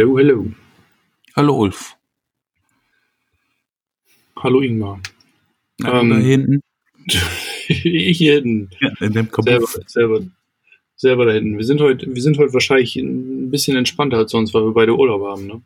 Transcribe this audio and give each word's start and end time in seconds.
Hello, 0.00 0.16
hello. 0.16 0.46
Hallo 1.36 1.56
Ulf. 1.56 1.94
Hallo 4.34 4.62
Ingmar. 4.62 4.98
Na, 5.76 6.00
ähm, 6.00 6.08
da 6.08 6.16
hinten. 6.16 6.62
ich 7.68 8.16
hier 8.16 8.36
hinten. 8.36 8.70
Ja, 8.80 8.92
in 9.00 9.12
dem 9.12 9.28
selber, 9.42 9.66
selber, 9.86 10.20
selber 10.96 11.26
da 11.26 11.32
hinten. 11.32 11.58
Wir 11.58 11.66
sind 11.66 11.82
heute, 11.82 12.14
wir 12.14 12.22
sind 12.22 12.38
heute 12.38 12.54
wahrscheinlich 12.54 12.96
ein 12.96 13.50
bisschen 13.50 13.76
entspannter 13.76 14.16
als 14.16 14.30
sonst, 14.30 14.54
weil 14.54 14.64
wir 14.64 14.72
beide 14.72 14.96
Urlaub 14.96 15.20
haben, 15.22 15.46
ne? 15.46 15.60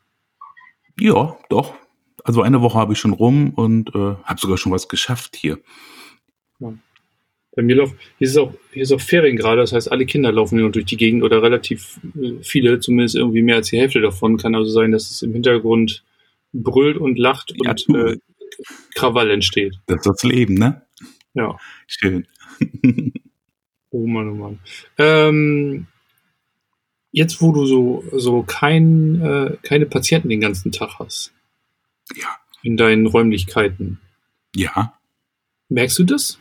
Ja, 0.99 1.39
doch. 1.49 1.73
Also 2.25 2.43
eine 2.43 2.61
Woche 2.61 2.77
habe 2.77 2.95
ich 2.95 2.99
schon 2.99 3.13
rum 3.13 3.51
und 3.51 3.95
äh, 3.95 4.17
habe 4.25 4.41
sogar 4.41 4.59
schon 4.59 4.73
was 4.73 4.89
geschafft 4.89 5.37
hier. 5.37 5.61
Bei 7.57 7.63
mir 7.63 7.77
läuft, 7.77 7.95
hier 8.19 8.27
ist 8.27 8.37
auch, 8.37 8.53
hier 8.73 8.83
ist 8.83 8.93
auch 8.93 9.01
Ferien 9.01 9.37
gerade, 9.37 9.61
das 9.61 9.73
heißt, 9.73 9.91
alle 9.93 10.07
Kinder 10.07 10.33
laufen 10.33 10.59
hier 10.59 10.69
durch 10.71 10.87
die 10.87 10.97
Gegend 10.97 11.23
oder 11.23 11.43
relativ 11.43 12.01
äh, 12.21 12.43
viele, 12.43 12.81
zumindest 12.81 13.15
irgendwie 13.15 13.43
mehr 13.43 13.57
als 13.57 13.71
die 13.71 13.79
Hälfte 13.79 14.01
davon. 14.01 14.39
Kann 14.39 14.55
also 14.55 14.71
sein, 14.71 14.91
dass 14.91 15.11
es 15.11 15.23
im 15.23 15.33
Hintergrund 15.33 16.05
brüllt 16.53 16.97
und 16.97 17.19
lacht 17.19 17.55
ja, 17.63 17.71
und 17.71 17.97
äh, 17.97 18.19
Krawall 18.95 19.31
entsteht. 19.31 19.79
Das 19.87 19.99
ist 19.99 20.07
das 20.07 20.23
Leben, 20.25 20.55
ne? 20.55 20.83
Ja. 21.35 21.57
Schön. 21.87 22.27
oh 23.91 24.07
Mann, 24.07 24.31
oh 24.31 24.35
Mann. 24.35 24.59
Ähm, 24.99 25.87
jetzt, 27.13 27.41
wo 27.41 27.53
du 27.53 27.67
so, 27.67 28.05
so 28.13 28.43
kein, 28.43 29.21
äh, 29.21 29.57
keine 29.63 29.87
Patienten 29.87 30.29
den 30.29 30.41
ganzen 30.41 30.73
Tag 30.73 30.99
hast. 30.99 31.33
Ja. 32.17 32.37
In 32.63 32.77
deinen 32.77 33.07
Räumlichkeiten. 33.07 34.01
Ja. 34.57 34.99
Merkst 35.69 35.99
du 35.99 36.05
das? 36.05 36.39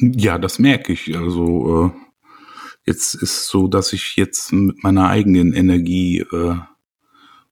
Ja, 0.00 0.38
das 0.38 0.58
merke 0.58 0.92
ich. 0.94 1.16
Also 1.16 1.92
äh, 1.94 2.00
jetzt 2.86 3.14
ist 3.14 3.48
so, 3.48 3.68
dass 3.68 3.92
ich 3.92 4.16
jetzt 4.16 4.52
mit 4.52 4.82
meiner 4.82 5.08
eigenen 5.08 5.52
Energie 5.52 6.20
äh, 6.20 6.56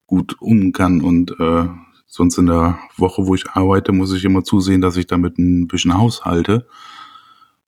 gut 0.06 0.36
um 0.40 0.72
kann 0.72 1.02
und 1.02 1.38
äh, 1.38 1.68
sonst 2.06 2.38
in 2.38 2.46
der 2.46 2.78
Woche, 2.96 3.26
wo 3.26 3.34
ich 3.34 3.50
arbeite, 3.50 3.92
muss 3.92 4.14
ich 4.14 4.24
immer 4.24 4.44
zusehen, 4.44 4.80
dass 4.80 4.96
ich 4.96 5.06
damit 5.06 5.38
ein 5.38 5.68
bisschen 5.68 5.96
haushalte 5.98 6.66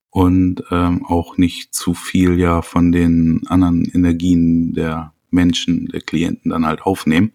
und 0.09 0.63
ähm, 0.71 1.05
auch 1.05 1.37
nicht 1.37 1.75
zu 1.75 1.93
viel 1.93 2.39
ja 2.39 2.63
von 2.63 2.91
den 2.91 3.43
anderen 3.49 3.85
Energien 3.85 4.73
der 4.73 5.13
Menschen, 5.31 5.89
der 5.89 6.01
Klienten 6.01 6.51
dann 6.51 6.67
halt 6.67 6.83
aufnehmen. 6.83 7.33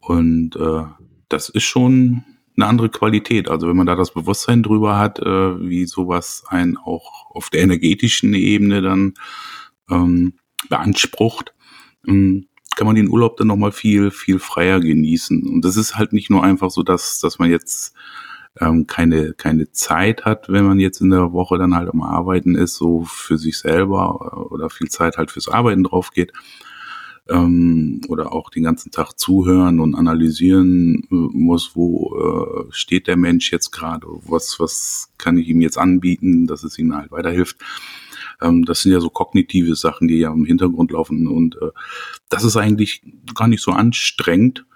Und 0.00 0.56
äh, 0.56 0.82
das 1.28 1.48
ist 1.48 1.62
schon 1.62 2.24
eine 2.60 2.68
andere 2.68 2.88
Qualität. 2.88 3.48
Also 3.48 3.68
wenn 3.68 3.76
man 3.76 3.86
da 3.86 3.96
das 3.96 4.12
Bewusstsein 4.12 4.62
drüber 4.62 4.98
hat, 4.98 5.18
äh, 5.18 5.68
wie 5.68 5.86
sowas 5.86 6.44
einen 6.48 6.76
auch 6.76 7.30
auf 7.30 7.50
der 7.50 7.62
energetischen 7.62 8.34
Ebene 8.34 8.82
dann 8.82 9.14
ähm, 9.90 10.34
beansprucht, 10.68 11.54
ähm, 12.06 12.46
kann 12.76 12.86
man 12.86 12.96
den 12.96 13.08
Urlaub 13.08 13.36
dann 13.36 13.48
nochmal 13.48 13.72
viel, 13.72 14.10
viel 14.10 14.38
freier 14.38 14.80
genießen. 14.80 15.46
Und 15.46 15.64
das 15.64 15.76
ist 15.76 15.96
halt 15.96 16.12
nicht 16.12 16.30
nur 16.30 16.44
einfach 16.44 16.70
so, 16.70 16.82
dass, 16.82 17.18
dass 17.18 17.38
man 17.38 17.50
jetzt 17.50 17.94
ähm, 18.58 18.86
keine, 18.86 19.34
keine 19.34 19.70
Zeit 19.72 20.24
hat, 20.24 20.48
wenn 20.48 20.64
man 20.64 20.78
jetzt 20.78 21.00
in 21.00 21.10
der 21.10 21.32
Woche 21.32 21.58
dann 21.58 21.74
halt 21.74 21.88
am 21.88 22.02
Arbeiten 22.02 22.54
ist, 22.54 22.74
so 22.76 23.04
für 23.04 23.38
sich 23.38 23.58
selber 23.58 24.32
äh, 24.32 24.36
oder 24.52 24.70
viel 24.70 24.88
Zeit 24.88 25.16
halt 25.16 25.30
fürs 25.30 25.48
Arbeiten 25.48 25.84
drauf 25.84 26.10
geht, 26.10 26.32
ähm, 27.30 28.00
oder 28.08 28.32
auch 28.32 28.50
den 28.50 28.64
ganzen 28.64 28.90
Tag 28.90 29.14
zuhören 29.14 29.80
und 29.80 29.94
analysieren 29.94 31.06
äh, 31.10 31.14
muss, 31.14 31.72
wo 31.74 32.66
äh, 32.68 32.72
steht 32.72 33.06
der 33.06 33.16
Mensch 33.16 33.52
jetzt 33.52 33.70
gerade, 33.70 34.06
was, 34.08 34.58
was 34.58 35.12
kann 35.16 35.38
ich 35.38 35.48
ihm 35.48 35.60
jetzt 35.60 35.78
anbieten, 35.78 36.46
dass 36.46 36.64
es 36.64 36.78
ihm 36.78 36.94
halt 36.94 37.12
weiterhilft. 37.12 37.56
Ähm, 38.42 38.64
das 38.64 38.82
sind 38.82 38.92
ja 38.92 39.00
so 39.00 39.10
kognitive 39.10 39.76
Sachen, 39.76 40.08
die 40.08 40.18
ja 40.18 40.32
im 40.32 40.44
Hintergrund 40.44 40.90
laufen 40.90 41.28
und 41.28 41.56
äh, 41.56 41.70
das 42.28 42.44
ist 42.44 42.56
eigentlich 42.56 43.02
gar 43.34 43.48
nicht 43.48 43.62
so 43.62 43.70
anstrengend. 43.70 44.66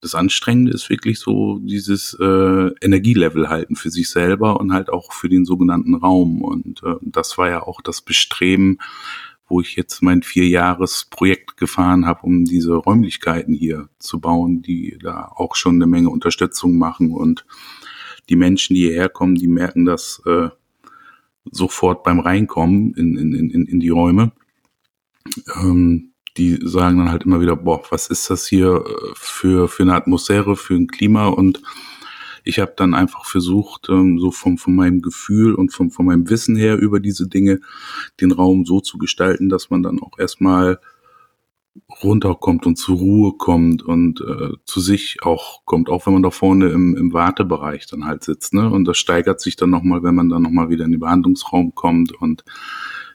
Das 0.00 0.14
Anstrengende 0.14 0.72
ist 0.72 0.90
wirklich 0.90 1.18
so 1.18 1.58
dieses 1.58 2.14
äh, 2.20 2.70
Energielevel 2.80 3.48
halten 3.48 3.74
für 3.74 3.90
sich 3.90 4.10
selber 4.10 4.60
und 4.60 4.72
halt 4.72 4.90
auch 4.90 5.12
für 5.12 5.28
den 5.28 5.44
sogenannten 5.44 5.94
Raum. 5.94 6.42
Und 6.42 6.82
äh, 6.84 6.96
das 7.00 7.38
war 7.38 7.48
ja 7.48 7.62
auch 7.62 7.80
das 7.80 8.02
Bestreben, 8.02 8.78
wo 9.48 9.60
ich 9.60 9.76
jetzt 9.76 10.02
mein 10.02 10.22
Vierjahresprojekt 10.22 11.56
gefahren 11.56 12.06
habe, 12.06 12.22
um 12.22 12.44
diese 12.44 12.74
Räumlichkeiten 12.74 13.54
hier 13.54 13.88
zu 13.98 14.20
bauen, 14.20 14.62
die 14.62 14.98
da 15.00 15.32
auch 15.34 15.54
schon 15.54 15.76
eine 15.76 15.86
Menge 15.86 16.10
Unterstützung 16.10 16.78
machen 16.78 17.12
und 17.12 17.46
die 18.28 18.36
Menschen, 18.36 18.74
die 18.74 18.88
hierher 18.88 19.08
kommen, 19.08 19.36
die 19.36 19.46
merken 19.46 19.84
das 19.84 20.20
äh, 20.26 20.48
sofort 21.44 22.02
beim 22.02 22.18
Reinkommen 22.18 22.92
in, 22.94 23.16
in, 23.16 23.32
in, 23.34 23.66
in 23.66 23.80
die 23.80 23.88
Räume. 23.88 24.32
Ähm, 25.54 26.12
die 26.36 26.58
sagen 26.62 26.98
dann 26.98 27.10
halt 27.10 27.24
immer 27.24 27.40
wieder, 27.40 27.56
boah, 27.56 27.82
was 27.90 28.08
ist 28.08 28.28
das 28.30 28.46
hier 28.46 28.84
äh, 28.84 29.12
für, 29.14 29.68
für 29.68 29.84
eine 29.84 29.94
Atmosphäre, 29.94 30.56
für 30.56 30.74
ein 30.74 30.88
Klima 30.88 31.28
und 31.28 31.62
ich 32.46 32.60
habe 32.60 32.72
dann 32.76 32.94
einfach 32.94 33.26
versucht, 33.26 33.88
ähm, 33.90 34.18
so 34.18 34.30
vom, 34.30 34.56
von 34.56 34.74
meinem 34.74 35.02
Gefühl 35.02 35.54
und 35.54 35.72
vom, 35.72 35.90
von 35.90 36.06
meinem 36.06 36.30
Wissen 36.30 36.56
her 36.56 36.78
über 36.78 37.00
diese 37.00 37.28
Dinge, 37.28 37.60
den 38.20 38.30
Raum 38.30 38.64
so 38.64 38.80
zu 38.80 38.98
gestalten, 38.98 39.48
dass 39.48 39.68
man 39.68 39.82
dann 39.82 40.00
auch 40.00 40.18
erstmal 40.18 40.78
runterkommt 42.02 42.64
und 42.64 42.76
zur 42.76 42.98
Ruhe 42.98 43.32
kommt 43.36 43.82
und 43.82 44.20
äh, 44.20 44.52
zu 44.64 44.80
sich 44.80 45.18
auch 45.22 45.64
kommt, 45.64 45.90
auch 45.90 46.06
wenn 46.06 46.14
man 46.14 46.22
da 46.22 46.30
vorne 46.30 46.68
im, 46.68 46.96
im 46.96 47.12
Wartebereich 47.12 47.86
dann 47.86 48.06
halt 48.06 48.24
sitzt. 48.24 48.54
Ne? 48.54 48.70
Und 48.70 48.84
das 48.86 48.96
steigert 48.96 49.40
sich 49.40 49.56
dann 49.56 49.70
nochmal, 49.70 50.02
wenn 50.02 50.14
man 50.14 50.28
dann 50.28 50.42
nochmal 50.42 50.70
wieder 50.70 50.84
in 50.84 50.92
den 50.92 51.00
Behandlungsraum 51.00 51.74
kommt 51.74 52.12
und 52.12 52.44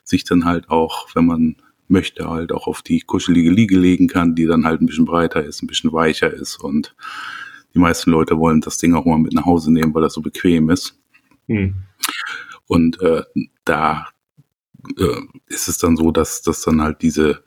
sich 0.04 0.26
dann 0.26 0.46
halt 0.46 0.70
auch, 0.70 1.08
wenn 1.16 1.26
man 1.26 1.56
möchte, 1.88 2.30
halt 2.30 2.52
auch 2.52 2.68
auf 2.68 2.82
die 2.82 3.00
kuschelige 3.00 3.50
Liege 3.50 3.80
legen 3.80 4.08
kann, 4.08 4.36
die 4.36 4.46
dann 4.46 4.66
halt 4.66 4.82
ein 4.82 4.88
bisschen 4.88 5.06
breiter 5.06 5.44
ist, 5.44 5.64
ein 5.64 5.68
bisschen 5.68 5.94
weicher 5.94 6.32
ist 6.32 6.58
und 6.58 6.96
die 7.74 7.80
meisten 7.80 8.12
Leute 8.12 8.38
wollen 8.38 8.62
das 8.62 8.78
Ding 8.78 8.94
auch 8.94 9.06
mal 9.06 9.18
mit 9.18 9.34
nach 9.34 9.46
Hause 9.46 9.72
nehmen, 9.72 9.94
weil 9.94 10.02
das 10.04 10.14
so 10.14 10.22
bequem 10.22 10.70
ist. 10.70 11.00
Mhm. 11.48 11.76
Und 12.68 13.02
äh, 13.02 13.24
da 13.66 14.08
äh, 14.98 15.22
ist 15.48 15.68
es 15.68 15.78
dann 15.78 15.98
so, 15.98 16.12
dass, 16.12 16.42
dass 16.42 16.62
dann 16.62 16.82
halt 16.82 17.02
diese, 17.02 17.44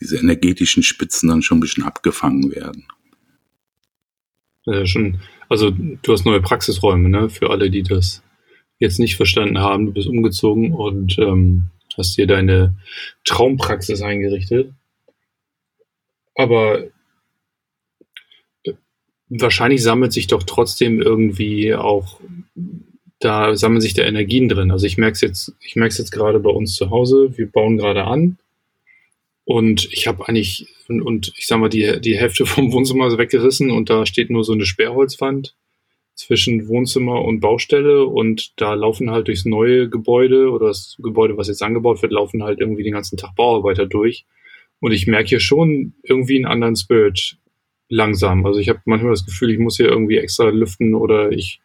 diese 0.00 0.18
energetischen 0.18 0.82
Spitzen 0.82 1.28
dann 1.28 1.42
schon 1.42 1.58
ein 1.58 1.60
bisschen 1.62 1.84
abgefangen 1.84 2.50
werden. 2.52 2.86
Ja, 4.64 4.84
schon, 4.86 5.18
also 5.48 5.70
du 5.70 6.12
hast 6.12 6.26
neue 6.26 6.42
Praxisräume, 6.42 7.08
ne? 7.08 7.30
Für 7.30 7.50
alle, 7.50 7.70
die 7.70 7.82
das 7.82 8.22
jetzt 8.78 8.98
nicht 8.98 9.16
verstanden 9.16 9.58
haben. 9.58 9.86
Du 9.86 9.92
bist 9.92 10.08
umgezogen 10.08 10.72
und 10.72 11.18
ähm, 11.18 11.70
hast 11.96 12.16
dir 12.16 12.26
deine 12.26 12.76
Traumpraxis 13.24 14.02
eingerichtet. 14.02 14.72
Aber 16.34 16.84
wahrscheinlich 19.30 19.82
sammelt 19.82 20.12
sich 20.12 20.26
doch 20.26 20.42
trotzdem 20.42 21.00
irgendwie 21.00 21.74
auch, 21.74 22.20
da 23.18 23.56
sammeln 23.56 23.80
sich 23.80 23.94
da 23.94 24.02
Energien 24.02 24.48
drin. 24.48 24.70
Also 24.70 24.86
ich 24.86 24.96
merke 24.96 25.14
es 25.14 25.20
jetzt, 25.20 25.54
ich 25.60 25.76
merke 25.76 25.92
es 25.92 25.98
jetzt 25.98 26.12
gerade 26.12 26.38
bei 26.40 26.50
uns 26.50 26.74
zu 26.74 26.90
Hause. 26.90 27.36
Wir 27.36 27.50
bauen 27.50 27.76
gerade 27.76 28.04
an. 28.04 28.38
Und 29.44 29.88
ich 29.92 30.06
habe 30.06 30.28
eigentlich, 30.28 30.68
und, 30.88 31.00
und, 31.00 31.32
ich 31.36 31.46
sag 31.46 31.58
mal, 31.58 31.70
die, 31.70 32.00
die 32.00 32.18
Hälfte 32.18 32.46
vom 32.46 32.72
Wohnzimmer 32.72 33.16
weggerissen 33.16 33.70
und 33.70 33.90
da 33.90 34.06
steht 34.06 34.30
nur 34.30 34.44
so 34.44 34.52
eine 34.52 34.66
Sperrholzwand 34.66 35.54
zwischen 36.14 36.66
Wohnzimmer 36.68 37.24
und 37.24 37.40
Baustelle 37.40 38.04
und 38.04 38.60
da 38.60 38.74
laufen 38.74 39.10
halt 39.10 39.28
durchs 39.28 39.44
neue 39.44 39.88
Gebäude 39.88 40.50
oder 40.50 40.66
das 40.66 40.96
Gebäude, 41.00 41.36
was 41.36 41.46
jetzt 41.46 41.62
angebaut 41.62 42.02
wird, 42.02 42.12
laufen 42.12 42.42
halt 42.42 42.60
irgendwie 42.60 42.82
den 42.82 42.92
ganzen 42.92 43.16
Tag 43.16 43.36
Bauarbeiter 43.36 43.86
durch. 43.86 44.26
Und 44.80 44.92
ich 44.92 45.06
merke 45.06 45.28
hier 45.28 45.40
schon 45.40 45.94
irgendwie 46.02 46.36
einen 46.36 46.46
anderen 46.46 46.76
Spirit 46.76 47.38
langsam. 47.88 48.44
Also 48.46 48.60
ich 48.60 48.68
habe 48.68 48.80
manchmal 48.84 49.12
das 49.12 49.24
Gefühl, 49.24 49.50
ich 49.50 49.58
muss 49.58 49.76
hier 49.76 49.88
irgendwie 49.88 50.18
extra 50.18 50.48
lüften 50.48 50.94
oder 50.94 51.32
ich, 51.32 51.60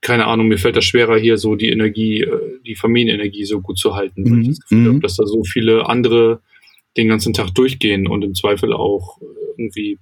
keine 0.00 0.26
Ahnung, 0.26 0.48
mir 0.48 0.58
fällt 0.58 0.76
das 0.76 0.84
schwerer, 0.84 1.18
hier 1.18 1.36
so 1.38 1.56
die 1.56 1.70
Energie, 1.70 2.22
äh, 2.22 2.60
die 2.64 2.76
Familienenergie 2.76 3.44
so 3.44 3.60
gut 3.60 3.78
zu 3.78 3.94
halten, 3.94 4.24
weil 4.24 4.40
ich 4.40 4.46
mhm. 4.46 4.50
das 4.50 4.60
Gefühl 4.60 4.84
habe, 4.84 4.94
mhm. 4.94 5.00
dass 5.00 5.16
da 5.16 5.26
so 5.26 5.44
viele 5.44 5.88
andere 5.88 6.40
den 6.96 7.08
ganzen 7.08 7.32
Tag 7.32 7.54
durchgehen 7.54 8.06
und 8.06 8.24
im 8.24 8.34
Zweifel 8.34 8.72
auch 8.72 9.18
irgendwie 9.56 9.98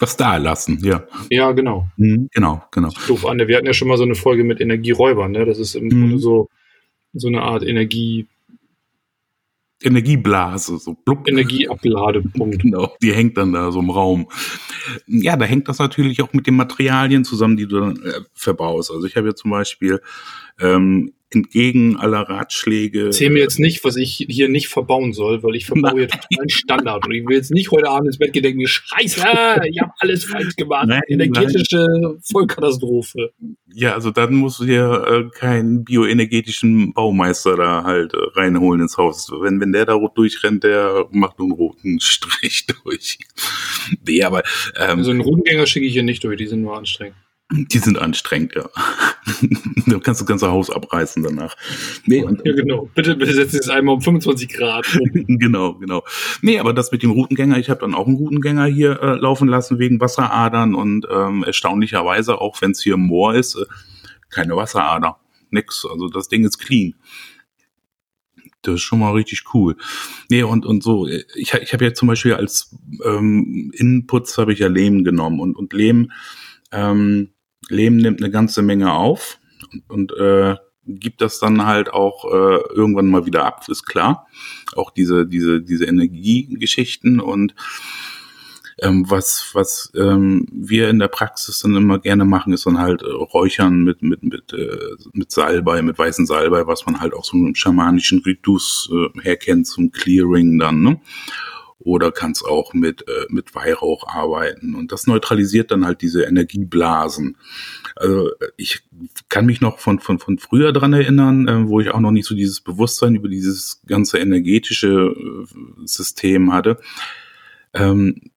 was 0.00 0.16
da 0.16 0.38
lassen, 0.38 0.80
ja. 0.82 1.06
Ja, 1.28 1.52
genau. 1.52 1.86
Mhm, 1.98 2.30
genau, 2.32 2.62
genau. 2.70 2.88
Doof 3.06 3.26
an. 3.26 3.38
Wir 3.46 3.56
hatten 3.56 3.66
ja 3.66 3.74
schon 3.74 3.86
mal 3.86 3.98
so 3.98 4.04
eine 4.04 4.14
Folge 4.14 4.44
mit 4.44 4.58
Energieräubern, 4.58 5.32
ne? 5.32 5.44
Das 5.44 5.58
ist 5.58 5.74
im 5.74 5.84
mhm. 5.84 5.90
Grunde 5.90 6.18
so, 6.18 6.48
so 7.12 7.28
eine 7.28 7.42
Art 7.42 7.62
Energie, 7.62 8.26
Energieblase, 9.82 10.78
so 10.78 10.94
blub. 10.94 11.26
Energieabladepunkt. 11.26 12.62
Genau, 12.62 12.94
die 13.02 13.12
hängt 13.12 13.36
dann 13.36 13.52
da 13.52 13.70
so 13.72 13.80
im 13.80 13.90
Raum. 13.90 14.28
Ja, 15.06 15.36
da 15.36 15.44
hängt 15.44 15.68
das 15.68 15.78
natürlich 15.78 16.22
auch 16.22 16.32
mit 16.32 16.46
den 16.46 16.56
Materialien 16.56 17.24
zusammen, 17.24 17.56
die 17.56 17.66
du 17.66 17.80
dann 17.80 17.96
äh, 18.02 18.20
verbaust. 18.34 18.90
Also 18.90 19.06
ich 19.06 19.16
habe 19.16 19.28
ja 19.28 19.34
zum 19.34 19.50
Beispiel 19.50 20.00
ähm, 20.60 21.12
entgegen 21.32 21.96
aller 21.96 22.22
Ratschläge. 22.22 23.06
Erzähl 23.06 23.30
mir 23.30 23.40
jetzt 23.40 23.60
nicht, 23.60 23.84
was 23.84 23.96
ich 23.96 24.26
hier 24.28 24.48
nicht 24.48 24.68
verbauen 24.68 25.12
soll, 25.12 25.42
weil 25.42 25.54
ich 25.54 25.66
verbaue 25.66 26.00
hier 26.00 26.08
total 26.08 26.48
Standard. 26.48 27.06
Und 27.06 27.14
ich 27.14 27.26
will 27.26 27.36
jetzt 27.36 27.52
nicht 27.52 27.70
heute 27.70 27.88
Abend 27.88 28.08
ins 28.08 28.18
Bett 28.18 28.32
gehen 28.32 28.42
denken, 28.42 28.66
scheiße, 28.66 29.20
ich 29.70 29.80
habe 29.80 29.92
alles 29.98 30.24
falsch 30.24 30.56
gemacht. 30.56 30.88
Nein, 30.88 31.02
Energetische 31.08 31.86
nein. 31.88 32.18
Vollkatastrophe. 32.22 33.32
Ja, 33.72 33.94
also 33.94 34.10
dann 34.10 34.34
musst 34.34 34.58
du 34.58 34.64
dir 34.64 35.04
äh, 35.06 35.38
keinen 35.38 35.84
bioenergetischen 35.84 36.92
Baumeister 36.92 37.56
da 37.56 37.84
halt 37.84 38.12
äh, 38.14 38.18
reinholen 38.34 38.82
ins 38.82 38.96
Haus. 38.96 39.30
Wenn, 39.40 39.60
wenn 39.60 39.72
der 39.72 39.86
da 39.86 39.94
rot 39.94 40.18
durchrennt, 40.18 40.64
der 40.64 41.06
macht 41.12 41.38
einen 41.38 41.52
roten 41.52 42.00
Strich 42.00 42.66
durch. 42.66 43.18
nee, 44.04 44.22
aber 44.22 44.42
ähm, 44.76 44.98
also 44.98 45.12
einen 45.12 45.20
Rundgänger 45.20 45.66
schicke 45.66 45.86
ich 45.86 45.92
hier 45.92 46.02
nicht 46.02 46.24
durch, 46.24 46.38
die 46.38 46.46
sind 46.46 46.62
nur 46.62 46.76
anstrengend. 46.76 47.16
Die 47.52 47.78
sind 47.78 47.98
anstrengend, 47.98 48.54
ja. 48.54 48.68
du 49.86 50.00
kannst 50.00 50.20
das 50.20 50.26
ganze 50.26 50.50
Haus 50.50 50.70
abreißen 50.70 51.22
danach. 51.22 51.56
Nee, 52.06 52.22
und, 52.22 52.42
ja, 52.44 52.52
genau. 52.52 52.88
Bitte, 52.94 53.16
bitte 53.16 53.34
setz 53.34 53.54
es 53.54 53.68
einmal 53.68 53.94
um 53.94 54.00
25 54.00 54.48
Grad. 54.48 54.86
genau, 55.12 55.74
genau. 55.74 56.04
Nee, 56.42 56.58
aber 56.58 56.72
das 56.72 56.92
mit 56.92 57.02
dem 57.02 57.10
Routengänger, 57.10 57.58
ich 57.58 57.70
habe 57.70 57.80
dann 57.80 57.94
auch 57.94 58.06
einen 58.06 58.16
Routengänger 58.16 58.66
hier 58.66 59.00
äh, 59.00 59.14
laufen 59.16 59.48
lassen 59.48 59.78
wegen 59.78 60.00
Wasseradern 60.00 60.74
und 60.74 61.06
ähm, 61.10 61.44
erstaunlicherweise, 61.44 62.40
auch 62.40 62.60
wenn 62.60 62.72
es 62.72 62.82
hier 62.82 62.94
im 62.94 63.06
Moor 63.06 63.34
ist, 63.34 63.56
äh, 63.56 63.64
keine 64.30 64.56
Wasserader. 64.56 65.18
Nix. 65.50 65.84
Also 65.90 66.08
das 66.08 66.28
Ding 66.28 66.44
ist 66.44 66.58
clean. 66.58 66.94
Das 68.62 68.74
ist 68.74 68.82
schon 68.82 68.98
mal 68.98 69.12
richtig 69.12 69.44
cool. 69.54 69.76
Nee, 70.28 70.42
und, 70.42 70.66
und 70.66 70.82
so, 70.82 71.06
ich, 71.06 71.54
ich 71.54 71.72
habe 71.72 71.84
ja 71.84 71.94
zum 71.94 72.08
Beispiel 72.08 72.34
als 72.34 72.76
ähm, 73.04 73.72
Inputs 73.74 74.36
habe 74.38 74.52
ich 74.52 74.58
ja 74.58 74.68
Lehm 74.68 75.02
genommen 75.02 75.40
und, 75.40 75.56
und 75.56 75.72
Lehm 75.72 76.12
ähm, 76.72 77.30
Lehm 77.70 77.96
nimmt 77.96 78.22
eine 78.22 78.30
ganze 78.30 78.62
Menge 78.62 78.92
auf 78.92 79.38
und, 79.88 80.12
äh, 80.12 80.56
gibt 80.86 81.20
das 81.20 81.38
dann 81.38 81.66
halt 81.66 81.92
auch 81.92 82.24
äh, 82.24 82.58
irgendwann 82.74 83.08
mal 83.08 83.26
wieder 83.26 83.44
ab, 83.44 83.64
ist 83.68 83.84
klar. 83.84 84.26
Auch 84.74 84.90
diese, 84.90 85.26
diese, 85.26 85.60
diese 85.60 85.84
Energiegeschichten 85.84 87.20
und 87.20 87.54
ähm, 88.82 89.04
was, 89.08 89.50
was 89.52 89.92
ähm, 89.94 90.46
wir 90.50 90.88
in 90.88 90.98
der 90.98 91.08
Praxis 91.08 91.60
dann 91.60 91.76
immer 91.76 91.98
gerne 91.98 92.24
machen, 92.24 92.52
ist 92.52 92.64
dann 92.64 92.78
halt 92.78 93.02
äh, 93.02 93.06
Räuchern 93.06 93.84
mit, 93.84 94.02
mit, 94.02 94.22
mit, 94.22 94.52
äh, 94.54 94.96
mit 95.12 95.30
Salbei, 95.30 95.82
mit 95.82 95.98
weißen 95.98 96.24
Salbei, 96.26 96.66
was 96.66 96.86
man 96.86 96.98
halt 96.98 97.12
auch 97.12 97.24
so 97.24 97.36
einem 97.36 97.54
schamanischen 97.54 98.20
Ritus 98.20 98.90
äh, 98.90 99.20
herkennt 99.20 99.66
zum 99.66 99.92
Clearing 99.92 100.58
dann, 100.58 100.82
ne? 100.82 101.00
Oder 101.82 102.12
kannst 102.12 102.44
auch 102.44 102.74
mit, 102.74 103.08
äh, 103.08 103.26
mit 103.30 103.54
Weihrauch 103.54 104.06
arbeiten. 104.06 104.74
Und 104.74 104.92
das 104.92 105.06
neutralisiert 105.06 105.70
dann 105.70 105.84
halt 105.84 106.02
diese 106.02 106.22
Energieblasen. 106.24 107.36
Also 107.96 108.30
ich 108.56 108.82
kann 109.28 109.46
mich 109.46 109.60
noch 109.60 109.78
von, 109.78 109.98
von, 109.98 110.18
von 110.18 110.38
früher 110.38 110.72
dran 110.72 110.92
erinnern, 110.92 111.48
äh, 111.48 111.68
wo 111.68 111.80
ich 111.80 111.90
auch 111.90 112.00
noch 112.00 112.10
nicht 112.10 112.26
so 112.26 112.34
dieses 112.34 112.60
Bewusstsein 112.60 113.14
über 113.14 113.28
dieses 113.28 113.80
ganze 113.86 114.18
energetische 114.18 114.88
äh, 114.88 115.46
System 115.86 116.52
hatte. 116.52 116.78
Ähm, 117.72 118.30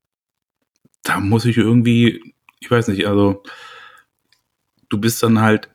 da 1.03 1.19
muss 1.19 1.43
ich 1.43 1.57
irgendwie, 1.57 2.33
ich 2.61 2.71
weiß 2.71 2.87
nicht, 2.87 3.07
also 3.07 3.43
du 4.87 4.97
bist 4.97 5.21
dann 5.21 5.41
halt 5.41 5.69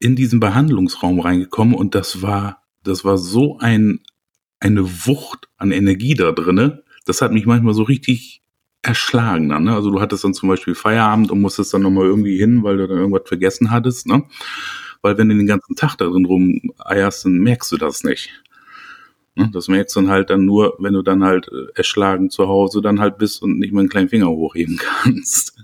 in 0.00 0.16
diesen 0.16 0.40
Behandlungsraum 0.40 1.20
reingekommen 1.20 1.74
und 1.74 1.94
das 1.94 2.20
war, 2.20 2.64
das 2.82 3.04
war 3.04 3.16
so 3.16 3.58
ein, 3.58 4.00
eine 4.58 5.06
Wucht 5.06 5.48
an 5.56 5.70
Energie 5.70 6.14
da 6.14 6.32
drinne 6.32 6.82
das 7.06 7.22
hat 7.22 7.32
mich 7.32 7.46
manchmal 7.46 7.72
so 7.72 7.84
richtig 7.84 8.42
erschlagen 8.82 9.48
dann. 9.48 9.64
Ne? 9.64 9.74
Also 9.74 9.90
du 9.90 10.00
hattest 10.00 10.24
dann 10.24 10.34
zum 10.34 10.48
Beispiel 10.48 10.74
Feierabend 10.74 11.30
und 11.30 11.40
musstest 11.40 11.72
dann 11.72 11.82
nochmal 11.82 12.04
irgendwie 12.04 12.36
hin, 12.36 12.62
weil 12.62 12.76
du 12.76 12.86
dann 12.86 12.98
irgendwas 12.98 13.26
vergessen 13.26 13.70
hattest. 13.70 14.06
Ne? 14.06 14.24
Weil 15.02 15.16
wenn 15.18 15.28
du 15.28 15.36
den 15.36 15.46
ganzen 15.46 15.74
Tag 15.74 15.96
da 15.96 16.06
drin 16.06 16.26
rumeierst, 16.26 17.24
dann 17.24 17.38
merkst 17.38 17.72
du 17.72 17.76
das 17.78 18.04
nicht. 18.04 18.30
Ne? 19.34 19.50
Das 19.52 19.68
merkst 19.68 19.96
du 19.96 20.00
dann 20.00 20.10
halt 20.10 20.30
dann 20.30 20.44
nur, 20.44 20.76
wenn 20.78 20.94
du 20.94 21.02
dann 21.02 21.24
halt 21.24 21.48
äh, 21.48 21.72
erschlagen 21.74 22.30
zu 22.30 22.48
Hause 22.48 22.80
dann 22.80 23.00
halt 23.00 23.18
bist 23.18 23.42
und 23.42 23.58
nicht 23.58 23.72
mal 23.72 23.80
einen 23.80 23.88
kleinen 23.88 24.08
Finger 24.08 24.28
hochheben 24.28 24.78
kannst. 25.02 25.56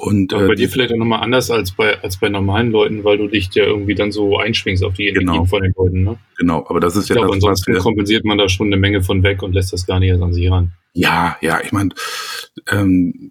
Und, 0.00 0.32
äh, 0.32 0.46
bei 0.46 0.54
dir 0.54 0.70
vielleicht 0.70 0.92
auch 0.92 0.96
nochmal 0.96 1.20
anders 1.20 1.50
als 1.50 1.72
bei, 1.72 2.00
als 2.02 2.18
bei 2.18 2.30
normalen 2.30 2.70
Leuten, 2.70 3.04
weil 3.04 3.18
du 3.18 3.28
dich 3.28 3.50
ja 3.52 3.64
irgendwie 3.64 3.94
dann 3.94 4.12
so 4.12 4.38
einschwingst 4.38 4.82
auf 4.82 4.94
die 4.94 5.08
Energien 5.08 5.32
genau. 5.32 5.44
von 5.44 5.62
den 5.62 5.74
Leuten, 5.76 6.02
ne? 6.04 6.18
Genau, 6.38 6.64
aber 6.68 6.80
das 6.80 6.96
ist 6.96 7.04
ich 7.04 7.10
ja 7.10 7.16
glaube, 7.16 7.28
das, 7.28 7.34
ansonsten 7.36 7.74
was 7.74 7.82
kompensiert 7.82 8.24
man 8.24 8.38
da 8.38 8.48
schon 8.48 8.68
eine 8.68 8.78
Menge 8.78 9.02
von 9.02 9.22
weg 9.22 9.42
und 9.42 9.52
lässt 9.52 9.74
das 9.74 9.86
gar 9.86 10.00
nicht 10.00 10.08
erst 10.08 10.22
an 10.22 10.32
sich 10.32 10.50
ran. 10.50 10.72
Ja, 10.94 11.36
ja, 11.42 11.60
ich 11.62 11.72
meine, 11.72 11.90
ähm, 12.70 13.30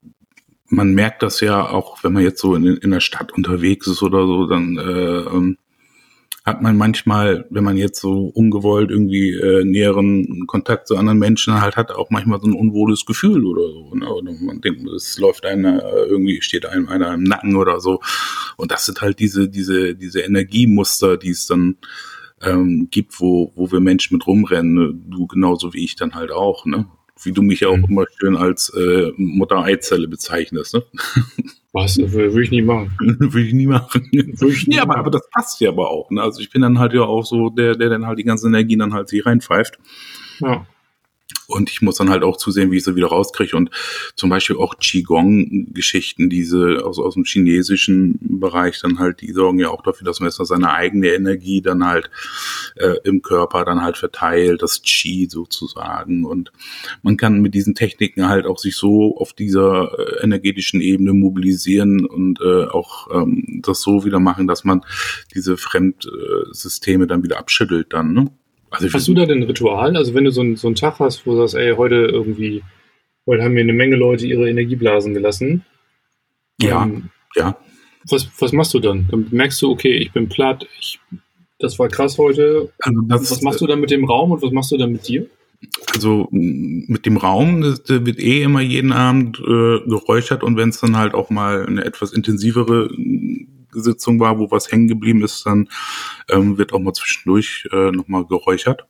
man 0.68 0.94
merkt 0.94 1.24
das 1.24 1.39
ja 1.42 1.68
auch, 1.68 2.04
wenn 2.04 2.13
man 2.13 2.21
jetzt 2.21 2.39
so 2.39 2.54
in, 2.54 2.77
in 2.77 2.92
der 2.92 3.00
Stadt 3.00 3.31
unterwegs 3.33 3.88
ist 3.88 4.04
oder 4.04 4.27
so, 4.27 4.45
dann 4.45 4.77
äh, 4.77 5.36
ähm, 5.36 5.57
hat 6.50 6.62
man 6.62 6.78
manchmal, 6.78 7.46
wenn 7.50 7.63
man 7.63 7.78
jetzt 7.78 8.01
so 8.01 8.25
ungewollt 8.25 8.90
irgendwie 8.90 9.34
äh, 9.34 9.63
näheren 9.63 10.48
Kontakt 10.48 10.88
zu 10.88 10.98
anderen 10.98 11.19
Menschen 11.19 11.62
halt 11.62 11.78
hat, 11.78 11.92
auch 11.92 12.10
manchmal 12.10 12.42
so 12.42 12.48
ein 12.48 12.54
unwohles 12.54 13.06
Gefühl 13.06 13.46
oder 13.46 13.62
so. 13.62 13.96
Ne? 13.96 14.12
Oder 14.12 14.31
man 14.42 14.60
denkt, 14.60 14.86
es 14.90 15.18
läuft 15.19 15.46
einer 15.46 15.84
äh, 15.84 16.06
irgendwie 16.07 16.42
steht 16.42 16.66
einem 16.66 16.90
einer 16.90 17.13
im 17.13 17.24
Nacken 17.24 17.56
oder 17.56 17.80
so. 17.80 18.01
Und 18.57 18.72
das 18.72 18.86
sind 18.86 19.01
halt 19.01 19.19
diese 19.19 19.48
diese 19.48 19.96
diese 19.96 20.22
Energiemuster, 20.22 21.18
die 21.18 21.30
es 21.30 21.46
dann 21.46 21.78
ähm, 22.42 22.88
gibt, 22.90 23.19
wo 23.19 23.51
wo 23.56 23.72
wir 23.72 23.80
Menschen 23.80 24.16
mit 24.16 24.25
rumrennen. 24.25 24.74
Ne? 24.74 24.94
Du 25.07 25.28
genauso 25.28 25.74
wie 25.74 25.84
ich 25.84 25.96
dann 25.96 26.16
halt 26.16 26.31
auch. 26.31 26.66
Ne? 26.66 26.88
Wie 27.22 27.31
du 27.31 27.44
mich 27.44 27.60
ja 27.60 27.68
auch 27.69 27.78
mhm. 27.78 27.86
immer 27.90 28.06
schön 28.19 28.36
als 28.36 28.69
äh, 28.69 29.12
Mutter-Eizelle 29.18 30.07
bezeichnest. 30.07 30.74
Ne? 30.74 30.84
Was? 31.71 31.98
Würde 31.98 32.42
ich 32.42 32.51
nie 32.51 32.63
machen. 32.63 32.92
Würde 33.00 33.42
ich 33.42 33.54
nie 33.54 33.68
machen. 33.68 34.10
Würde 34.12 34.54
ich 34.54 34.68
nie 34.68 34.75
nee, 34.75 34.81
aber, 34.81 34.98
aber 34.98 35.12
das 35.12 35.30
passt 35.30 35.62
ja 35.62 35.69
aber 35.69 35.89
auch. 35.92 36.10
Ne? 36.10 36.21
Also 36.21 36.42
ich 36.42 36.50
bin 36.50 36.62
dann 36.62 36.80
halt 36.80 36.94
ja 36.94 37.01
auch 37.01 37.25
so 37.25 37.50
der, 37.50 37.75
der 37.75 37.89
dann 37.89 38.07
halt 38.07 38.18
die 38.18 38.24
ganze 38.24 38.48
Energie 38.48 38.77
dann 38.77 38.94
halt 38.94 39.07
sich 39.10 39.25
reinpfeift. 39.25 39.77
Ja. 40.39 40.66
Und 41.49 41.71
ich 41.71 41.81
muss 41.81 41.95
dann 41.95 42.11
halt 42.11 42.23
auch 42.23 42.37
zusehen, 42.37 42.71
wie 42.71 42.77
ich 42.77 42.83
sie 42.83 42.95
wieder 42.95 43.07
rauskriege. 43.07 43.57
Und 43.57 43.71
zum 44.15 44.29
Beispiel 44.29 44.57
auch 44.57 44.77
Qigong-Geschichten, 44.77 46.29
diese 46.29 46.85
aus, 46.85 46.99
aus 46.99 47.15
dem 47.15 47.23
chinesischen 47.23 48.19
Bereich 48.39 48.79
dann 48.81 48.99
halt, 48.99 49.21
die 49.21 49.31
sorgen 49.31 49.59
ja 49.59 49.69
auch 49.69 49.81
dafür, 49.81 50.05
dass 50.05 50.19
man 50.19 50.29
seine 50.29 50.73
eigene 50.73 51.07
Energie 51.07 51.61
dann 51.61 51.85
halt 51.85 52.11
äh, 52.75 52.95
im 53.03 53.23
Körper 53.23 53.65
dann 53.65 53.81
halt 53.81 53.97
verteilt, 53.97 54.61
das 54.61 54.83
Qi 54.83 55.27
sozusagen. 55.29 56.23
Und 56.23 56.51
man 57.01 57.17
kann 57.17 57.41
mit 57.41 57.55
diesen 57.55 57.73
Techniken 57.73 58.29
halt 58.29 58.45
auch 58.45 58.59
sich 58.59 58.75
so 58.75 59.17
auf 59.17 59.33
dieser 59.33 59.91
äh, 59.97 60.23
energetischen 60.23 60.81
Ebene 60.81 61.13
mobilisieren 61.13 62.05
und 62.05 62.39
äh, 62.41 62.65
auch 62.65 63.07
ähm, 63.11 63.61
das 63.63 63.81
so 63.81 64.05
wieder 64.05 64.19
machen, 64.19 64.47
dass 64.47 64.63
man 64.63 64.85
diese 65.33 65.57
Fremdsysteme 65.57 67.07
dann 67.07 67.24
wieder 67.24 67.39
abschüttelt 67.39 67.91
dann, 67.91 68.13
ne? 68.13 68.31
Also 68.71 68.91
hast 68.91 69.07
du 69.07 69.13
da 69.13 69.25
denn 69.25 69.39
ein 69.39 69.43
Ritual? 69.43 69.97
Also 69.97 70.13
wenn 70.13 70.25
du 70.25 70.31
so, 70.31 70.41
ein, 70.41 70.55
so 70.55 70.67
einen 70.67 70.75
Tag 70.75 70.99
hast, 70.99 71.25
wo 71.25 71.31
du 71.31 71.38
sagst, 71.38 71.55
ey, 71.55 71.75
heute 71.75 71.95
irgendwie, 71.95 72.63
heute 73.25 73.43
haben 73.43 73.55
wir 73.55 73.63
eine 73.63 73.73
Menge 73.73 73.95
Leute 73.95 74.27
ihre 74.27 74.49
Energieblasen 74.49 75.13
gelassen. 75.13 75.65
Ja, 76.61 76.83
ähm, 76.83 77.09
ja. 77.35 77.57
Was, 78.09 78.29
was 78.39 78.53
machst 78.53 78.73
du 78.73 78.79
dann? 78.79 79.07
Dann 79.09 79.27
merkst 79.31 79.61
du, 79.61 79.71
okay, 79.71 79.93
ich 79.93 80.11
bin 80.11 80.29
platt, 80.29 80.67
ich, 80.79 80.99
das 81.57 81.79
war 81.79 81.89
krass 81.89 82.17
heute. 82.17 82.71
Also 82.79 83.01
das, 83.01 83.31
was 83.31 83.41
machst 83.41 83.61
du 83.61 83.67
dann 83.67 83.81
mit 83.81 83.91
dem 83.91 84.05
Raum 84.05 84.31
und 84.31 84.41
was 84.41 84.51
machst 84.51 84.71
du 84.71 84.77
dann 84.77 84.91
mit 84.91 85.07
dir? 85.07 85.27
Also 85.93 86.27
mit 86.31 87.05
dem 87.05 87.17
Raum, 87.17 87.61
das, 87.61 87.83
das 87.83 88.05
wird 88.05 88.19
eh 88.19 88.43
immer 88.43 88.61
jeden 88.61 88.93
Abend 88.93 89.39
äh, 89.39 89.79
geräuchert 89.88 90.43
und 90.43 90.55
wenn 90.55 90.69
es 90.69 90.79
dann 90.79 90.95
halt 90.95 91.13
auch 91.13 91.29
mal 91.29 91.65
eine 91.65 91.83
etwas 91.83 92.13
intensivere 92.13 92.89
Sitzung 93.71 94.19
war, 94.19 94.39
wo 94.39 94.51
was 94.51 94.71
hängen 94.71 94.88
geblieben 94.88 95.23
ist, 95.23 95.45
dann 95.45 95.69
ähm, 96.29 96.57
wird 96.57 96.73
auch 96.73 96.79
mal 96.79 96.93
zwischendurch 96.93 97.67
äh, 97.71 97.91
nochmal 97.91 98.25
geräuchert 98.25 98.88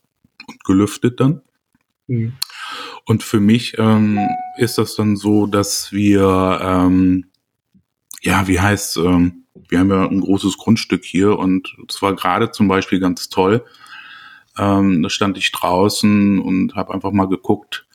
und 0.48 0.63
gelüftet 0.63 1.19
dann. 1.19 1.41
Mhm. 2.07 2.33
Und 3.05 3.24
für 3.24 3.39
mich 3.39 3.77
ähm, 3.77 4.19
ist 4.57 4.77
das 4.77 4.95
dann 4.95 5.15
so, 5.15 5.48
dass 5.48 5.91
wir, 5.91 6.59
ähm, 6.62 7.25
ja, 8.21 8.48
wie 8.48 8.59
heißt, 8.59 8.98
ähm, 8.98 9.45
wir 9.67 9.79
haben 9.79 9.89
ja 9.89 10.07
ein 10.07 10.21
großes 10.21 10.57
Grundstück 10.57 11.03
hier 11.03 11.38
und 11.38 11.75
es 11.88 12.01
war 12.01 12.15
gerade 12.15 12.51
zum 12.51 12.67
Beispiel 12.67 13.00
ganz 13.00 13.29
toll. 13.29 13.65
Ähm, 14.57 15.01
da 15.03 15.09
stand 15.09 15.38
ich 15.38 15.51
draußen 15.51 16.39
und 16.39 16.75
habe 16.75 16.93
einfach 16.93 17.12
mal 17.12 17.27
geguckt, 17.27 17.88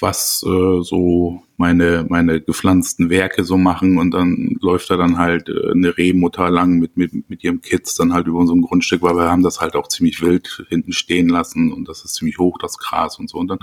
was 0.00 0.44
äh, 0.46 0.82
so 0.82 1.42
meine 1.56 2.06
meine 2.08 2.40
gepflanzten 2.40 3.10
Werke 3.10 3.44
so 3.44 3.56
machen. 3.56 3.98
Und 3.98 4.12
dann 4.12 4.56
läuft 4.60 4.90
da 4.90 4.96
dann 4.96 5.18
halt 5.18 5.48
äh, 5.48 5.72
eine 5.72 5.96
Rehmutter 5.96 6.50
lang 6.50 6.78
mit 6.78 6.96
mit 6.96 7.28
mit 7.28 7.44
ihrem 7.44 7.60
Kids 7.60 7.94
dann 7.94 8.12
halt 8.12 8.26
über 8.26 8.40
ein 8.40 8.62
Grundstück, 8.62 9.02
weil 9.02 9.16
wir 9.16 9.30
haben 9.30 9.42
das 9.42 9.60
halt 9.60 9.74
auch 9.76 9.88
ziemlich 9.88 10.20
wild 10.22 10.64
hinten 10.68 10.92
stehen 10.92 11.28
lassen. 11.28 11.72
Und 11.72 11.88
das 11.88 12.04
ist 12.04 12.14
ziemlich 12.14 12.38
hoch 12.38 12.58
das 12.58 12.78
Gras 12.78 13.18
und 13.18 13.28
so. 13.28 13.38
Und 13.38 13.48
dann 13.48 13.58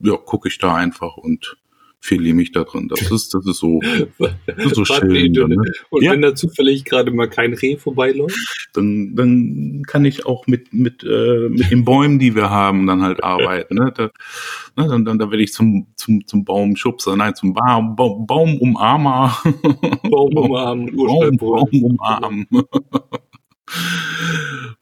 ja 0.00 0.16
gucke 0.16 0.48
ich 0.48 0.58
da 0.58 0.74
einfach 0.74 1.16
und 1.16 1.56
verliere 2.02 2.34
mich 2.34 2.50
da 2.50 2.64
drin. 2.64 2.88
Das 2.88 3.00
ist, 3.12 3.32
das 3.32 3.46
ist 3.46 3.58
so, 3.58 3.80
das 4.18 4.66
ist 4.66 4.74
so 4.74 4.84
schön. 4.84 5.32
Dann, 5.32 5.50
ne? 5.50 5.56
Und 5.90 6.02
ja. 6.02 6.10
wenn 6.10 6.20
da 6.20 6.34
zufällig 6.34 6.84
gerade 6.84 7.12
mal 7.12 7.28
kein 7.28 7.54
Reh 7.54 7.76
vorbeiläuft? 7.76 8.36
Dann, 8.72 9.14
dann 9.14 9.84
kann 9.86 10.04
ich 10.04 10.26
auch 10.26 10.48
mit, 10.48 10.74
mit, 10.74 11.04
äh, 11.04 11.48
mit 11.48 11.70
den 11.70 11.84
Bäumen, 11.84 12.18
die 12.18 12.34
wir 12.34 12.50
haben, 12.50 12.88
dann 12.88 13.02
halt 13.02 13.22
arbeiten. 13.22 13.76
Ne? 13.76 13.92
Da, 13.96 14.02
ne, 14.02 14.88
dann, 14.88 15.04
dann, 15.04 15.18
dann 15.20 15.30
werde 15.30 15.44
ich 15.44 15.52
zum, 15.52 15.86
zum, 15.94 16.26
zum 16.26 16.44
Baumschubser, 16.44 17.16
nein, 17.16 17.36
zum 17.36 17.54
Baum, 17.54 17.94
Baum, 17.94 18.26
Baumumarmer. 18.26 19.38
Baumumarmen, 20.02 20.96
Baum, 20.96 21.36
Baum 21.36 21.68
umarmen. 21.84 22.48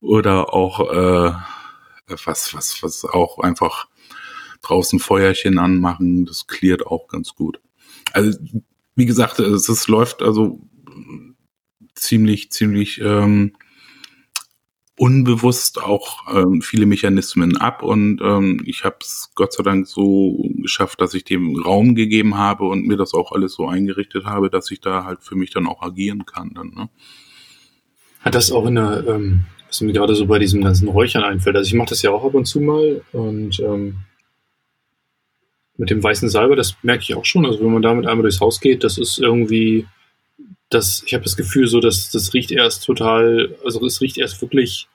Oder 0.00 0.55
auch 0.55 0.81
äh, 0.91 1.33
was, 2.25 2.55
was, 2.55 2.83
was 2.83 3.05
auch 3.05 3.41
einfach 3.41 3.90
draußen 4.62 4.99
Feuerchen 4.99 5.59
anmachen, 5.59 6.26
das 6.26 6.47
klärt 6.47 6.87
auch 6.87 7.09
ganz 7.09 7.35
gut. 7.35 7.61
Also, 8.12 8.38
wie 8.95 9.07
gesagt, 9.07 9.38
es, 9.38 9.69
es 9.69 9.88
läuft 9.88 10.23
also 10.23 10.61
ziemlich, 11.95 12.50
ziemlich 12.50 13.00
ähm, 13.00 13.52
unbewusst 15.00 15.83
auch 15.83 16.31
ähm, 16.31 16.61
viele 16.61 16.85
Mechanismen 16.85 17.57
ab 17.57 17.83
und 17.83 18.21
ähm, 18.23 18.62
ich 18.67 18.85
habe 18.85 18.97
es 19.00 19.31
Gott 19.35 19.55
sei 19.55 19.62
Dank 19.62 19.87
so 19.87 20.45
geschafft, 20.57 21.00
dass 21.00 21.14
ich 21.14 21.25
dem 21.25 21.57
Raum 21.57 21.95
gegeben 21.95 22.37
habe 22.37 22.64
und 22.64 22.87
mir 22.87 22.99
das 22.99 23.14
auch 23.14 23.33
alles 23.33 23.55
so 23.55 23.67
eingerichtet 23.67 24.26
habe, 24.26 24.50
dass 24.50 24.71
ich 24.71 24.83
da 24.83 25.05
halt 25.05 25.23
für 25.23 25.37
mich 25.37 25.50
dann 25.52 25.67
auch 25.67 25.81
agieren 25.81 26.26
kann. 26.26 26.52
Dann, 26.52 26.73
ne? 26.75 26.90
Hat 28.21 28.35
das 28.35 28.52
auch 28.52 28.67
in 28.67 28.75
der, 28.75 29.07
ähm, 29.07 29.47
was 29.67 29.81
mir 29.81 29.95
gerade 29.95 30.14
so 30.14 30.26
bei 30.26 30.38
diesem 30.38 30.62
ganzen 30.62 30.88
Räuchern 30.88 31.25
einfällt, 31.25 31.57
also 31.57 31.67
ich 31.67 31.75
mache 31.75 31.88
das 31.88 32.02
ja 32.02 32.11
auch 32.11 32.23
ab 32.23 32.35
und 32.35 32.45
zu 32.45 32.61
mal 32.61 33.00
und 33.12 33.59
ähm, 33.61 34.00
mit 35.81 35.89
dem 35.89 36.03
weißen 36.03 36.29
Salbe, 36.29 36.57
das 36.57 36.77
merke 36.83 37.03
ich 37.03 37.15
auch 37.15 37.25
schon, 37.25 37.47
also 37.47 37.61
wenn 37.61 37.73
man 37.73 37.81
damit 37.81 38.07
einmal 38.07 38.23
durchs 38.23 38.41
Haus 38.41 38.61
geht, 38.61 38.85
das 38.85 38.99
ist 38.99 39.19
irgendwie 39.19 39.87
das, 40.69 41.03
ich 41.07 41.15
habe 41.15 41.25
das 41.25 41.37
Gefühl, 41.37 41.67
so, 41.67 41.81
dass 41.81 42.11
das 42.11 42.35
riecht 42.35 42.51
erst 42.53 42.85
total, 42.85 43.57
also 43.65 43.85
es 43.87 44.01
riecht 44.03 44.19
erst 44.19 44.41
wirklich 44.43 44.89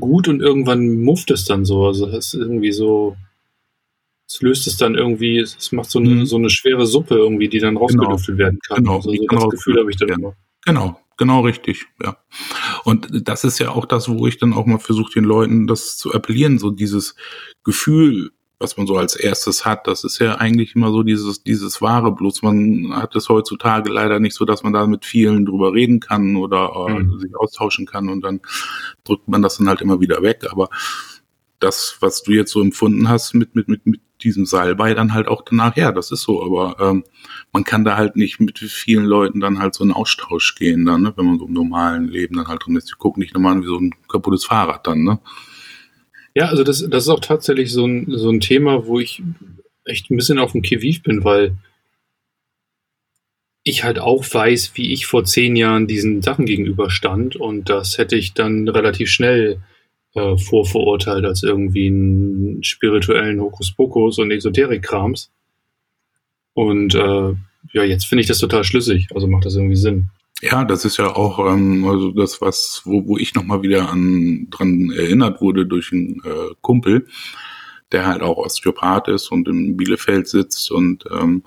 gut 0.00 0.26
und 0.26 0.42
irgendwann 0.42 1.00
mufft 1.00 1.30
es 1.30 1.44
dann 1.44 1.64
so. 1.64 1.86
Also 1.86 2.08
es 2.08 2.34
ist 2.34 2.34
irgendwie 2.34 2.72
so, 2.72 3.16
es 4.26 4.42
löst 4.42 4.66
es 4.66 4.76
dann 4.76 4.96
irgendwie, 4.96 5.38
es 5.38 5.70
macht 5.70 5.90
so 5.90 6.00
eine, 6.00 6.10
mhm. 6.10 6.26
so 6.26 6.36
eine 6.36 6.50
schwere 6.50 6.86
Suppe 6.86 7.14
irgendwie, 7.14 7.48
die 7.48 7.60
dann 7.60 7.76
rausgelüftet 7.76 8.26
genau. 8.26 8.38
werden 8.38 8.58
kann. 8.66 8.76
Genau, 8.78 8.96
also, 8.96 9.12
so 9.12 9.26
das 9.30 9.48
Gefühl 9.50 9.78
habe 9.78 9.90
ich 9.90 9.96
dann 9.96 10.08
immer. 10.08 10.34
Genau, 10.66 11.00
genau 11.16 11.40
richtig, 11.42 11.86
ja. 12.02 12.18
Und 12.82 13.08
das 13.28 13.44
ist 13.44 13.60
ja 13.60 13.70
auch 13.70 13.86
das, 13.86 14.08
wo 14.08 14.26
ich 14.26 14.38
dann 14.38 14.52
auch 14.52 14.66
mal 14.66 14.80
versuche, 14.80 15.12
den 15.12 15.24
Leuten 15.24 15.68
das 15.68 15.96
zu 15.96 16.12
appellieren, 16.12 16.58
so 16.58 16.72
dieses 16.72 17.14
Gefühl 17.62 18.32
was 18.58 18.76
man 18.76 18.86
so 18.86 18.96
als 18.96 19.14
erstes 19.14 19.64
hat. 19.64 19.86
Das 19.86 20.04
ist 20.04 20.18
ja 20.18 20.36
eigentlich 20.36 20.74
immer 20.74 20.90
so 20.90 21.02
dieses, 21.02 21.42
dieses 21.42 21.82
wahre 21.82 22.12
Bloß. 22.12 22.42
Man 22.42 22.94
hat 22.94 23.14
es 23.14 23.28
heutzutage 23.28 23.92
leider 23.92 24.18
nicht 24.18 24.34
so, 24.34 24.44
dass 24.44 24.62
man 24.62 24.72
da 24.72 24.86
mit 24.86 25.04
vielen 25.04 25.44
drüber 25.44 25.74
reden 25.74 26.00
kann 26.00 26.36
oder 26.36 26.72
äh, 26.88 27.02
mhm. 27.02 27.18
sich 27.18 27.36
austauschen 27.36 27.86
kann 27.86 28.08
und 28.08 28.22
dann 28.22 28.40
drückt 29.04 29.28
man 29.28 29.42
das 29.42 29.58
dann 29.58 29.68
halt 29.68 29.82
immer 29.82 30.00
wieder 30.00 30.22
weg. 30.22 30.46
Aber 30.50 30.70
das, 31.58 31.96
was 32.00 32.22
du 32.22 32.32
jetzt 32.32 32.52
so 32.52 32.60
empfunden 32.62 33.08
hast 33.08 33.34
mit, 33.34 33.54
mit, 33.54 33.68
mit, 33.68 33.86
mit 33.86 34.00
diesem 34.22 34.46
Salbei 34.46 34.94
dann 34.94 35.12
halt 35.12 35.28
auch 35.28 35.42
danach, 35.42 35.76
ja, 35.76 35.92
das 35.92 36.10
ist 36.10 36.22
so, 36.22 36.42
aber 36.42 36.76
ähm, 36.80 37.04
man 37.52 37.64
kann 37.64 37.84
da 37.84 37.96
halt 37.96 38.16
nicht 38.16 38.40
mit 38.40 38.58
vielen 38.58 39.04
Leuten 39.04 39.40
dann 39.40 39.58
halt 39.58 39.74
so 39.74 39.84
in 39.84 39.92
Austausch 39.92 40.54
gehen, 40.54 40.86
dann, 40.86 41.02
ne, 41.02 41.12
wenn 41.16 41.26
man 41.26 41.38
so 41.38 41.46
im 41.46 41.52
normalen 41.52 42.08
Leben 42.08 42.36
dann 42.36 42.48
halt 42.48 42.64
drin 42.64 42.76
ist. 42.76 42.90
Die 42.90 42.94
gucken 42.94 43.20
nicht 43.20 43.34
nochmal 43.34 43.52
an 43.52 43.62
wie 43.62 43.66
so 43.66 43.78
ein 43.78 43.94
kaputtes 44.08 44.46
Fahrrad 44.46 44.86
dann, 44.86 45.02
ne? 45.02 45.18
Ja, 46.36 46.48
also 46.48 46.64
das, 46.64 46.86
das 46.86 47.04
ist 47.04 47.08
auch 47.08 47.20
tatsächlich 47.20 47.72
so 47.72 47.86
ein, 47.86 48.08
so 48.10 48.28
ein 48.28 48.40
Thema, 48.40 48.86
wo 48.86 49.00
ich 49.00 49.22
echt 49.86 50.10
ein 50.10 50.18
bisschen 50.18 50.38
auf 50.38 50.52
dem 50.52 50.60
Kiviv 50.60 51.02
bin, 51.02 51.24
weil 51.24 51.56
ich 53.62 53.84
halt 53.84 53.98
auch 53.98 54.22
weiß, 54.22 54.72
wie 54.74 54.92
ich 54.92 55.06
vor 55.06 55.24
zehn 55.24 55.56
Jahren 55.56 55.86
diesen 55.86 56.20
Sachen 56.20 56.44
gegenüberstand 56.44 57.36
und 57.36 57.70
das 57.70 57.96
hätte 57.96 58.16
ich 58.16 58.34
dann 58.34 58.68
relativ 58.68 59.08
schnell 59.08 59.62
äh, 60.14 60.36
vorverurteilt 60.36 61.24
als 61.24 61.42
irgendwie 61.42 61.86
einen 61.86 62.62
spirituellen 62.62 63.40
Hokuspokus 63.40 64.18
und 64.18 64.30
Esoterik-Krams. 64.30 65.32
Und 66.52 66.94
äh, 66.94 67.32
ja, 67.72 67.82
jetzt 67.82 68.04
finde 68.04 68.20
ich 68.20 68.28
das 68.28 68.40
total 68.40 68.64
schlüssig, 68.64 69.08
also 69.14 69.26
macht 69.26 69.46
das 69.46 69.56
irgendwie 69.56 69.76
Sinn. 69.76 70.10
Ja, 70.42 70.64
das 70.64 70.84
ist 70.84 70.98
ja 70.98 71.06
auch 71.14 71.38
ähm, 71.50 71.86
also 71.86 72.10
das, 72.10 72.40
was, 72.40 72.82
wo, 72.84 73.06
wo 73.06 73.16
ich 73.16 73.34
nochmal 73.34 73.62
wieder 73.62 73.88
an 73.88 74.48
dran 74.50 74.90
erinnert 74.90 75.40
wurde 75.40 75.66
durch 75.66 75.92
einen 75.92 76.20
äh, 76.24 76.54
Kumpel, 76.60 77.06
der 77.90 78.06
halt 78.06 78.22
auch 78.22 78.36
Osteopath 78.36 79.08
ist 79.08 79.32
und 79.32 79.48
in 79.48 79.76
Bielefeld 79.76 80.28
sitzt 80.28 80.70
und 80.70 81.04
ähm, 81.10 81.44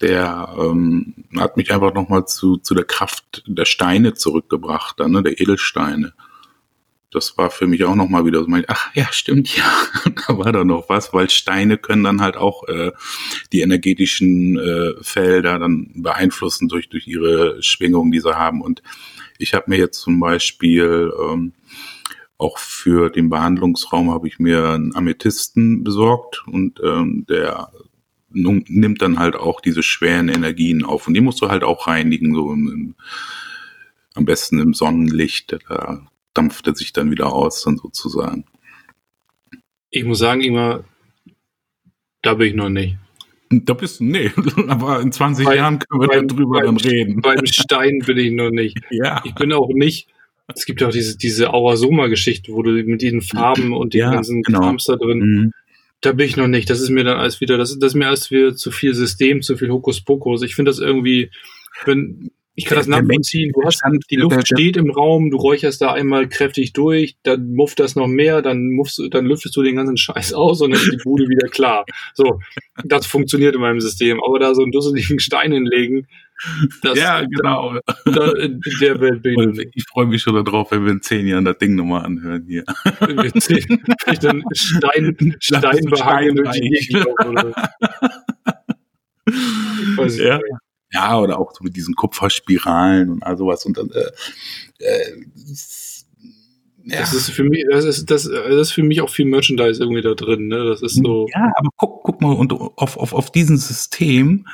der 0.00 0.52
ähm, 0.58 1.14
hat 1.38 1.56
mich 1.56 1.72
einfach 1.72 1.94
nochmal 1.94 2.26
zu, 2.26 2.56
zu 2.56 2.74
der 2.74 2.84
Kraft 2.84 3.44
der 3.46 3.66
Steine 3.66 4.14
zurückgebracht, 4.14 4.98
dann, 4.98 5.12
ne, 5.12 5.22
der 5.22 5.40
Edelsteine 5.40 6.12
das 7.12 7.36
war 7.36 7.50
für 7.50 7.66
mich 7.66 7.84
auch 7.84 7.94
nochmal 7.94 8.24
wieder 8.24 8.42
so, 8.42 8.48
ach 8.68 8.94
ja, 8.94 9.06
stimmt, 9.12 9.54
ja, 9.56 9.64
da 10.26 10.38
war 10.38 10.52
da 10.52 10.64
noch 10.64 10.88
was, 10.88 11.12
weil 11.12 11.30
Steine 11.30 11.78
können 11.78 12.04
dann 12.04 12.20
halt 12.20 12.36
auch 12.36 12.66
äh, 12.68 12.92
die 13.52 13.60
energetischen 13.60 14.58
äh, 14.58 14.94
Felder 15.02 15.58
dann 15.58 15.90
beeinflussen 15.94 16.68
durch, 16.68 16.88
durch 16.88 17.06
ihre 17.06 17.62
Schwingungen, 17.62 18.12
die 18.12 18.20
sie 18.20 18.36
haben. 18.36 18.62
Und 18.62 18.82
ich 19.38 19.54
habe 19.54 19.66
mir 19.68 19.78
jetzt 19.78 20.00
zum 20.00 20.18
Beispiel 20.20 21.12
ähm, 21.20 21.52
auch 22.38 22.58
für 22.58 23.10
den 23.10 23.28
Behandlungsraum 23.28 24.10
habe 24.10 24.26
ich 24.26 24.38
mir 24.38 24.70
einen 24.70 24.96
Amethysten 24.96 25.84
besorgt 25.84 26.42
und 26.48 26.80
ähm, 26.82 27.24
der 27.28 27.70
nimmt 28.34 29.02
dann 29.02 29.18
halt 29.18 29.36
auch 29.36 29.60
diese 29.60 29.82
schweren 29.82 30.28
Energien 30.28 30.84
auf 30.84 31.06
und 31.06 31.14
die 31.14 31.20
musst 31.20 31.42
du 31.42 31.50
halt 31.50 31.64
auch 31.64 31.86
reinigen, 31.86 32.34
so 32.34 32.52
im, 32.52 32.68
im, 32.68 32.94
am 34.14 34.24
besten 34.24 34.58
im 34.58 34.74
Sonnenlicht. 34.74 35.58
Da 35.68 36.06
dampft 36.34 36.66
er 36.66 36.74
sich 36.74 36.92
dann 36.92 37.10
wieder 37.10 37.32
aus, 37.32 37.62
dann 37.62 37.76
sozusagen. 37.76 38.44
Ich 39.90 40.04
muss 40.04 40.18
sagen, 40.18 40.40
immer, 40.40 40.84
da 42.22 42.34
bin 42.34 42.48
ich 42.48 42.54
noch 42.54 42.70
nicht. 42.70 42.96
Da 43.50 43.74
bist 43.74 44.00
du, 44.00 44.04
nee, 44.04 44.30
aber 44.68 45.00
in 45.00 45.12
20 45.12 45.44
bei, 45.44 45.56
Jahren 45.56 45.78
können 45.78 46.00
wir 46.00 46.08
beim, 46.08 46.26
dann 46.26 46.36
drüber 46.36 46.60
beim, 46.60 46.66
dann 46.66 46.76
reden. 46.78 47.20
Beim 47.20 47.44
Stein 47.44 47.98
bin 48.06 48.16
ich 48.16 48.32
noch 48.32 48.50
nicht. 48.50 48.78
ja. 48.90 49.20
Ich 49.24 49.34
bin 49.34 49.52
auch 49.52 49.68
nicht, 49.68 50.08
es 50.54 50.64
gibt 50.64 50.80
ja 50.80 50.88
auch 50.88 50.92
diese, 50.92 51.18
diese 51.18 51.52
Aurasoma-Geschichte, 51.52 52.52
wo 52.52 52.62
du 52.62 52.70
mit 52.70 53.02
diesen 53.02 53.20
Farben 53.20 53.74
und 53.74 53.92
den 53.92 54.00
ja, 54.00 54.10
ganzen 54.10 54.42
genau. 54.42 54.60
Krams 54.60 54.84
da 54.84 54.96
drin, 54.96 55.18
mhm. 55.18 55.52
da 56.00 56.12
bin 56.12 56.26
ich 56.26 56.36
noch 56.36 56.48
nicht. 56.48 56.70
Das 56.70 56.80
ist 56.80 56.88
mir 56.88 57.04
dann 57.04 57.18
alles 57.18 57.40
wieder, 57.40 57.58
das, 57.58 57.78
das 57.78 57.92
ist 57.92 57.94
mir 57.94 58.06
alles 58.06 58.30
wieder 58.30 58.56
zu 58.56 58.70
viel 58.70 58.94
System, 58.94 59.42
zu 59.42 59.58
viel 59.58 59.70
Hokuspokus. 59.70 60.42
Ich 60.42 60.54
finde 60.54 60.70
das 60.70 60.78
irgendwie, 60.78 61.30
wenn, 61.84 62.30
ich 62.54 62.66
kann 62.66 62.76
das 62.76 62.86
nachvollziehen. 62.86 63.50
Du 63.54 63.62
hast, 63.64 63.82
die 64.10 64.16
Luft 64.16 64.46
steht 64.46 64.76
im 64.76 64.90
Raum, 64.90 65.30
du 65.30 65.38
räucherst 65.38 65.80
da 65.80 65.92
einmal 65.92 66.28
kräftig 66.28 66.72
durch, 66.72 67.16
dann 67.22 67.54
mufft 67.54 67.80
das 67.80 67.96
noch 67.96 68.08
mehr, 68.08 68.42
dann 68.42 68.70
muffst, 68.70 69.00
dann 69.10 69.24
lüftest 69.24 69.56
du 69.56 69.62
den 69.62 69.76
ganzen 69.76 69.96
Scheiß 69.96 70.34
aus 70.34 70.60
und 70.60 70.72
dann 70.72 70.80
ist 70.80 70.92
die 70.92 70.98
Bude 71.02 71.28
wieder 71.28 71.48
klar. 71.48 71.86
So, 72.14 72.40
das 72.84 73.06
funktioniert 73.06 73.54
in 73.54 73.60
meinem 73.62 73.80
System. 73.80 74.20
Aber 74.22 74.38
da 74.38 74.54
so 74.54 74.62
einen 74.62 74.72
dusseligen 74.72 75.18
Stein 75.18 75.52
hinlegen, 75.52 76.06
das, 76.82 76.98
ja, 76.98 77.22
genau. 77.24 77.78
Da, 78.04 78.32
der 78.80 79.00
Welt 79.00 79.22
bin 79.22 79.54
ich. 79.54 79.68
Ich 79.74 79.84
freue 79.84 80.06
mich 80.06 80.22
schon 80.22 80.44
darauf, 80.44 80.72
wenn 80.72 80.84
wir 80.84 80.92
in 80.92 81.00
zehn 81.00 81.26
Jahren 81.26 81.44
das 81.44 81.58
Ding 81.58 81.76
nochmal 81.76 82.04
anhören 82.04 82.44
hier. 82.48 82.64
ich 84.10 84.18
dann 84.18 84.42
Stein, 84.52 85.36
Stein 85.38 85.84
behangen 85.84 86.36
durch 86.36 86.50
die 86.50 86.68
Gegend. 86.68 87.06
Ja. 90.18 90.40
Ja, 90.92 91.18
oder 91.18 91.38
auch 91.38 91.52
so 91.54 91.64
mit 91.64 91.76
diesen 91.76 91.94
Kupferspiralen 91.94 93.08
und 93.08 93.22
all 93.22 93.36
sowas. 93.36 93.64
Und 93.64 93.78
äh, 93.78 94.10
äh, 94.78 95.24
ja. 96.84 97.00
Das 97.00 97.14
ist 97.14 97.30
für 97.30 97.44
mich, 97.44 97.64
das 97.70 97.84
ist, 97.84 98.10
das, 98.10 98.24
das 98.24 98.54
ist 98.54 98.72
für 98.72 98.82
mich 98.82 99.00
auch 99.00 99.10
viel 99.10 99.24
Merchandise 99.24 99.80
irgendwie 99.80 100.02
da 100.02 100.14
drin, 100.14 100.48
ne? 100.48 100.64
Das 100.64 100.82
ist 100.82 100.96
so. 100.96 101.28
Ja, 101.32 101.52
aber 101.56 101.70
guck, 101.76 102.02
guck 102.02 102.20
mal, 102.20 102.34
und 102.34 102.52
auf, 102.52 102.96
auf, 102.96 103.12
auf 103.12 103.30
diesem 103.30 103.56
System, 103.56 104.46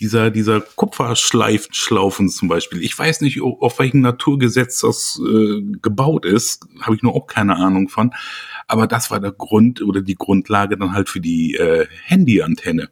dieser, 0.00 0.30
dieser 0.30 0.60
Kupferschleifen 0.60 2.28
zum 2.28 2.48
Beispiel. 2.48 2.82
Ich 2.82 2.98
weiß 2.98 3.20
nicht, 3.20 3.40
auf 3.40 3.78
welchem 3.78 4.00
Naturgesetz 4.00 4.80
das 4.80 5.20
äh, 5.24 5.62
gebaut 5.82 6.24
ist, 6.24 6.66
habe 6.80 6.96
ich 6.96 7.02
nur 7.02 7.14
auch 7.14 7.26
keine 7.26 7.56
Ahnung 7.56 7.88
von. 7.88 8.12
Aber 8.66 8.86
das 8.86 9.10
war 9.10 9.20
der 9.20 9.32
Grund 9.32 9.82
oder 9.82 10.00
die 10.00 10.14
Grundlage 10.14 10.76
dann 10.76 10.92
halt 10.92 11.08
für 11.08 11.20
die 11.20 11.54
äh, 11.54 11.86
Handyantenne. 12.04 12.90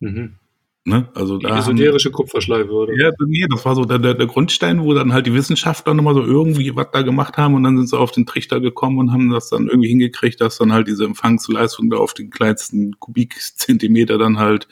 Mhm. 0.00 0.36
Ne? 0.84 1.08
Also 1.14 1.38
die 1.38 1.46
da 1.46 1.58
esoterische 1.58 2.08
haben, 2.08 2.14
Kupferschleife, 2.14 2.70
oder? 2.72 2.92
Ja, 2.96 3.12
nee, 3.24 3.46
das 3.48 3.64
war 3.64 3.76
so 3.76 3.84
der, 3.84 4.00
der, 4.00 4.14
der 4.14 4.26
Grundstein, 4.26 4.82
wo 4.82 4.92
dann 4.94 5.12
halt 5.12 5.26
die 5.26 5.34
Wissenschaftler 5.34 5.94
nochmal 5.94 6.14
so 6.14 6.24
irgendwie 6.24 6.74
was 6.74 6.88
da 6.92 7.02
gemacht 7.02 7.36
haben 7.36 7.54
und 7.54 7.62
dann 7.62 7.76
sind 7.76 7.88
sie 7.88 7.96
auf 7.96 8.10
den 8.10 8.26
Trichter 8.26 8.60
gekommen 8.60 8.98
und 8.98 9.12
haben 9.12 9.30
das 9.30 9.48
dann 9.48 9.68
irgendwie 9.68 9.90
hingekriegt, 9.90 10.40
dass 10.40 10.58
dann 10.58 10.72
halt 10.72 10.88
diese 10.88 11.04
Empfangsleistung 11.04 11.88
da 11.88 11.98
auf 11.98 12.14
den 12.14 12.30
kleinsten 12.30 12.98
Kubikzentimeter 12.98 14.18
dann 14.18 14.38
halt 14.38 14.66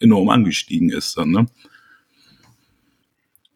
enorm 0.00 0.30
angestiegen 0.30 0.88
ist 0.88 1.18
dann, 1.18 1.30
ne? 1.30 1.46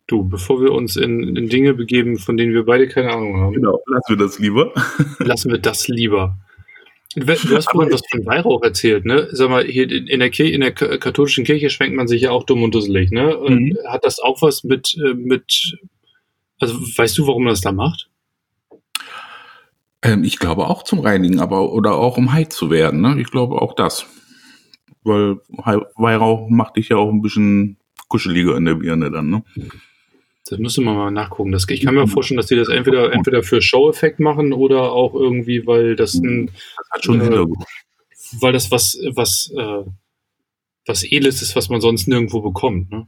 Du, 0.07 0.23
bevor 0.23 0.61
wir 0.61 0.73
uns 0.73 0.97
in, 0.97 1.35
in 1.35 1.49
Dinge 1.49 1.73
begeben, 1.73 2.19
von 2.19 2.37
denen 2.37 2.53
wir 2.53 2.67
beide 2.67 2.87
keine 2.87 3.11
Ahnung 3.11 3.41
haben. 3.41 3.55
Genau, 3.55 3.81
lassen 3.87 4.11
wir 4.11 4.17
das 4.19 4.39
lieber. 4.39 4.75
lassen 5.21 5.51
wir 5.51 5.59
das 5.59 5.89
lieber. 5.89 6.37
Du 7.17 7.27
hast 7.29 7.71
vorhin 7.71 7.93
was 7.93 8.03
von 8.11 8.27
Weihrauch 8.27 8.63
erzählt, 8.63 9.05
ne? 9.05 9.29
Sag 9.31 9.49
mal, 9.49 9.65
hier 9.65 9.91
in 9.91 10.19
der 10.19 10.31
Kirche, 10.31 10.53
in 10.53 10.61
der 10.61 10.73
katholischen 10.73 11.45
Kirche 11.45 11.71
schwenkt 11.71 11.97
man 11.97 12.09
sich 12.09 12.23
ja 12.23 12.31
auch 12.31 12.45
dumm 12.45 12.63
und 12.63 12.75
dusselig, 12.75 13.11
ne? 13.11 13.37
Und 13.37 13.71
mhm. 13.71 13.79
hat 13.87 14.05
das 14.05 14.19
auch 14.19 14.43
was 14.43 14.65
mit, 14.65 14.97
äh, 14.99 15.15
mit, 15.15 15.79
also 16.59 16.75
weißt 16.75 17.17
du, 17.19 17.27
warum 17.27 17.45
man 17.45 17.53
das 17.53 17.61
da 17.61 17.73
macht? 17.73 18.11
Ähm, 20.03 20.25
ich 20.25 20.39
glaube 20.39 20.67
auch 20.67 20.83
zum 20.83 21.01
Reinigen, 21.01 21.41
aber 21.41 21.73
oder 21.73 21.95
auch 21.95 22.19
um 22.19 22.33
heil 22.33 22.49
zu 22.49 22.71
werden, 22.71 23.01
ne? 23.01 23.21
Ich 23.21 23.31
glaube 23.31 23.63
auch 23.63 23.75
das. 23.75 24.07
Weil 25.05 25.37
Weihrauch 25.49 26.49
macht 26.49 26.77
dich 26.77 26.89
ja 26.89 26.97
auch 26.97 27.11
ein 27.11 27.23
bisschen 27.23 27.79
kuscheliger 28.09 28.57
in 28.57 28.65
der 28.65 28.75
Birne 28.75 29.11
dann, 29.11 29.31
ne? 29.31 29.45
Das 30.49 30.59
müsste 30.59 30.83
man 30.83 30.95
mal 30.97 31.11
nachgucken. 31.11 31.53
Das, 31.53 31.67
ich 31.69 31.83
kann 31.85 31.95
mir 31.95 32.07
vorstellen, 32.07 32.37
dass 32.37 32.47
die 32.47 32.57
das 32.57 32.69
entweder, 32.69 33.13
entweder 33.13 33.43
für 33.43 33.63
Show-Effekt 33.63 34.21
machen 34.21 34.53
oder 34.53 34.93
auch 34.93 35.15
irgendwie, 35.15 35.67
weil 35.67 35.97
das 35.97 36.15
ein, 36.15 36.47
Das 36.47 36.91
hat 36.91 37.05
schon 37.05 37.21
Äh, 37.21 37.25
Hintergrund. 37.25 37.65
weil 38.41 38.53
das 38.53 38.71
was, 38.71 38.99
was, 39.15 39.51
äh, 39.57 39.85
was 40.87 41.03
Edles 41.05 41.41
ist, 41.41 41.57
was 41.57 41.71
man 41.71 41.81
sonst 41.81 42.09
nirgendwo 42.09 42.43
bekommt. 42.43 42.91
Ne? 42.91 43.07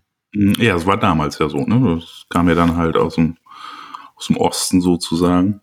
Ja, 0.59 0.77
es 0.77 0.87
war 0.87 0.97
damals 0.97 1.39
ja 1.39 1.49
so, 1.49 1.59
ne? 1.67 1.97
Das 1.97 2.25
kam 2.31 2.49
ja 2.49 2.55
dann 2.55 2.77
halt 2.77 2.97
aus 2.97 3.17
dem, 3.17 3.37
aus 4.17 4.29
dem 4.29 4.37
Osten 4.39 4.81
sozusagen. 4.81 5.61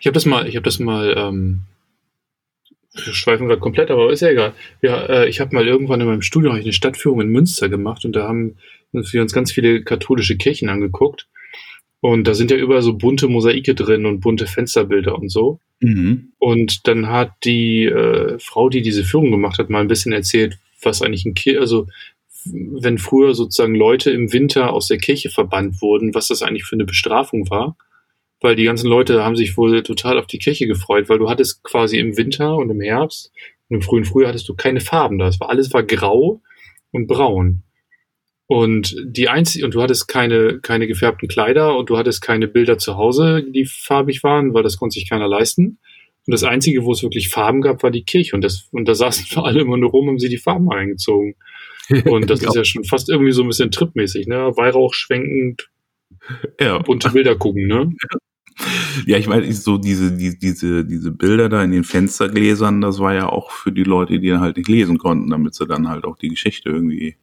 Ich 0.00 0.06
habe 0.06 0.14
das 0.14 0.26
mal, 0.26 0.48
ich 0.48 0.56
habe 0.56 0.64
das 0.64 0.78
mal, 0.80 1.14
ähm, 1.16 1.62
schweifen 2.98 3.48
gerade 3.48 3.60
komplett, 3.60 3.90
aber 3.90 4.12
ist 4.12 4.20
ja 4.20 4.30
egal. 4.30 4.52
Ja, 4.82 5.06
äh, 5.06 5.28
ich 5.28 5.40
habe 5.40 5.54
mal 5.54 5.66
irgendwann 5.66 6.00
in 6.00 6.06
meinem 6.06 6.22
Studium 6.22 6.54
eine 6.54 6.72
Stadtführung 6.72 7.20
in 7.20 7.28
Münster 7.28 7.68
gemacht 7.68 8.04
und 8.04 8.14
da 8.14 8.26
haben 8.28 8.56
wir 8.92 9.22
uns 9.22 9.32
ganz 9.32 9.52
viele 9.52 9.82
katholische 9.82 10.36
Kirchen 10.36 10.68
angeguckt. 10.68 11.28
Und 12.00 12.28
da 12.28 12.34
sind 12.34 12.50
ja 12.50 12.56
überall 12.56 12.82
so 12.82 12.94
bunte 12.94 13.28
Mosaike 13.28 13.74
drin 13.74 14.06
und 14.06 14.20
bunte 14.20 14.46
Fensterbilder 14.46 15.18
und 15.18 15.30
so. 15.30 15.58
Mhm. 15.80 16.32
Und 16.38 16.86
dann 16.86 17.08
hat 17.08 17.32
die 17.44 17.86
äh, 17.86 18.38
Frau, 18.38 18.68
die 18.68 18.82
diese 18.82 19.04
Führung 19.04 19.30
gemacht 19.30 19.58
hat, 19.58 19.68
mal 19.68 19.80
ein 19.80 19.88
bisschen 19.88 20.12
erzählt, 20.12 20.58
was 20.80 21.02
eigentlich 21.02 21.26
ein 21.26 21.34
Kirche, 21.34 21.60
also 21.60 21.88
wenn 22.44 22.98
früher 22.98 23.34
sozusagen 23.34 23.74
Leute 23.74 24.10
im 24.10 24.32
Winter 24.32 24.72
aus 24.72 24.86
der 24.86 24.98
Kirche 24.98 25.28
verbannt 25.28 25.82
wurden, 25.82 26.14
was 26.14 26.28
das 26.28 26.42
eigentlich 26.42 26.64
für 26.64 26.76
eine 26.76 26.84
Bestrafung 26.84 27.50
war. 27.50 27.76
Weil 28.40 28.56
die 28.56 28.64
ganzen 28.64 28.88
Leute 28.88 29.24
haben 29.24 29.36
sich 29.36 29.56
wohl 29.56 29.82
total 29.82 30.18
auf 30.18 30.26
die 30.26 30.38
Kirche 30.38 30.66
gefreut, 30.66 31.08
weil 31.08 31.18
du 31.18 31.28
hattest 31.28 31.64
quasi 31.64 31.98
im 31.98 32.16
Winter 32.16 32.56
und 32.56 32.70
im 32.70 32.80
Herbst 32.80 33.32
und 33.68 33.76
im 33.76 33.82
frühen 33.82 34.04
Frühjahr 34.04 34.28
hattest 34.28 34.48
du 34.48 34.54
keine 34.54 34.80
Farben 34.80 35.18
da. 35.18 35.28
Es 35.28 35.40
war 35.40 35.50
alles 35.50 35.72
war 35.72 35.82
grau 35.82 36.40
und 36.92 37.06
braun. 37.06 37.62
Und 38.46 38.96
die 39.04 39.28
einzige, 39.28 39.66
und 39.66 39.74
du 39.74 39.82
hattest 39.82 40.08
keine, 40.08 40.60
keine 40.60 40.86
gefärbten 40.86 41.28
Kleider 41.28 41.76
und 41.76 41.90
du 41.90 41.98
hattest 41.98 42.22
keine 42.22 42.48
Bilder 42.48 42.78
zu 42.78 42.96
Hause, 42.96 43.44
die 43.46 43.66
farbig 43.66 44.22
waren, 44.22 44.54
weil 44.54 44.62
das 44.62 44.78
konnte 44.78 44.94
sich 44.94 45.08
keiner 45.08 45.28
leisten. 45.28 45.78
Und 46.26 46.32
das 46.32 46.44
einzige, 46.44 46.84
wo 46.84 46.92
es 46.92 47.02
wirklich 47.02 47.28
Farben 47.28 47.60
gab, 47.60 47.82
war 47.82 47.90
die 47.90 48.04
Kirche. 48.04 48.34
Und 48.34 48.42
das, 48.42 48.68
und 48.72 48.88
da 48.88 48.94
saßen 48.94 49.36
alle 49.42 49.60
immer 49.60 49.76
nur 49.76 49.90
rum, 49.90 50.08
haben 50.08 50.18
sie 50.18 50.30
die 50.30 50.38
Farben 50.38 50.70
eingezogen. 50.70 51.34
Und 52.04 52.28
das 52.28 52.42
ist 52.42 52.54
ja 52.54 52.64
schon 52.64 52.84
fast 52.84 53.08
irgendwie 53.08 53.32
so 53.32 53.40
ein 53.40 53.48
bisschen 53.48 53.70
tripmäßig, 53.70 54.26
ne? 54.26 54.52
Weihrauch 54.56 54.92
schwenkend, 54.92 55.70
ja. 56.60 56.78
bunte 56.82 57.10
Bilder 57.10 57.36
gucken, 57.36 57.66
ne? 57.66 57.92
Ja, 59.06 59.18
ich 59.18 59.28
meine, 59.28 59.52
so 59.52 59.78
diese, 59.78 60.12
die, 60.12 60.36
diese, 60.38 60.84
diese 60.84 61.12
Bilder 61.12 61.48
da 61.48 61.62
in 61.62 61.70
den 61.70 61.84
Fenstergläsern, 61.84 62.80
das 62.80 62.98
war 62.98 63.14
ja 63.14 63.28
auch 63.28 63.52
für 63.52 63.70
die 63.70 63.84
Leute, 63.84 64.18
die 64.18 64.28
dann 64.28 64.40
halt 64.40 64.56
nicht 64.56 64.68
lesen 64.68 64.98
konnten, 64.98 65.30
damit 65.30 65.54
sie 65.54 65.66
dann 65.66 65.88
halt 65.88 66.04
auch 66.04 66.16
die 66.18 66.28
Geschichte 66.28 66.68
irgendwie 66.68 67.16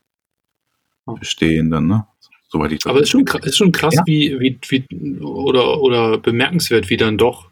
Ja. 1.07 1.15
verstehen 1.15 1.71
dann, 1.71 1.87
ne? 1.87 2.07
Soweit 2.47 2.71
ich 2.71 2.79
das 2.79 2.89
Aber 2.89 2.99
es 2.99 3.03
ist 3.05 3.11
schon 3.11 3.25
krass, 3.25 3.45
ist 3.45 3.57
schon 3.57 3.71
krass 3.73 3.95
Ja. 3.95 4.03
wie, 4.05 4.39
wie, 4.39 4.57
wie, 4.69 5.19
oder, 5.21 5.81
oder 5.81 6.17
bemerkenswert, 6.17 6.89
wie 6.89 6.97
dann 6.97 7.17
doch 7.17 7.49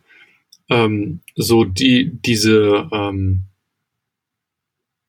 ähm, 0.70 1.20
so 1.36 1.66
die, 1.66 2.10
diese, 2.26 2.88
ähm, 2.92 3.44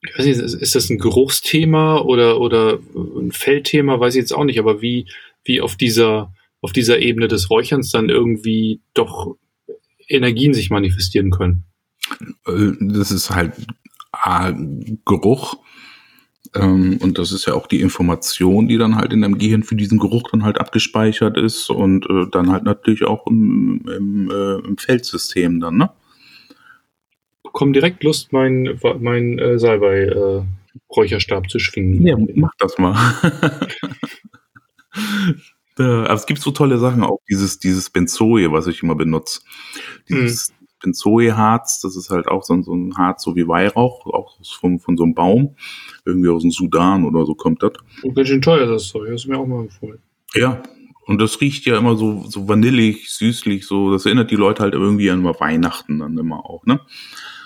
ich 0.02 0.18
weiß 0.18 0.26
nicht, 0.26 0.38
ist, 0.38 0.54
ist 0.54 0.74
das 0.74 0.90
ein 0.90 0.98
Geruchsthema 0.98 1.98
oder, 1.98 2.40
oder 2.40 2.78
ein 2.94 3.32
Feldthema, 3.32 4.00
weiß 4.00 4.14
ich 4.16 4.20
jetzt 4.20 4.32
auch 4.34 4.44
nicht, 4.44 4.58
aber 4.58 4.82
wie, 4.82 5.06
wie 5.44 5.60
auf 5.60 5.76
dieser, 5.76 6.32
auf 6.60 6.72
dieser 6.72 6.98
Ebene 7.00 7.28
des 7.28 7.50
Räucherns 7.50 7.90
dann 7.90 8.08
irgendwie 8.08 8.80
doch 8.94 9.36
Energien 10.08 10.54
sich 10.54 10.70
manifestieren 10.70 11.30
können. 11.30 11.64
Äh, 12.46 12.72
das 12.80 13.10
ist 13.10 13.30
halt 13.30 13.52
A, 14.12 14.52
Geruch. 15.04 15.56
Ähm, 16.54 16.98
und 17.00 17.18
das 17.18 17.32
ist 17.32 17.46
ja 17.46 17.54
auch 17.54 17.66
die 17.66 17.80
Information, 17.80 18.68
die 18.68 18.78
dann 18.78 18.96
halt 18.96 19.12
in 19.12 19.22
deinem 19.22 19.38
Gehirn 19.38 19.62
für 19.62 19.74
diesen 19.74 19.98
Geruch 19.98 20.30
dann 20.30 20.44
halt 20.44 20.58
abgespeichert 20.58 21.36
ist 21.36 21.68
und 21.70 22.08
äh, 22.08 22.26
dann 22.30 22.52
halt 22.52 22.64
natürlich 22.64 23.04
auch 23.04 23.26
im, 23.26 23.84
im, 23.88 24.30
äh, 24.30 24.66
im 24.66 24.76
Feldsystem 24.78 25.60
dann, 25.60 25.78
ne? 25.78 25.90
Bekomme 27.42 27.72
direkt 27.72 28.02
Lust, 28.04 28.32
mein, 28.32 28.78
mein 29.00 29.38
äh, 29.38 29.58
Salbei 29.58 30.04
äh, 30.04 30.42
zu 31.48 31.58
schwingen. 31.58 32.06
Ja, 32.06 32.16
mach 32.34 32.52
das 32.58 32.78
mal. 32.78 32.96
Da, 35.76 36.04
aber 36.04 36.14
es 36.14 36.26
gibt 36.26 36.40
so 36.40 36.52
tolle 36.52 36.78
Sachen, 36.78 37.02
auch 37.02 37.18
dieses, 37.28 37.58
dieses 37.58 37.90
Benzoe, 37.90 38.52
was 38.52 38.68
ich 38.68 38.84
immer 38.84 38.94
benutze. 38.94 39.40
Dieses 40.08 40.52
Benzoe-Harz, 40.80 41.80
das 41.80 41.96
ist 41.96 42.10
halt 42.10 42.28
auch 42.28 42.44
so, 42.44 42.54
ein- 42.54 42.62
so 42.62 42.72
ein 42.74 42.96
Harz, 42.96 43.24
so 43.24 43.34
wie 43.34 43.48
Weihrauch, 43.48 44.06
auch 44.06 44.38
von, 44.60 44.78
von 44.78 44.96
so 44.96 45.02
einem 45.02 45.14
Baum. 45.14 45.56
Irgendwie 46.04 46.28
aus 46.28 46.42
dem 46.42 46.52
Sudan 46.52 47.04
oder 47.04 47.26
so 47.26 47.34
kommt 47.34 47.60
das. 47.64 47.72
Und 48.04 48.14
ganz 48.14 48.28
schön 48.28 48.40
teuer 48.40 48.66
das 48.66 48.86
Zeug, 48.86 49.10
hast 49.12 49.24
du 49.24 49.30
mir 49.30 49.38
auch 49.38 49.46
mal 49.48 49.62
empfohlen. 49.62 49.98
Ja, 50.36 50.62
und 51.06 51.20
das 51.20 51.40
riecht 51.40 51.66
ja 51.66 51.76
immer 51.76 51.96
so, 51.96 52.24
so 52.28 52.46
vanillig, 52.48 53.10
süßlich, 53.10 53.66
so. 53.66 53.90
Das 53.90 54.06
erinnert 54.06 54.30
die 54.30 54.36
Leute 54.36 54.62
halt 54.62 54.74
irgendwie 54.74 55.10
an 55.10 55.24
Weihnachten 55.24 55.98
dann 55.98 56.16
immer 56.16 56.44
auch, 56.48 56.64
ne? 56.66 56.80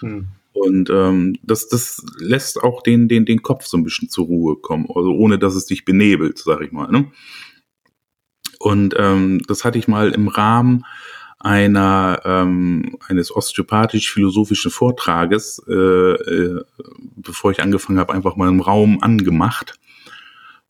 Hm. 0.01 0.29
Und 0.53 0.91
ähm, 0.91 1.37
das, 1.43 1.69
das 1.69 2.05
lässt 2.19 2.63
auch 2.63 2.83
den, 2.83 3.09
den, 3.09 3.25
den 3.25 3.43
Kopf 3.43 3.67
so 3.67 3.77
ein 3.77 3.85
bisschen 3.85 4.09
zur 4.09 4.27
Ruhe 4.27 4.57
kommen, 4.57 4.87
also 4.89 5.13
ohne 5.13 5.39
dass 5.39 5.55
es 5.55 5.67
dich 5.67 5.85
benebelt, 5.85 6.39
sag 6.39 6.61
ich 6.63 6.73
mal. 6.73 6.91
Ne? 6.91 7.11
Und 8.59 8.95
ähm, 8.99 9.41
das 9.47 9.65
hatte 9.65 9.79
ich 9.79 9.87
mal 9.87 10.11
im 10.11 10.29
Rahmen 10.29 10.85
einer 11.39 12.21
ähm, 12.25 12.97
eines 13.07 13.35
osteopathisch-philosophischen 13.35 14.73
Vortrages, 14.73 15.63
äh, 15.69 15.73
äh, 15.73 16.65
bevor 17.17 17.53
ich 17.53 17.63
angefangen 17.63 18.01
habe, 18.01 18.13
einfach 18.13 18.35
mal 18.35 18.49
im 18.49 18.61
Raum 18.61 19.01
angemacht. 19.01 19.79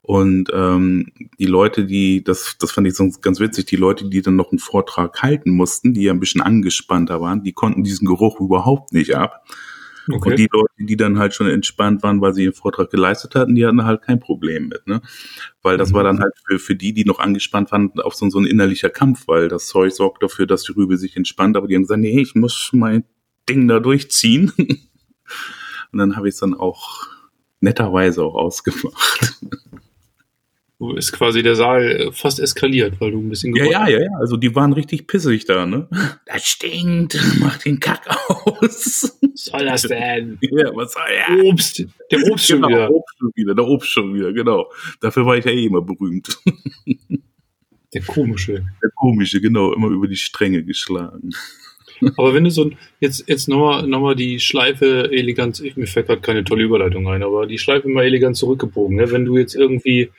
Und 0.09 0.49
ähm, 0.51 1.11
die 1.37 1.45
Leute, 1.45 1.85
die, 1.85 2.23
das, 2.23 2.55
das 2.57 2.71
fand 2.71 2.87
ich 2.87 2.95
sonst 2.95 3.21
ganz 3.21 3.39
witzig, 3.39 3.67
die 3.67 3.75
Leute, 3.75 4.09
die 4.09 4.23
dann 4.23 4.35
noch 4.35 4.49
einen 4.49 4.57
Vortrag 4.57 5.21
halten 5.21 5.51
mussten, 5.51 5.93
die 5.93 6.01
ja 6.01 6.11
ein 6.11 6.19
bisschen 6.19 6.41
angespannter 6.41 7.21
waren, 7.21 7.43
die 7.43 7.53
konnten 7.53 7.83
diesen 7.83 8.07
Geruch 8.07 8.39
überhaupt 8.39 8.91
nicht 8.91 9.15
ab. 9.15 9.45
Okay. 10.11 10.31
Und 10.31 10.39
die 10.39 10.49
Leute, 10.51 10.73
die 10.79 10.97
dann 10.97 11.19
halt 11.19 11.35
schon 11.35 11.45
entspannt 11.45 12.01
waren, 12.01 12.21
weil 12.21 12.33
sie 12.33 12.45
den 12.45 12.53
Vortrag 12.53 12.89
geleistet 12.89 13.35
hatten, 13.35 13.53
die 13.53 13.63
hatten 13.67 13.85
halt 13.85 14.01
kein 14.01 14.19
Problem 14.19 14.69
mit, 14.69 14.87
ne? 14.87 15.03
Weil 15.61 15.77
das 15.77 15.91
Mhm. 15.91 15.93
war 15.97 16.03
dann 16.05 16.19
halt 16.21 16.33
für, 16.43 16.57
für 16.57 16.75
die, 16.75 16.93
die 16.93 17.05
noch 17.05 17.19
angespannt 17.19 17.71
waren, 17.71 17.91
auch 17.99 18.15
so, 18.15 18.27
so 18.31 18.39
ein 18.39 18.47
innerlicher 18.47 18.89
Kampf, 18.89 19.27
weil 19.27 19.47
das 19.47 19.67
Zeug 19.67 19.93
sorgt 19.93 20.23
dafür, 20.23 20.47
dass 20.47 20.63
die 20.63 20.71
Rübe 20.71 20.97
sich 20.97 21.17
entspannt, 21.17 21.55
aber 21.55 21.67
die 21.67 21.75
haben 21.75 21.83
gesagt, 21.83 22.01
nee, 22.01 22.19
ich 22.19 22.33
muss 22.33 22.71
mein 22.73 23.03
Ding 23.47 23.67
da 23.67 23.79
durchziehen. 23.79 24.51
Und 25.91 25.99
dann 25.99 26.15
habe 26.15 26.27
ich 26.27 26.33
es 26.33 26.39
dann 26.39 26.55
auch 26.55 27.05
netterweise 27.61 28.23
auch 28.23 28.33
ausgemacht. 28.33 29.37
Ist 30.95 31.11
quasi 31.11 31.43
der 31.43 31.55
Saal 31.55 31.83
äh, 31.83 32.11
fast 32.13 32.39
eskaliert, 32.39 33.01
weil 33.01 33.11
du 33.11 33.19
ein 33.19 33.27
bisschen 33.27 33.53
Ja, 33.53 33.65
ja, 33.65 33.89
ja, 33.89 33.99
ja. 33.99 34.09
Also 34.17 34.37
die 34.37 34.55
waren 34.55 34.71
richtig 34.71 35.07
pissig 35.07 35.43
da, 35.43 35.65
ne? 35.65 35.89
Das 36.25 36.47
stinkt, 36.47 37.19
mach 37.39 37.57
den 37.57 37.81
Kack 37.81 38.07
aus. 38.07 39.19
Was 39.21 39.45
soll 39.45 39.65
das 39.65 39.81
denn? 39.81 40.37
Ja, 40.39 40.73
was 40.73 40.93
soll 40.93 41.03
ja. 41.17 41.43
Obst. 41.43 41.85
Der 42.09 42.31
Obst 42.31 42.47
schon 42.47 42.61
genau, 42.61 42.69
wieder. 42.69 42.91
Obst 42.91 43.17
schon 43.19 43.31
wieder, 43.35 43.55
der 43.55 43.65
Obst 43.65 43.89
schon 43.89 44.13
wieder, 44.13 44.31
genau. 44.31 44.71
Dafür 45.01 45.25
war 45.25 45.37
ich 45.37 45.43
ja 45.43 45.51
eh 45.51 45.65
immer 45.65 45.81
berühmt. 45.81 46.29
Der 47.91 48.03
komische. 48.03 48.65
Der 48.83 48.91
komische, 48.95 49.41
genau, 49.41 49.73
immer 49.73 49.87
über 49.87 50.07
die 50.07 50.15
Stränge 50.15 50.63
geschlagen. 50.63 51.31
Aber 52.17 52.33
wenn 52.33 52.43
du 52.43 52.51
so 52.51 52.65
ein, 52.65 52.77
jetzt, 52.99 53.27
jetzt 53.27 53.49
nochmal 53.49 53.87
noch 53.87 53.99
mal 53.99 54.15
die 54.15 54.39
Schleife 54.39 55.11
elegant, 55.11 55.59
ich, 55.59 55.75
mir 55.75 55.87
fällt 55.87 56.07
gerade 56.07 56.21
keine 56.21 56.43
tolle 56.43 56.63
Überleitung 56.63 57.07
ein, 57.09 57.23
aber 57.23 57.47
die 57.47 57.57
Schleife 57.57 57.89
mal 57.89 58.05
elegant 58.05 58.37
zurückgebogen, 58.37 58.95
ne? 58.95 59.11
wenn 59.11 59.25
du 59.25 59.37
jetzt 59.37 59.55
irgendwie 59.55 60.11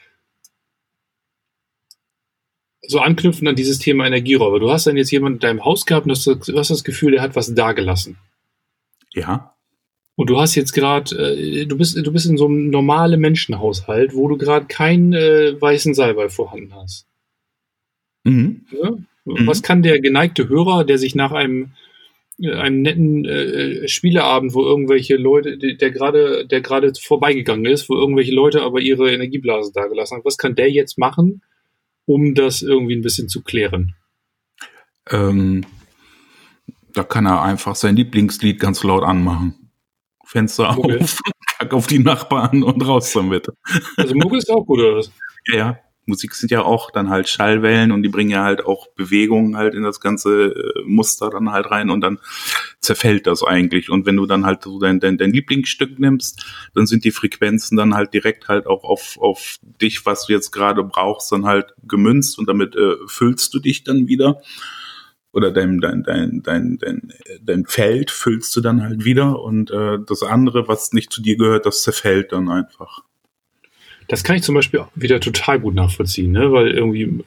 so 2.83 3.01
anknüpfen 3.01 3.47
an 3.47 3.57
dieses 3.57 3.79
Thema 3.79 4.07
Energieräuber. 4.07 4.59
Du 4.59 4.71
hast 4.71 4.87
dann 4.87 4.97
jetzt 4.97 5.11
jemanden 5.11 5.37
in 5.37 5.41
deinem 5.41 5.65
Haus 5.65 5.87
gehabt 5.87 6.07
und 6.07 6.13
hast, 6.13 6.27
du 6.27 6.59
hast 6.59 6.71
das 6.71 6.85
Gefühl, 6.85 7.13
der 7.13 7.23
hat 7.23 7.37
was 7.37 7.55
dagelassen. 7.55 8.17
Ja. 9.13 9.55
Und 10.17 10.29
du 10.29 10.41
hast 10.41 10.55
jetzt 10.55 10.73
gerade, 10.73 11.17
äh, 11.17 11.67
du 11.67 11.77
bist, 11.77 11.97
du 11.97 12.13
bist 12.13 12.27
in 12.27 12.37
so 12.37 12.47
einem 12.47 12.71
normalen 12.71 13.21
Menschenhaushalt, 13.21 14.15
wo 14.15 14.29
du 14.29 14.37
gerade 14.37 14.67
keinen 14.67 15.13
äh, 15.13 15.61
weißen 15.61 15.95
Salbei 15.95 16.29
vorhanden 16.29 16.75
hast. 16.75 17.07
Mhm. 18.25 18.67
Ja? 18.71 18.97
Was 19.25 19.63
kann 19.63 19.83
der 19.83 20.01
geneigte 20.01 20.49
Hörer, 20.49 20.85
der 20.85 20.99
sich 20.99 21.15
nach 21.15 21.33
einem, 21.33 21.73
äh, 22.39 22.53
einem 22.53 22.83
netten 22.83 23.25
äh, 23.25 23.89
Spieleabend, 23.89 24.55
wo 24.55 24.63
irgendwelche 24.63 25.17
Leute, 25.17 25.57
der 25.57 25.91
gerade, 25.91 26.47
der 26.47 26.61
gerade 26.61 26.93
vorbeigegangen 26.95 27.67
ist, 27.67 27.89
wo 27.89 27.95
irgendwelche 27.95 28.35
Leute 28.35 28.63
aber 28.63 28.81
ihre 28.81 29.13
Energieblase 29.13 29.73
dagelassen 29.73 30.17
haben, 30.17 30.25
was 30.25 30.39
kann 30.39 30.55
der 30.55 30.71
jetzt 30.71 30.99
machen, 30.99 31.43
um 32.11 32.35
das 32.35 32.63
irgendwie 32.63 32.97
ein 32.97 33.03
bisschen 33.03 33.29
zu 33.29 33.43
klären? 33.43 33.95
Ähm, 35.09 35.65
da 36.93 37.05
kann 37.05 37.27
er 37.27 37.43
einfach 37.43 37.77
sein 37.77 37.97
Lieblingslied 37.97 38.59
ganz 38.59 38.83
laut 38.83 39.05
anmachen. 39.05 39.71
Fenster 40.27 40.77
Okay. 40.77 41.01
auf, 41.01 41.21
Kack 41.59 41.73
auf 41.73 41.87
die 41.87 42.01
Nachbarn 42.01 42.63
und 42.63 42.87
raus 42.87 43.13
damit. 43.13 43.49
Also 43.97 44.15
Mucke 44.15 44.39
ist 44.39 44.51
auch 44.51 44.65
gut, 44.65 44.81
oder 44.81 44.97
was? 44.97 45.13
Ja, 45.47 45.57
ja. 45.57 45.79
Musik 46.07 46.35
sind 46.35 46.51
ja 46.51 46.63
auch 46.63 46.91
dann 46.91 47.11
halt 47.11 47.29
Schallwellen 47.29 47.93
und 47.93 48.03
die 48.03 48.09
bringen 48.09 48.31
ja 48.31 48.43
halt 48.43 48.65
auch 48.65 48.89
Bewegungen 48.89 49.57
halt 49.57 49.75
in 49.75 49.83
das 49.83 50.01
ganze 50.01 50.47
äh, 50.47 50.83
Muster 50.85 51.31
dann 51.31 51.51
halt 51.53 51.71
rein 51.71 51.91
und 51.91 52.01
dann 52.01 52.19
zerfällt 52.81 53.27
das 53.27 53.43
eigentlich. 53.43 53.91
Und 53.91 54.07
wenn 54.07 54.17
du 54.17 54.27
dann 54.27 54.47
halt 54.47 54.63
so 54.63 54.79
dein, 54.81 55.01
dein, 55.01 55.19
dein 55.19 55.33
Lieblingsstück 55.33 55.99
nimmst, 55.99 56.45
dann 56.75 56.87
sind 56.87 57.05
die 57.05 57.11
Frequenzen 57.11 57.77
dann 57.77 57.95
halt 57.95 58.15
direkt 58.15 58.49
halt 58.49 58.67
auch 58.67 58.85
auf, 58.85 59.19
auf 59.21 59.59
dich, 59.63 60.05
was 60.07 60.27
du 60.27 60.33
jetzt 60.33 60.51
gerade 60.51 60.83
brauchst, 60.83 61.31
dann 61.33 61.47
halt 61.47 61.75
gemünzt 61.83 62.39
und 62.39 62.49
damit 62.49 62.75
äh, 62.77 62.97
füllst 63.07 63.55
du 63.55 63.59
dich 63.61 63.85
dann 63.85 64.09
wieder 64.09 64.41
oder 65.33 65.53
dein, 65.53 65.81
dein, 65.81 66.03
dein, 66.03 66.43
dein, 66.43 66.79
dein, 66.79 67.13
dein 67.41 67.67
Feld 67.67 68.11
füllst 68.11 68.55
du 68.57 68.61
dann 68.61 68.83
halt 68.83 69.05
wieder 69.05 69.41
und 69.41 69.71
äh, 69.71 69.99
das 70.05 70.23
andere, 70.23 70.67
was 70.67 70.93
nicht 70.93 71.13
zu 71.13 71.23
dir 71.23 71.37
gehört, 71.37 71.67
das 71.67 71.83
zerfällt 71.83 72.33
dann 72.33 72.49
einfach. 72.49 73.05
Das 74.11 74.25
kann 74.25 74.35
ich 74.35 74.43
zum 74.43 74.57
Beispiel 74.57 74.81
wieder 74.97 75.21
total 75.21 75.61
gut 75.61 75.77
nachvollziehen, 75.77 76.33
ne? 76.33 76.51
weil 76.51 76.73
irgendwie, 76.73 77.21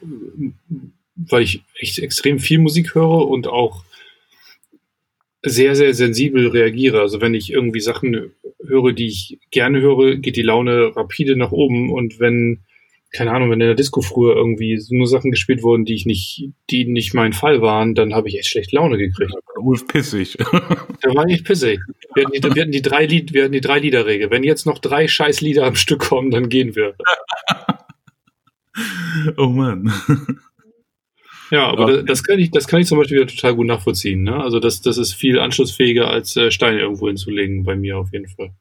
weil 1.16 1.42
ich 1.42 1.62
echt 1.78 1.98
extrem 1.98 2.38
viel 2.38 2.58
Musik 2.58 2.94
höre 2.94 3.26
und 3.26 3.46
auch 3.46 3.86
sehr, 5.42 5.76
sehr 5.76 5.94
sensibel 5.94 6.48
reagiere. 6.48 7.00
Also 7.00 7.22
wenn 7.22 7.32
ich 7.32 7.50
irgendwie 7.50 7.80
Sachen 7.80 8.32
höre, 8.66 8.92
die 8.92 9.06
ich 9.06 9.38
gerne 9.50 9.80
höre, 9.80 10.16
geht 10.16 10.36
die 10.36 10.42
Laune 10.42 10.94
rapide 10.94 11.36
nach 11.36 11.52
oben 11.52 11.90
und 11.90 12.20
wenn 12.20 12.60
keine 13.14 13.30
Ahnung, 13.32 13.50
wenn 13.50 13.60
in 13.60 13.68
der 13.68 13.74
Disco 13.74 14.02
früher 14.02 14.34
irgendwie 14.36 14.78
nur 14.90 15.06
Sachen 15.06 15.30
gespielt 15.30 15.62
wurden, 15.62 15.84
die 15.84 15.94
ich 15.94 16.04
nicht, 16.04 16.50
die 16.70 16.84
nicht 16.84 17.14
mein 17.14 17.32
Fall 17.32 17.62
waren, 17.62 17.94
dann 17.94 18.12
habe 18.12 18.28
ich 18.28 18.36
echt 18.36 18.48
schlecht 18.48 18.72
Laune 18.72 18.98
gekriegt. 18.98 19.32
Ulf 19.56 19.86
pissig. 19.86 20.36
Da 21.00 21.14
war 21.14 21.26
ich 21.28 21.44
pissig. 21.44 21.80
Wir 22.14 22.24
hatten 22.24 22.32
die, 22.32 22.42
wir 22.42 22.62
hatten 22.62 22.72
die 22.72 22.82
drei 22.82 23.04
Lied, 23.04 23.34
wir 23.34 23.44
hatten 23.44 23.52
die 23.52 23.60
drei 23.60 23.78
Liederregel. 23.78 24.30
Wenn 24.30 24.42
jetzt 24.42 24.64
noch 24.64 24.78
drei 24.78 25.06
scheiß 25.06 25.42
Lieder 25.42 25.66
am 25.66 25.74
Stück 25.74 26.00
kommen, 26.00 26.30
dann 26.30 26.48
gehen 26.48 26.74
wir. 26.74 26.94
oh 29.36 29.48
Mann. 29.48 29.92
Ja, 31.50 31.68
aber 31.68 32.02
das 32.02 32.24
kann 32.24 32.38
ich, 32.38 32.50
das 32.50 32.66
kann 32.66 32.80
ich 32.80 32.86
zum 32.86 32.98
Beispiel 32.98 33.18
wieder 33.18 33.26
total 33.26 33.54
gut 33.54 33.66
nachvollziehen. 33.66 34.22
Ne? 34.22 34.34
Also 34.42 34.60
das, 34.60 34.80
das 34.80 34.96
ist 34.96 35.12
viel 35.12 35.38
anschlussfähiger 35.38 36.08
als 36.08 36.36
äh, 36.36 36.50
Steine 36.50 36.80
irgendwo 36.80 37.06
hinzulegen 37.06 37.64
bei 37.64 37.76
mir 37.76 37.98
auf 37.98 38.12
jeden 38.12 38.28
Fall. 38.28 38.54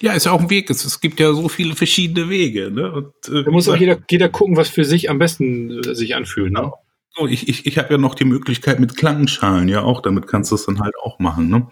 Ja, 0.00 0.12
ist 0.12 0.26
ja 0.26 0.32
auch 0.32 0.40
ein 0.40 0.50
Weg. 0.50 0.70
Es, 0.70 0.84
es 0.84 1.00
gibt 1.00 1.20
ja 1.20 1.32
so 1.32 1.48
viele 1.48 1.74
verschiedene 1.74 2.28
Wege. 2.28 2.70
Ne? 2.70 2.92
Und, 2.92 3.12
äh, 3.28 3.44
da 3.44 3.50
muss 3.50 3.68
auch 3.68 3.76
jeder, 3.76 3.98
jeder 4.10 4.28
gucken, 4.28 4.56
was 4.56 4.68
für 4.68 4.84
sich 4.84 5.10
am 5.10 5.18
besten 5.18 5.80
äh, 5.80 5.94
sich 5.94 6.14
anfühlt. 6.14 6.52
Ne? 6.52 6.72
Oh, 7.16 7.26
ich 7.26 7.48
ich, 7.48 7.66
ich 7.66 7.78
habe 7.78 7.92
ja 7.92 7.98
noch 7.98 8.14
die 8.14 8.24
Möglichkeit 8.24 8.80
mit 8.80 8.96
Klangschalen, 8.96 9.68
ja 9.68 9.82
auch. 9.82 10.00
Damit 10.00 10.26
kannst 10.26 10.50
du 10.50 10.56
es 10.56 10.66
dann 10.66 10.80
halt 10.80 10.94
auch 11.02 11.18
machen. 11.18 11.48
Ne? 11.48 11.68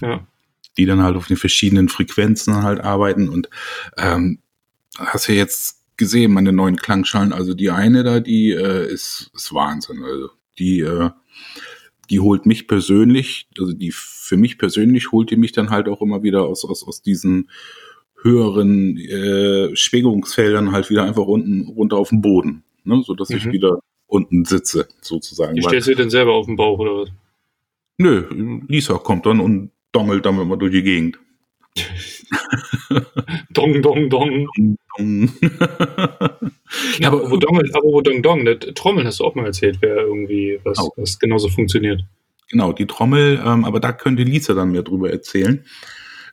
Ja. 0.00 0.26
Die 0.76 0.86
dann 0.86 1.02
halt 1.02 1.16
auf 1.16 1.28
den 1.28 1.36
verschiedenen 1.36 1.88
Frequenzen 1.88 2.62
halt 2.62 2.80
arbeiten. 2.80 3.28
Und 3.28 3.48
ähm, 3.96 4.40
hast 4.98 5.28
ja 5.28 5.34
jetzt 5.34 5.80
gesehen, 5.96 6.32
meine 6.32 6.52
neuen 6.52 6.76
Klangschalen. 6.76 7.32
Also 7.32 7.54
die 7.54 7.70
eine 7.70 8.02
da, 8.02 8.20
die 8.20 8.50
äh, 8.50 8.92
ist, 8.92 9.30
ist 9.34 9.54
Wahnsinn. 9.54 10.02
Also 10.02 10.30
die 10.58 10.80
äh, 10.80 11.10
die 12.10 12.20
holt 12.20 12.46
mich 12.46 12.66
persönlich, 12.66 13.48
also 13.58 13.72
die 13.72 13.92
für 13.92 14.36
mich 14.36 14.58
persönlich 14.58 15.12
holt 15.12 15.30
die 15.30 15.36
mich 15.36 15.52
dann 15.52 15.70
halt 15.70 15.88
auch 15.88 16.02
immer 16.02 16.22
wieder 16.22 16.44
aus, 16.44 16.64
aus, 16.64 16.86
aus 16.86 17.02
diesen 17.02 17.50
höheren 18.22 18.96
äh, 18.98 19.76
Schwingungsfeldern 19.76 20.72
halt 20.72 20.90
wieder 20.90 21.04
einfach 21.04 21.26
unten 21.26 21.68
runter 21.68 21.96
auf 21.96 22.08
den 22.08 22.22
Boden, 22.22 22.64
ne? 22.84 23.02
so 23.04 23.14
dass 23.14 23.28
mhm. 23.28 23.36
ich 23.36 23.52
wieder 23.52 23.80
unten 24.06 24.44
sitze, 24.44 24.88
sozusagen. 25.00 25.56
Die 25.56 25.62
stellst 25.62 25.88
du 25.88 25.94
denn 25.94 26.10
selber 26.10 26.34
auf 26.34 26.46
den 26.46 26.56
Bauch 26.56 26.78
oder 26.78 27.02
was? 27.02 27.10
Nö, 27.98 28.24
Lisa 28.68 28.94
kommt 28.94 29.26
dann 29.26 29.40
und 29.40 29.70
dongelt 29.92 30.24
damit 30.26 30.46
mal 30.46 30.56
durch 30.56 30.72
die 30.72 30.82
Gegend. 30.82 31.18
dong, 33.50 33.82
dong, 33.82 34.08
dong. 34.08 34.48
Dong, 34.98 35.32
ja, 36.98 37.08
aber, 37.08 37.30
wo 37.30 37.36
Dong, 37.36 37.58
aber 37.58 37.84
wo 37.84 38.00
Dong 38.00 38.22
Dong, 38.22 38.44
das 38.44 38.58
Trommeln 38.74 39.06
hast 39.06 39.20
du 39.20 39.24
auch 39.24 39.34
mal 39.34 39.46
erzählt, 39.46 39.82
wäre 39.82 40.00
irgendwie 40.00 40.60
was, 40.64 40.78
genau. 40.78 40.92
was 40.96 41.18
genauso 41.18 41.48
funktioniert. 41.48 42.02
Genau, 42.50 42.72
die 42.72 42.86
Trommel, 42.86 43.40
ähm, 43.44 43.64
aber 43.64 43.80
da 43.80 43.92
könnte 43.92 44.22
Lisa 44.22 44.54
dann 44.54 44.72
mehr 44.72 44.82
drüber 44.82 45.10
erzählen. 45.10 45.64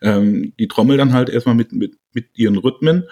Ähm, 0.04 0.54
die 0.60 0.68
Trommel 0.68 0.98
dann 0.98 1.14
halt 1.14 1.30
erstmal 1.30 1.56
mit, 1.56 1.74
mit, 1.74 1.96
mit 2.14 2.26
ihren 2.36 2.58
Rhythmen, 2.58 3.04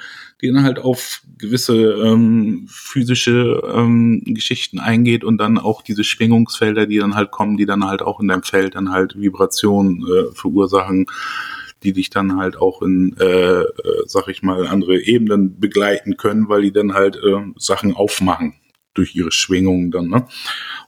die 0.42 0.52
dann 0.52 0.64
halt 0.64 0.80
auf 0.80 1.22
gewisse 1.38 1.76
ähm, 1.76 2.68
physische 2.70 3.62
ähm, 3.74 4.24
Geschichten 4.26 4.80
eingeht 4.80 5.24
und 5.24 5.38
dann 5.38 5.60
auch 5.60 5.84
diese 5.84 6.04
Schwingungsfelder, 6.04 6.88
die 6.88 6.98
dann 6.98 7.16
halt 7.16 7.30
kommen, 7.30 7.58
die 7.58 7.68
dann 7.68 7.86
halt 7.86 8.02
auch 8.02 8.20
in 8.20 8.28
deinem 8.28 8.44
Feld 8.44 8.74
dann 8.74 8.92
halt 8.92 9.20
Vibrationen 9.20 10.04
äh, 10.04 10.34
verursachen 10.34 11.06
die 11.84 11.94
dich 11.94 12.10
dann 12.10 12.38
halt 12.38 12.58
auch 12.58 12.82
in, 12.82 13.16
äh, 13.20 13.62
äh, 13.62 13.68
sag 14.06 14.28
ich 14.28 14.44
mal, 14.44 14.68
andere 14.68 15.00
Ebenen 15.00 15.60
begleiten 15.60 16.18
können, 16.18 16.50
weil 16.50 16.64
die 16.64 16.72
dann 16.72 16.94
halt 16.94 17.16
äh, 17.16 17.42
Sachen 17.58 17.96
aufmachen 17.96 18.56
durch 18.94 19.16
ihre 19.16 19.32
Schwingungen 19.32 19.92
dann. 19.92 20.08
Ne? 20.08 20.28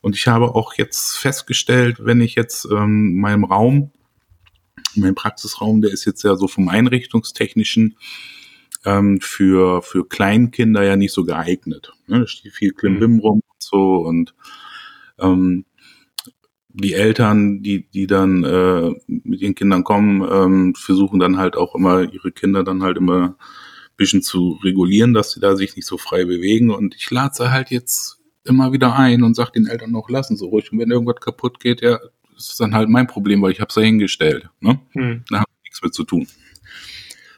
Und 0.02 0.16
ich 0.16 0.26
habe 0.26 0.54
auch 0.54 0.74
jetzt 0.74 1.18
festgestellt, 1.18 1.98
wenn 2.00 2.20
ich 2.20 2.34
jetzt 2.34 2.66
ähm, 2.70 3.16
meinem 3.16 3.44
Raum, 3.44 3.90
mein 4.94 5.14
Praxisraum, 5.14 5.80
der 5.80 5.92
ist 5.92 6.04
jetzt 6.04 6.22
ja 6.22 6.36
so 6.36 6.48
vom 6.48 6.68
Einrichtungstechnischen 6.68 7.96
ähm, 8.84 9.20
für, 9.20 9.82
für 9.82 10.06
Kleinkinder 10.06 10.82
ja 10.82 10.96
nicht 10.96 11.12
so 11.12 11.24
geeignet. 11.24 11.92
Ne? 12.06 12.20
Da 12.20 12.26
steht 12.26 12.52
viel 12.52 12.72
Klimbim 12.72 13.20
rum 13.20 13.40
und 13.46 13.62
so 13.62 13.96
und 13.98 14.34
ähm, 15.18 15.64
die 16.74 16.94
Eltern, 16.94 17.62
die, 17.62 17.88
die 17.90 18.06
dann 18.06 18.44
äh, 18.44 18.90
mit 19.06 19.40
ihren 19.40 19.54
Kindern 19.54 19.84
kommen, 19.84 20.26
ähm, 20.30 20.74
versuchen 20.74 21.18
dann 21.18 21.38
halt 21.38 21.56
auch 21.56 21.74
immer 21.74 22.02
ihre 22.02 22.32
Kinder 22.32 22.64
dann 22.64 22.82
halt 22.82 22.96
immer 22.96 23.22
ein 23.22 23.34
bisschen 23.96 24.22
zu 24.22 24.58
regulieren, 24.64 25.14
dass 25.14 25.32
sie 25.32 25.40
da 25.40 25.56
sich 25.56 25.76
nicht 25.76 25.86
so 25.86 25.98
frei 25.98 26.24
bewegen. 26.24 26.70
Und 26.70 26.94
ich 26.94 27.10
lade 27.10 27.34
sie 27.34 27.50
halt 27.50 27.70
jetzt 27.70 28.18
immer 28.44 28.72
wieder 28.72 28.96
ein 28.96 29.22
und 29.22 29.34
sag 29.34 29.52
den 29.52 29.66
Eltern 29.66 29.90
noch, 29.90 30.08
lassen 30.08 30.36
sie 30.36 30.46
ruhig. 30.46 30.72
Und 30.72 30.78
wenn 30.78 30.90
irgendwas 30.90 31.20
kaputt 31.20 31.60
geht, 31.60 31.82
ja, 31.82 31.98
das 32.34 32.50
ist 32.50 32.60
dann 32.60 32.74
halt 32.74 32.88
mein 32.88 33.06
Problem, 33.06 33.42
weil 33.42 33.52
ich 33.52 33.60
habe 33.60 33.68
es 33.68 33.74
da 33.74 33.80
hingestellt. 33.80 34.48
Ne? 34.60 34.80
Hm. 34.92 35.24
Da 35.28 35.38
habe 35.38 35.50
ich 35.58 35.64
nichts 35.64 35.82
mit 35.82 35.94
zu 35.94 36.04
tun. 36.04 36.26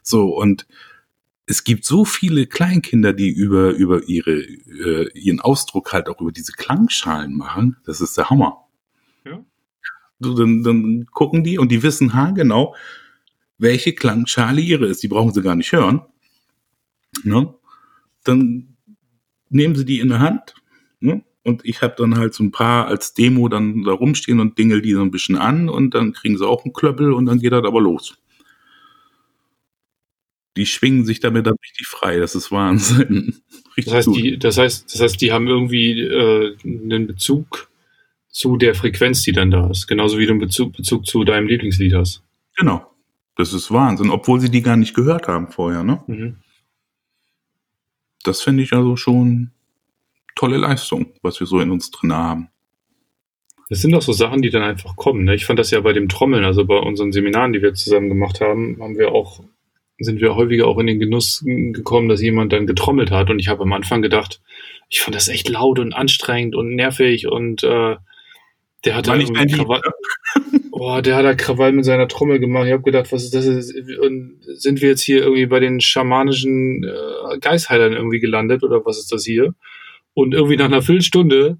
So, 0.02 0.28
und 0.36 0.66
es 1.46 1.64
gibt 1.64 1.84
so 1.84 2.04
viele 2.04 2.46
Kleinkinder, 2.46 3.12
die 3.12 3.30
über, 3.30 3.70
über 3.72 4.08
ihre, 4.08 4.32
äh, 4.32 5.10
ihren 5.14 5.40
Ausdruck 5.40 5.92
halt 5.92 6.08
auch 6.08 6.20
über 6.20 6.32
diese 6.32 6.52
Klangschalen 6.52 7.36
machen. 7.36 7.76
Das 7.84 8.00
ist 8.00 8.16
der 8.16 8.30
Hammer. 8.30 8.63
Dann, 10.32 10.62
dann 10.62 11.06
gucken 11.12 11.44
die 11.44 11.58
und 11.58 11.70
die 11.70 11.82
wissen 11.82 12.14
haargenau, 12.14 12.74
welche 13.58 13.92
Klangschale 13.92 14.60
ihre 14.60 14.86
ist. 14.86 15.02
Die 15.02 15.08
brauchen 15.08 15.34
sie 15.34 15.42
gar 15.42 15.56
nicht 15.56 15.72
hören. 15.72 16.00
Ne? 17.22 17.52
Dann 18.24 18.76
nehmen 19.50 19.74
sie 19.74 19.84
die 19.84 20.00
in 20.00 20.08
der 20.08 20.20
Hand. 20.20 20.54
Ne? 21.00 21.22
Und 21.42 21.64
ich 21.64 21.82
habe 21.82 21.94
dann 21.98 22.16
halt 22.16 22.34
so 22.34 22.42
ein 22.42 22.52
paar 22.52 22.86
als 22.86 23.12
Demo 23.14 23.48
dann 23.48 23.84
da 23.84 23.92
rumstehen 23.92 24.40
und 24.40 24.58
dingel 24.58 24.80
die 24.80 24.94
so 24.94 25.02
ein 25.02 25.10
bisschen 25.10 25.36
an 25.36 25.68
und 25.68 25.94
dann 25.94 26.12
kriegen 26.12 26.38
sie 26.38 26.46
auch 26.46 26.64
einen 26.64 26.72
Klöppel 26.72 27.12
und 27.12 27.26
dann 27.26 27.38
geht 27.38 27.52
das 27.52 27.64
aber 27.64 27.80
los. 27.80 28.16
Die 30.56 30.66
schwingen 30.66 31.04
sich 31.04 31.20
damit 31.20 31.46
dann 31.46 31.56
richtig 31.62 31.86
frei. 31.86 32.18
Das 32.18 32.34
ist 32.34 32.50
Wahnsinn. 32.52 33.42
Richtig 33.76 33.92
das 33.92 33.94
heißt, 33.94 34.16
die, 34.16 34.38
das 34.38 34.56
heißt, 34.56 34.94
das 34.94 35.00
heißt, 35.00 35.20
die 35.20 35.32
haben 35.32 35.48
irgendwie 35.48 36.00
äh, 36.00 36.56
einen 36.64 37.08
Bezug 37.08 37.68
zu 38.34 38.56
der 38.56 38.74
Frequenz, 38.74 39.22
die 39.22 39.30
dann 39.30 39.52
da 39.52 39.70
ist. 39.70 39.86
Genauso 39.86 40.18
wie 40.18 40.26
du 40.26 40.32
einen 40.32 40.40
Bezug, 40.40 40.72
Bezug 40.72 41.06
zu 41.06 41.22
deinem 41.22 41.46
Lieblingslied 41.46 41.94
hast. 41.94 42.24
Genau. 42.56 42.84
Das 43.36 43.52
ist 43.52 43.70
Wahnsinn, 43.70 44.10
obwohl 44.10 44.40
sie 44.40 44.50
die 44.50 44.60
gar 44.60 44.76
nicht 44.76 44.94
gehört 44.94 45.28
haben 45.28 45.50
vorher, 45.50 45.84
ne? 45.84 46.02
Mhm. 46.08 46.36
Das 48.24 48.42
finde 48.42 48.64
ich 48.64 48.72
also 48.72 48.96
schon 48.96 49.52
tolle 50.34 50.56
Leistung, 50.56 51.12
was 51.22 51.38
wir 51.38 51.46
so 51.46 51.60
in 51.60 51.70
uns 51.70 51.90
drin 51.92 52.12
haben. 52.12 52.48
Das 53.68 53.80
sind 53.80 53.92
doch 53.92 54.02
so 54.02 54.12
Sachen, 54.12 54.42
die 54.42 54.50
dann 54.50 54.62
einfach 54.62 54.96
kommen. 54.96 55.24
Ne? 55.24 55.34
Ich 55.34 55.46
fand 55.46 55.58
das 55.58 55.70
ja 55.70 55.80
bei 55.80 55.92
dem 55.92 56.08
Trommeln, 56.08 56.44
also 56.44 56.64
bei 56.64 56.76
unseren 56.76 57.12
Seminaren, 57.12 57.52
die 57.52 57.62
wir 57.62 57.74
zusammen 57.74 58.08
gemacht 58.08 58.40
haben, 58.40 58.78
haben 58.80 58.98
wir 58.98 59.12
auch, 59.12 59.44
sind 59.98 60.20
wir 60.20 60.34
häufiger 60.34 60.66
auch 60.66 60.78
in 60.78 60.86
den 60.86 60.98
Genuss 60.98 61.42
gekommen, 61.44 62.08
dass 62.08 62.20
jemand 62.20 62.52
dann 62.52 62.66
getrommelt 62.66 63.10
hat. 63.10 63.30
Und 63.30 63.38
ich 63.38 63.48
habe 63.48 63.62
am 63.62 63.72
Anfang 63.72 64.02
gedacht, 64.02 64.40
ich 64.88 65.00
fand 65.00 65.14
das 65.14 65.28
echt 65.28 65.48
laut 65.48 65.78
und 65.78 65.92
anstrengend 65.92 66.56
und 66.56 66.74
nervig 66.74 67.28
und 67.28 67.62
äh, 67.62 67.96
der 68.84 68.96
hat 68.96 69.06
da 69.06 69.16
Krawall. 69.16 69.80
Ne? 69.80 70.60
Oh, 70.76 71.00
der 71.00 71.14
hat 71.16 71.24
da 71.24 71.34
Krawall 71.34 71.72
mit 71.72 71.84
seiner 71.84 72.08
Trommel 72.08 72.40
gemacht. 72.40 72.66
Ich 72.66 72.72
habe 72.72 72.82
gedacht, 72.82 73.10
was 73.12 73.24
ist 73.24 73.34
das? 73.34 73.46
Und 73.46 74.40
sind 74.56 74.82
wir 74.82 74.88
jetzt 74.88 75.02
hier 75.02 75.22
irgendwie 75.22 75.46
bei 75.46 75.60
den 75.60 75.80
schamanischen 75.80 76.82
äh, 76.84 77.38
Geistheilern 77.38 77.92
irgendwie 77.92 78.18
gelandet 78.18 78.62
oder 78.64 78.84
was 78.84 78.98
ist 78.98 79.12
das 79.12 79.24
hier? 79.24 79.54
Und 80.14 80.34
irgendwie 80.34 80.56
nach 80.56 80.66
einer 80.66 80.82
Viertelstunde 80.82 81.58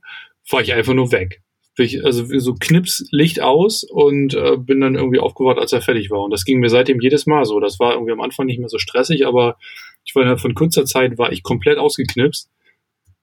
war 0.50 0.60
ich 0.60 0.74
einfach 0.74 0.94
nur 0.94 1.12
weg. 1.12 1.40
Ich, 1.78 2.04
also 2.04 2.24
so 2.38 2.54
Knips 2.54 3.06
Licht 3.10 3.40
aus 3.40 3.84
und 3.84 4.34
äh, 4.34 4.56
bin 4.56 4.80
dann 4.80 4.94
irgendwie 4.94 5.18
aufgewacht, 5.18 5.58
als 5.58 5.72
er 5.72 5.80
fertig 5.80 6.10
war. 6.10 6.22
Und 6.22 6.30
das 6.30 6.44
ging 6.44 6.60
mir 6.60 6.68
seitdem 6.68 7.00
jedes 7.00 7.26
Mal 7.26 7.44
so. 7.44 7.60
Das 7.60 7.80
war 7.80 7.94
irgendwie 7.94 8.12
am 8.12 8.20
Anfang 8.20 8.46
nicht 8.46 8.58
mehr 8.58 8.68
so 8.68 8.78
stressig, 8.78 9.26
aber 9.26 9.56
ich 10.04 10.14
war 10.14 10.22
innerhalb 10.22 10.40
von 10.40 10.54
kurzer 10.54 10.84
Zeit 10.84 11.18
war 11.18 11.32
ich 11.32 11.42
komplett 11.42 11.78
ausgeknipst 11.78 12.50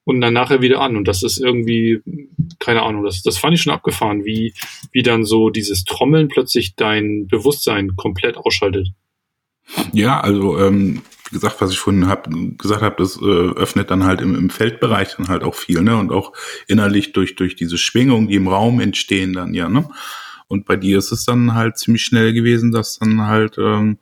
und 0.04 0.20
dann 0.20 0.34
nachher 0.34 0.60
wieder 0.60 0.80
an. 0.80 0.96
Und 0.96 1.08
das 1.08 1.22
ist 1.22 1.38
irgendwie, 1.38 2.00
keine 2.58 2.82
Ahnung, 2.82 3.04
das, 3.04 3.22
das 3.22 3.38
fand 3.38 3.54
ich 3.54 3.62
schon 3.62 3.72
abgefahren, 3.72 4.24
wie, 4.24 4.54
wie 4.90 5.02
dann 5.02 5.24
so 5.24 5.50
dieses 5.50 5.84
Trommeln 5.84 6.28
plötzlich 6.28 6.74
dein 6.76 7.26
Bewusstsein 7.28 7.96
komplett 7.96 8.36
ausschaltet. 8.36 8.88
Ja, 9.92 10.20
also 10.20 10.58
ähm, 10.58 11.02
wie 11.30 11.36
gesagt, 11.36 11.60
was 11.60 11.70
ich 11.70 11.78
vorhin 11.78 12.08
hab, 12.08 12.28
gesagt 12.58 12.82
habe, 12.82 12.96
das 12.98 13.16
äh, 13.16 13.24
öffnet 13.24 13.90
dann 13.90 14.04
halt 14.04 14.20
im, 14.20 14.34
im 14.34 14.50
Feldbereich 14.50 15.16
dann 15.16 15.28
halt 15.28 15.44
auch 15.44 15.54
viel, 15.54 15.82
ne? 15.82 15.96
Und 15.96 16.12
auch 16.12 16.32
innerlich 16.66 17.12
durch, 17.12 17.36
durch 17.36 17.56
diese 17.56 17.78
Schwingungen, 17.78 18.28
die 18.28 18.34
im 18.34 18.48
Raum 18.48 18.80
entstehen 18.80 19.32
dann, 19.32 19.54
ja, 19.54 19.68
ne? 19.68 19.88
Und 20.48 20.66
bei 20.66 20.76
dir 20.76 20.98
ist 20.98 21.12
es 21.12 21.24
dann 21.24 21.54
halt 21.54 21.78
ziemlich 21.78 22.04
schnell 22.04 22.34
gewesen, 22.34 22.72
dass 22.72 22.98
dann 22.98 23.22
halt 23.22 23.56
ähm, 23.56 23.96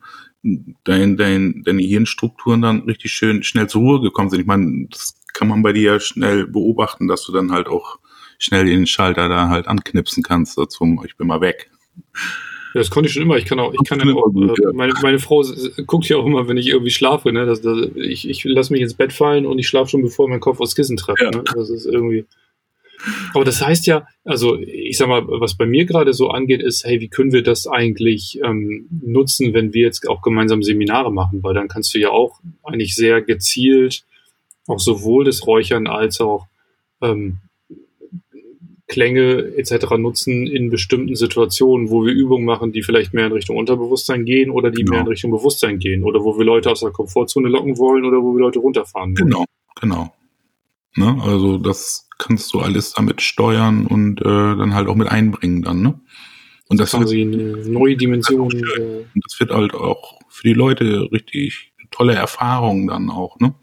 dein, 0.83 1.15
dein, 1.15 1.63
deine 1.63 1.81
Hirnstrukturen 1.81 2.61
dann 2.61 2.81
richtig 2.81 3.13
schön 3.13 3.43
schnell 3.43 3.67
zur 3.67 3.81
Ruhe 3.81 4.01
gekommen 4.01 4.29
sind. 4.29 4.41
Ich 4.41 4.47
meine, 4.47 4.87
das 4.89 5.15
kann 5.33 5.47
man 5.47 5.61
bei 5.61 5.73
dir 5.73 5.93
ja 5.93 5.99
schnell 5.99 6.47
beobachten, 6.47 7.07
dass 7.07 7.23
du 7.23 7.31
dann 7.31 7.51
halt 7.51 7.67
auch 7.67 7.99
schnell 8.37 8.65
den 8.65 8.87
Schalter 8.87 9.29
da 9.29 9.49
halt 9.49 9.67
anknipsen 9.67 10.23
kannst, 10.23 10.55
so 10.55 10.65
zum 10.65 11.03
Ich 11.05 11.15
bin 11.15 11.27
mal 11.27 11.41
weg. 11.41 11.69
Ja, 12.73 12.79
das 12.79 12.89
konnte 12.89 13.07
ich 13.07 13.13
schon 13.13 13.23
immer. 13.23 13.37
Ich 13.37 13.45
kann 13.45 13.59
auch, 13.59 13.73
ich 13.73 13.87
kann 13.87 13.99
ja 13.99 14.13
auch, 14.13 14.33
äh, 14.33 14.73
meine, 14.73 14.93
meine 15.01 15.19
Frau 15.19 15.43
guckt 15.87 16.07
ja 16.07 16.17
auch 16.17 16.25
immer, 16.25 16.47
wenn 16.47 16.57
ich 16.57 16.67
irgendwie 16.67 16.91
schlafe, 16.91 17.33
ne? 17.33 17.45
Das, 17.45 17.61
das, 17.61 17.89
ich 17.95 18.29
ich 18.29 18.43
lasse 18.45 18.71
mich 18.71 18.81
ins 18.81 18.93
Bett 18.93 19.11
fallen 19.11 19.45
und 19.45 19.59
ich 19.59 19.67
schlafe 19.67 19.91
schon, 19.91 20.01
bevor 20.01 20.29
mein 20.29 20.39
Kopf 20.39 20.59
aufs 20.61 20.75
Kissen 20.75 20.95
trifft. 20.95 21.21
Ja. 21.21 21.31
Ne? 21.31 21.43
Das 21.53 21.69
ist 21.69 21.85
irgendwie. 21.85 22.25
Aber 23.33 23.43
das 23.43 23.65
heißt 23.65 23.87
ja, 23.87 24.07
also 24.23 24.57
ich 24.57 24.97
sag 24.97 25.07
mal, 25.07 25.23
was 25.27 25.57
bei 25.57 25.65
mir 25.65 25.85
gerade 25.85 26.13
so 26.13 26.29
angeht, 26.29 26.61
ist, 26.61 26.85
hey, 26.85 27.01
wie 27.01 27.09
können 27.09 27.33
wir 27.33 27.41
das 27.41 27.67
eigentlich 27.67 28.39
ähm, 28.43 28.87
nutzen, 29.03 29.53
wenn 29.53 29.73
wir 29.73 29.81
jetzt 29.81 30.07
auch 30.07 30.21
gemeinsam 30.21 30.63
Seminare 30.63 31.11
machen? 31.11 31.43
Weil 31.43 31.55
dann 31.55 31.67
kannst 31.67 31.93
du 31.93 31.99
ja 31.99 32.09
auch 32.09 32.39
eigentlich 32.63 32.95
sehr 32.95 33.21
gezielt 33.21 34.05
auch 34.71 34.79
sowohl 34.79 35.25
das 35.25 35.45
Räuchern 35.45 35.87
als 35.87 36.19
auch 36.21 36.47
ähm, 37.01 37.37
Klänge 38.87 39.53
etc. 39.55 39.91
nutzen 39.97 40.47
in 40.47 40.69
bestimmten 40.69 41.15
Situationen, 41.15 41.89
wo 41.89 42.03
wir 42.05 42.11
Übungen 42.11 42.43
machen, 42.43 42.73
die 42.73 42.83
vielleicht 42.83 43.13
mehr 43.13 43.27
in 43.27 43.31
Richtung 43.31 43.55
Unterbewusstsein 43.55 44.25
gehen 44.25 44.51
oder 44.51 44.69
die 44.69 44.81
genau. 44.81 44.91
mehr 44.91 45.01
in 45.01 45.07
Richtung 45.07 45.31
Bewusstsein 45.31 45.79
gehen 45.79 46.03
oder 46.03 46.23
wo 46.23 46.37
wir 46.37 46.45
Leute 46.45 46.69
aus 46.69 46.81
der 46.81 46.91
Komfortzone 46.91 47.47
locken 47.47 47.77
wollen 47.77 48.03
oder 48.03 48.21
wo 48.21 48.33
wir 48.33 48.41
Leute 48.41 48.59
runterfahren 48.59 49.17
wollen. 49.17 49.29
Genau, 49.29 49.45
genau. 49.79 50.13
Ne? 50.97 51.17
Also 51.23 51.57
das 51.57 52.09
kannst 52.17 52.53
du 52.53 52.59
alles 52.59 52.93
damit 52.93 53.21
steuern 53.21 53.87
und 53.87 54.19
äh, 54.19 54.23
dann 54.25 54.73
halt 54.73 54.89
auch 54.89 54.95
mit 54.95 55.07
einbringen 55.07 55.61
dann, 55.61 55.81
ne? 55.81 55.99
Und 56.67 56.79
das, 56.79 56.91
das 56.91 57.11
wird, 57.11 57.11
eine 57.11 57.69
neue 57.69 57.97
Dimension. 57.97 58.49
Äh, 58.51 59.05
und 59.13 59.25
das 59.25 59.39
wird 59.39 59.51
halt 59.51 59.73
auch 59.73 60.19
für 60.29 60.47
die 60.47 60.53
Leute 60.53 61.09
richtig 61.11 61.73
tolle 61.91 62.13
Erfahrungen 62.13 62.87
dann 62.87 63.09
auch, 63.09 63.39
ne? 63.39 63.55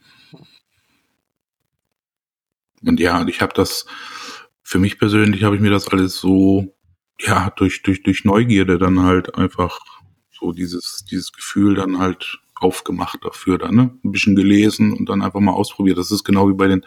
Und 2.83 3.01
ja, 3.01 3.27
ich 3.27 3.41
habe 3.41 3.55
das 3.55 3.87
für 4.69 4.79
mich 4.79 4.99
persönlich 4.99 5.45
habe 5.45 5.57
ich 5.57 5.63
mir 5.63 5.71
das 5.71 5.89
alles 5.89 6.19
so, 6.19 6.77
ja, 7.19 7.51
durch, 7.57 7.83
durch, 7.83 8.03
durch 8.03 8.27
Neugierde 8.27 8.77
dann 8.77 9.01
halt 9.01 9.35
einfach 9.35 9.81
so 10.31 10.53
dieses, 10.53 11.07
dieses 11.11 11.33
Gefühl 11.33 11.75
dann 11.75 11.99
halt 11.99 12.39
aufgemacht 12.55 13.21
dafür 13.25 13.57
dann, 13.57 13.75
ne? 13.75 13.99
Ein 14.05 14.13
bisschen 14.13 14.37
gelesen 14.37 14.93
und 14.93 15.09
dann 15.09 15.23
einfach 15.23 15.41
mal 15.41 15.53
ausprobiert. 15.53 15.97
Das 15.97 16.11
ist 16.11 16.23
genau 16.23 16.51
wie 16.51 16.55
bei 16.55 16.69
den 16.69 16.85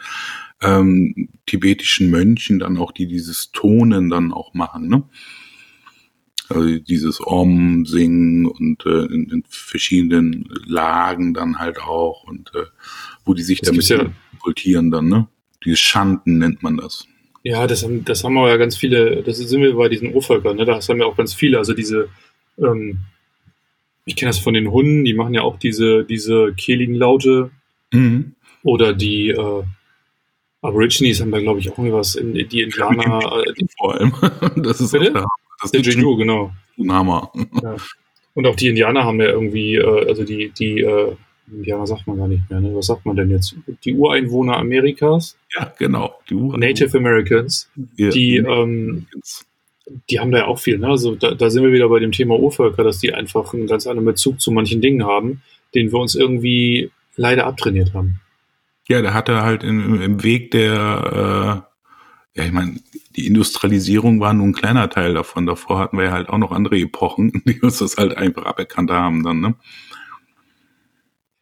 ähm, 0.62 1.30
tibetischen 1.48 2.12
Mönchen 2.12 2.60
dann 2.60 2.78
auch, 2.78 2.92
die 2.92 3.08
dieses 3.08 3.52
Tonen 3.52 4.12
dann 4.12 4.32
auch 4.32 4.54
machen, 4.54 4.88
ne? 4.88 5.04
Also 6.50 6.78
dieses 6.78 7.26
Om 7.26 7.86
singen 7.88 8.46
und 8.46 8.86
äh, 8.86 9.06
in, 9.06 9.30
in 9.32 9.44
verschiedenen 9.48 10.48
Lagen 10.66 11.34
dann 11.34 11.58
halt 11.58 11.80
auch 11.82 12.26
und 12.26 12.52
äh, 12.54 12.66
wo 13.26 13.34
die 13.34 13.42
sich 13.42 13.62
ja, 13.64 13.72
voltieren 14.40 14.92
dann, 14.92 15.08
ne? 15.08 15.28
Dieses 15.64 15.80
Schanden 15.80 16.38
nennt 16.38 16.64
man 16.64 16.78
das. 16.78 17.08
Ja, 17.44 17.66
das 17.66 17.84
haben, 17.84 18.06
das 18.06 18.24
haben 18.24 18.34
wir 18.34 18.50
ja 18.50 18.58
ganz 18.58 18.78
viele, 18.78 19.24
das 19.24 19.38
sind 19.38 19.62
wir 19.62 19.76
bei 19.76 19.90
diesen 19.90 20.14
Urvölkern, 20.14 20.58
ne? 20.58 20.66
Das 20.66 20.88
haben 20.90 21.00
wir 21.00 21.08
auch 21.08 21.18
ganz 21.18 21.34
viele. 21.34 21.58
Also 21.58 21.74
diese, 21.74 22.10
ähm, 22.58 23.00
ich 24.06 24.16
kenne 24.16 24.30
das 24.30 24.40
von 24.40 24.54
den 24.54 24.72
Hunden, 24.72 25.04
die 25.06 25.14
machen 25.14 25.34
ja 25.34 25.42
auch 25.42 25.58
diese, 25.58 26.04
diese 26.04 26.54
kehligen 26.54 26.96
Laute. 26.96 27.52
Mhm. 27.92 28.36
Oder 28.64 28.94
die 28.94 29.30
äh, 29.30 29.64
Aborigines 30.62 31.20
haben 31.22 31.32
da, 31.32 31.40
glaube 31.40 31.60
ich, 31.60 31.72
auch 31.72 31.78
irgendwas 31.78 32.16
in 32.16 32.34
die 32.34 32.62
Indianer. 32.62 33.44
Äh, 33.48 33.54
die, 33.54 33.68
vor 33.78 33.96
allem. 33.96 34.14
das 34.64 34.82
ist 34.82 34.92
Bitte? 34.92 35.12
Der, 35.12 35.28
das 35.62 35.72
der 35.72 35.82
Jinju, 35.82 36.16
genau. 36.18 36.52
Ein 36.78 36.92
Hammer. 36.92 37.32
Ja. 37.64 37.76
Und 38.34 38.46
auch 38.46 38.56
die 38.56 38.68
Indianer 38.68 39.04
haben 39.04 39.20
ja 39.20 39.28
irgendwie, 39.28 39.76
äh, 39.76 40.08
also 40.08 40.24
die, 40.24 40.52
die 40.52 40.82
äh, 40.82 41.16
Indianer 41.50 41.88
sagt 41.88 42.08
man 42.08 42.18
gar 42.18 42.28
nicht 42.28 42.50
mehr, 42.50 42.60
ne? 42.60 42.76
Was 42.76 42.88
sagt 42.88 43.06
man 43.06 43.16
denn 43.16 43.30
jetzt? 43.30 43.56
Die 43.84 43.96
Ureinwohner 43.96 44.58
Amerikas? 44.58 45.38
Ja, 45.56 45.74
genau. 45.78 46.16
Die 46.30 46.36
Native 46.36 46.98
Americans, 46.98 47.70
ja, 47.98 48.10
die, 48.10 48.38
ähm, 48.38 49.08
die 50.10 50.20
haben 50.20 50.32
da 50.32 50.40
ja 50.40 50.46
auch 50.48 50.60
viel, 50.60 50.78
ne? 50.78 50.88
Also 50.88 51.16
da, 51.16 51.34
da 51.34 51.50
sind 51.50 51.64
wir 51.64 51.74
wieder 51.74 51.90
bei 51.90 52.00
dem 52.00 52.12
Thema 52.12 52.40
Urvölker, 52.40 52.84
dass 52.84 53.00
die 53.00 53.14
einfach 53.14 53.54
einen 53.54 53.68
ganz 53.68 53.88
anderen 53.88 54.06
Bezug 54.06 54.42
zu 54.42 54.52
manchen 54.52 54.82
Dingen 54.82 55.06
haben, 55.06 55.42
den 55.76 55.92
wir 55.92 56.00
uns 56.00 56.16
irgendwie 56.16 56.92
leider 57.16 57.46
abtrainiert 57.46 57.94
haben. 57.94 58.20
Ja, 58.88 59.02
der 59.02 59.14
hatte 59.14 59.42
halt 59.42 59.64
im, 59.64 60.02
im 60.02 60.24
Weg 60.24 60.52
der, 60.52 61.66
äh, 62.36 62.40
ja, 62.40 62.46
ich 62.46 62.52
meine, 62.52 62.80
die 63.16 63.28
Industrialisierung 63.28 64.20
war 64.20 64.34
nur 64.34 64.48
ein 64.48 64.54
kleiner 64.54 64.90
Teil 64.90 65.14
davon. 65.14 65.46
Davor 65.46 65.80
hatten 65.80 65.98
wir 65.98 66.06
ja 66.06 66.12
halt 66.12 66.30
auch 66.30 66.38
noch 66.38 66.52
andere 66.52 66.78
Epochen, 66.78 67.42
die 67.46 67.60
uns 67.62 67.80
das 67.80 67.98
halt 67.98 68.18
einfach 68.18 68.46
aberkannt 68.46 68.92
haben 68.92 69.24
dann, 69.24 69.42
ne? 69.42 69.56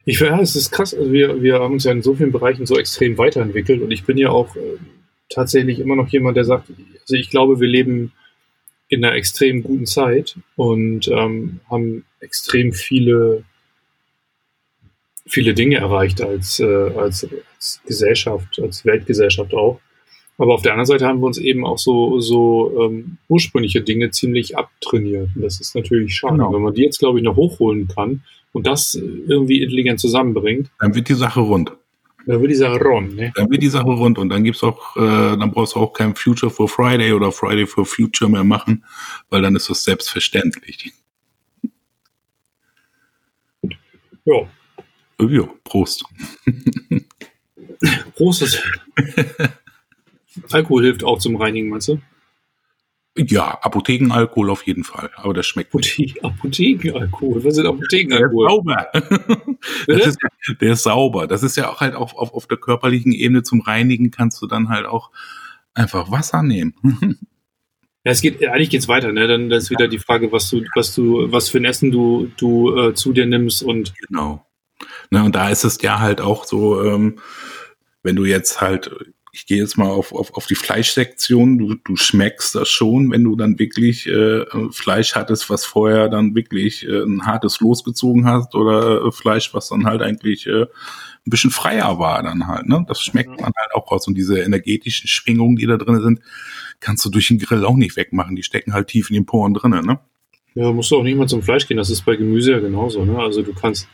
Ich 0.10 0.19
ja, 0.22 0.39
es 0.41 0.56
ist 0.56 0.72
krass. 0.72 0.95
Also 0.95 1.12
wir, 1.12 1.39
wir 1.43 1.60
haben 1.60 1.74
uns 1.74 1.84
ja 1.84 1.91
in 1.91 2.02
so 2.02 2.15
vielen 2.15 2.32
Bereichen 2.32 2.65
so 2.65 2.80
extrem 2.80 3.19
weiterentwickelt 3.19 3.80
und 3.82 3.91
ich 3.91 4.06
bin 4.06 4.17
ja 4.17 4.30
auch 4.30 4.56
äh, 4.56 4.78
tatsächlich 5.30 5.80
immer 5.80 5.95
noch 5.95 6.08
jemand, 6.08 6.36
der 6.36 6.45
sagt, 6.45 6.69
also 6.69 7.15
ich 7.15 7.30
glaube, 7.30 7.60
wir 7.60 7.67
leben 7.67 8.12
in 8.88 9.06
einer 9.06 9.13
extrem 9.13 9.62
guten 9.62 9.86
Zeit 9.86 10.36
und 10.56 11.08
ähm, 11.10 11.60
haben 11.69 12.06
extrem 12.22 12.74
viele 12.74 13.43
viele 15.28 15.54
Dinge 15.54 15.78
erreicht 15.78 16.24
als, 16.24 16.60
äh, 16.60 16.65
als, 16.65 17.28
als 17.56 17.80
Gesellschaft, 17.86 18.60
als 18.60 18.84
Weltgesellschaft 18.86 19.54
auch. 19.54 19.80
Aber 20.39 20.56
auf 20.56 20.63
der 20.63 20.71
anderen 20.71 20.88
Seite 20.88 21.06
haben 21.06 21.19
wir 21.19 21.28
uns 21.28 21.38
eben 21.38 21.65
auch 21.65 21.78
so, 21.78 22.19
so 22.19 22.71
ähm, 22.82 23.17
ursprüngliche 23.28 23.82
Dinge 23.82 24.10
ziemlich 24.10 24.58
abtrainiert. 24.58 25.30
Und 25.36 25.43
das 25.43 25.62
ist 25.62 25.75
natürlich 25.75 26.15
schade. 26.15 26.38
Genau. 26.38 26.54
Wenn 26.54 26.63
man 26.63 26.73
die 26.73 26.82
jetzt, 26.82 26.97
glaube 26.97 27.19
ich, 27.19 27.23
noch 27.23 27.36
hochholen 27.36 27.88
kann, 27.88 28.21
und 28.52 28.67
das 28.67 28.95
irgendwie 28.95 29.62
intelligent 29.62 29.99
zusammenbringt, 29.99 30.69
dann 30.80 30.95
wird 30.95 31.10
die 31.10 31.13
Sache 31.13 31.39
rund. 31.39 31.71
Dann 32.25 32.41
wird 32.41 32.52
die 32.52 32.56
Sache 32.56 32.80
rund, 32.80 33.15
ne? 33.15 33.32
Dann 33.36 33.49
wird 33.49 33.63
die 33.63 33.69
Sache 33.69 33.88
rund 33.89 34.17
und 34.17 34.30
dann 34.30 34.43
gibt's 34.43 34.63
auch, 34.63 34.95
äh, 34.97 34.99
dann 35.38 35.52
brauchst 35.52 35.75
du 35.75 35.80
auch 35.80 35.93
kein 35.93 36.15
Future 36.15 36.52
for 36.52 36.67
Friday 36.67 37.13
oder 37.13 37.32
Friday 37.32 37.65
for 37.65 37.86
Future 37.86 38.30
mehr 38.30 38.43
machen, 38.43 38.84
weil 39.30 39.41
dann 39.41 39.56
ist 39.56 39.69
das 39.69 39.84
selbstverständlich. 39.84 40.91
Ja. 44.25 44.47
Ja, 45.21 45.49
Prost. 45.63 46.06
Prost. 48.15 48.63
Alkohol 50.52 50.84
hilft 50.84 51.04
auch 51.04 51.20
zum 51.20 51.36
Reinigen, 51.36 51.70
meinst 51.70 51.88
du? 51.88 52.00
Ja, 53.18 53.60
Apothekenalkohol 53.62 54.50
auf 54.50 54.65
jeden 54.65 54.84
Fall, 54.84 55.10
aber 55.15 55.34
das 55.34 55.46
schmeckt 55.46 55.72
Apothe 55.72 55.89
nicht. 55.98 56.24
Apothekenalkohol, 56.24 57.44
was 57.44 57.58
ist 57.58 57.65
Apothekenalkohol? 57.65 58.48
Der 58.48 58.86
ist 58.88 58.96
sauber. 58.96 59.58
Das 59.88 60.08
ist, 60.08 60.18
der 60.62 60.72
ist 60.74 60.84
sauber. 60.84 61.28
Das 61.28 61.44
ist 61.44 61.58
ja 61.58 61.70
auch 61.70 61.82
halt 61.82 61.96
auf, 61.96 62.15
auf, 62.15 62.34
auf 62.34 62.48
der 62.48 62.58
körperlichen 62.58 63.12
Ebene 63.12 63.44
zum 63.44 63.60
Reinigen 63.62 64.12
kannst 64.12 64.42
du 64.42 64.48
dann 64.48 64.70
halt 64.70 64.86
auch 64.86 65.12
einfach 65.74 66.12
Wasser 66.12 66.44
nehmen. 66.44 66.76
Ja, 68.06 68.13
es 68.13 68.22
geht, 68.22 68.42
eigentlich 68.48 68.70
geht's 68.70 68.88
weiter, 68.88 69.12
ne? 69.12 69.28
Dann 69.28 69.52
ist 69.52 69.70
wieder 69.70 69.89
die 69.89 70.00
Frage, 70.00 70.32
was 70.32 70.50
du, 70.50 70.63
was 70.74 70.96
du, 70.96 71.30
was 71.34 71.50
für 71.50 71.58
ein 71.58 71.65
Essen 71.65 71.92
du, 71.92 72.32
du 72.38 72.74
äh, 72.78 72.94
zu 72.94 73.12
dir 73.12 73.26
nimmst 73.26 73.62
und. 73.62 73.94
Genau. 74.08 74.46
Ne, 75.12 75.22
und 75.22 75.36
da 75.36 75.50
ist 75.50 75.65
es 75.65 75.82
ja 75.82 76.00
halt 76.00 76.22
auch 76.22 76.46
so, 76.46 76.82
ähm, 76.82 77.20
wenn 78.02 78.15
du 78.15 78.24
jetzt 78.24 78.62
halt 78.62 78.89
ich 79.39 79.45
gehe 79.45 79.58
jetzt 79.58 79.78
mal 79.78 79.88
auf, 79.88 80.12
auf, 80.12 80.34
auf 80.36 80.47
die 80.47 80.56
Fleischsektion, 80.56 81.58
du, 81.58 81.75
du 81.75 81.95
schmeckst 81.95 82.56
das 82.56 82.67
schon, 82.67 83.10
wenn 83.10 83.23
du 83.23 83.38
dann 83.38 83.58
wirklich 83.58 84.06
äh, 84.06 84.45
Fleisch 84.71 85.15
hattest, 85.15 85.49
was 85.49 85.63
vorher 85.63 86.10
dann 86.10 86.36
wirklich 86.36 86.86
äh, 86.86 87.04
ein 87.04 87.25
hartes 87.25 87.62
losgezogen 87.62 88.25
hast 88.25 88.54
oder 88.54 89.06
äh, 89.06 89.12
Fleisch, 89.13 89.54
was 89.54 89.69
dann 89.69 89.86
halt 89.86 90.02
eigentlich 90.02 90.45
äh, 90.45 90.63
ein 90.63 91.30
bisschen 91.30 91.52
freier 91.52 91.99
war 91.99 92.21
dann 92.21 92.47
halt. 92.47 92.67
Ne? 92.67 92.84
Das 92.86 93.02
schmeckt 93.02 93.30
man 93.30 93.54
halt 93.56 93.73
auch 93.73 93.89
raus. 93.89 94.08
Und 94.08 94.15
diese 94.15 94.41
energetischen 94.41 95.08
Schwingungen, 95.08 95.56
die 95.56 95.67
da 95.67 95.78
drin 95.78 96.02
sind, 96.02 96.19
kannst 96.82 97.06
du 97.06 97.10
durch 97.10 97.30
den 97.30 97.39
Grill 97.39 97.63
auch 97.63 97.78
nicht 97.78 97.95
wegmachen. 97.95 98.36
Die 98.36 98.43
stecken 98.43 98.73
halt 98.73 98.89
tief 98.89 99.10
in 99.10 99.13
den 99.13 99.25
Poren 99.25 99.54
drin. 99.54 99.71
Ne? 99.71 99.99
Ja, 100.56 100.73
musst 100.73 100.91
du 100.91 100.97
auch 100.97 101.04
nicht 101.04 101.17
mal 101.17 101.30
zum 101.30 101.43
Fleisch 101.43 101.65
gehen. 101.65 101.78
Das 101.78 101.89
ist 101.89 102.04
bei 102.04 102.17
Gemüse 102.17 102.52
ja 102.52 102.60
genauso. 102.60 103.06
Ne? 103.06 103.17
Also 103.17 103.41
du 103.41 103.54
kannst, 103.54 103.88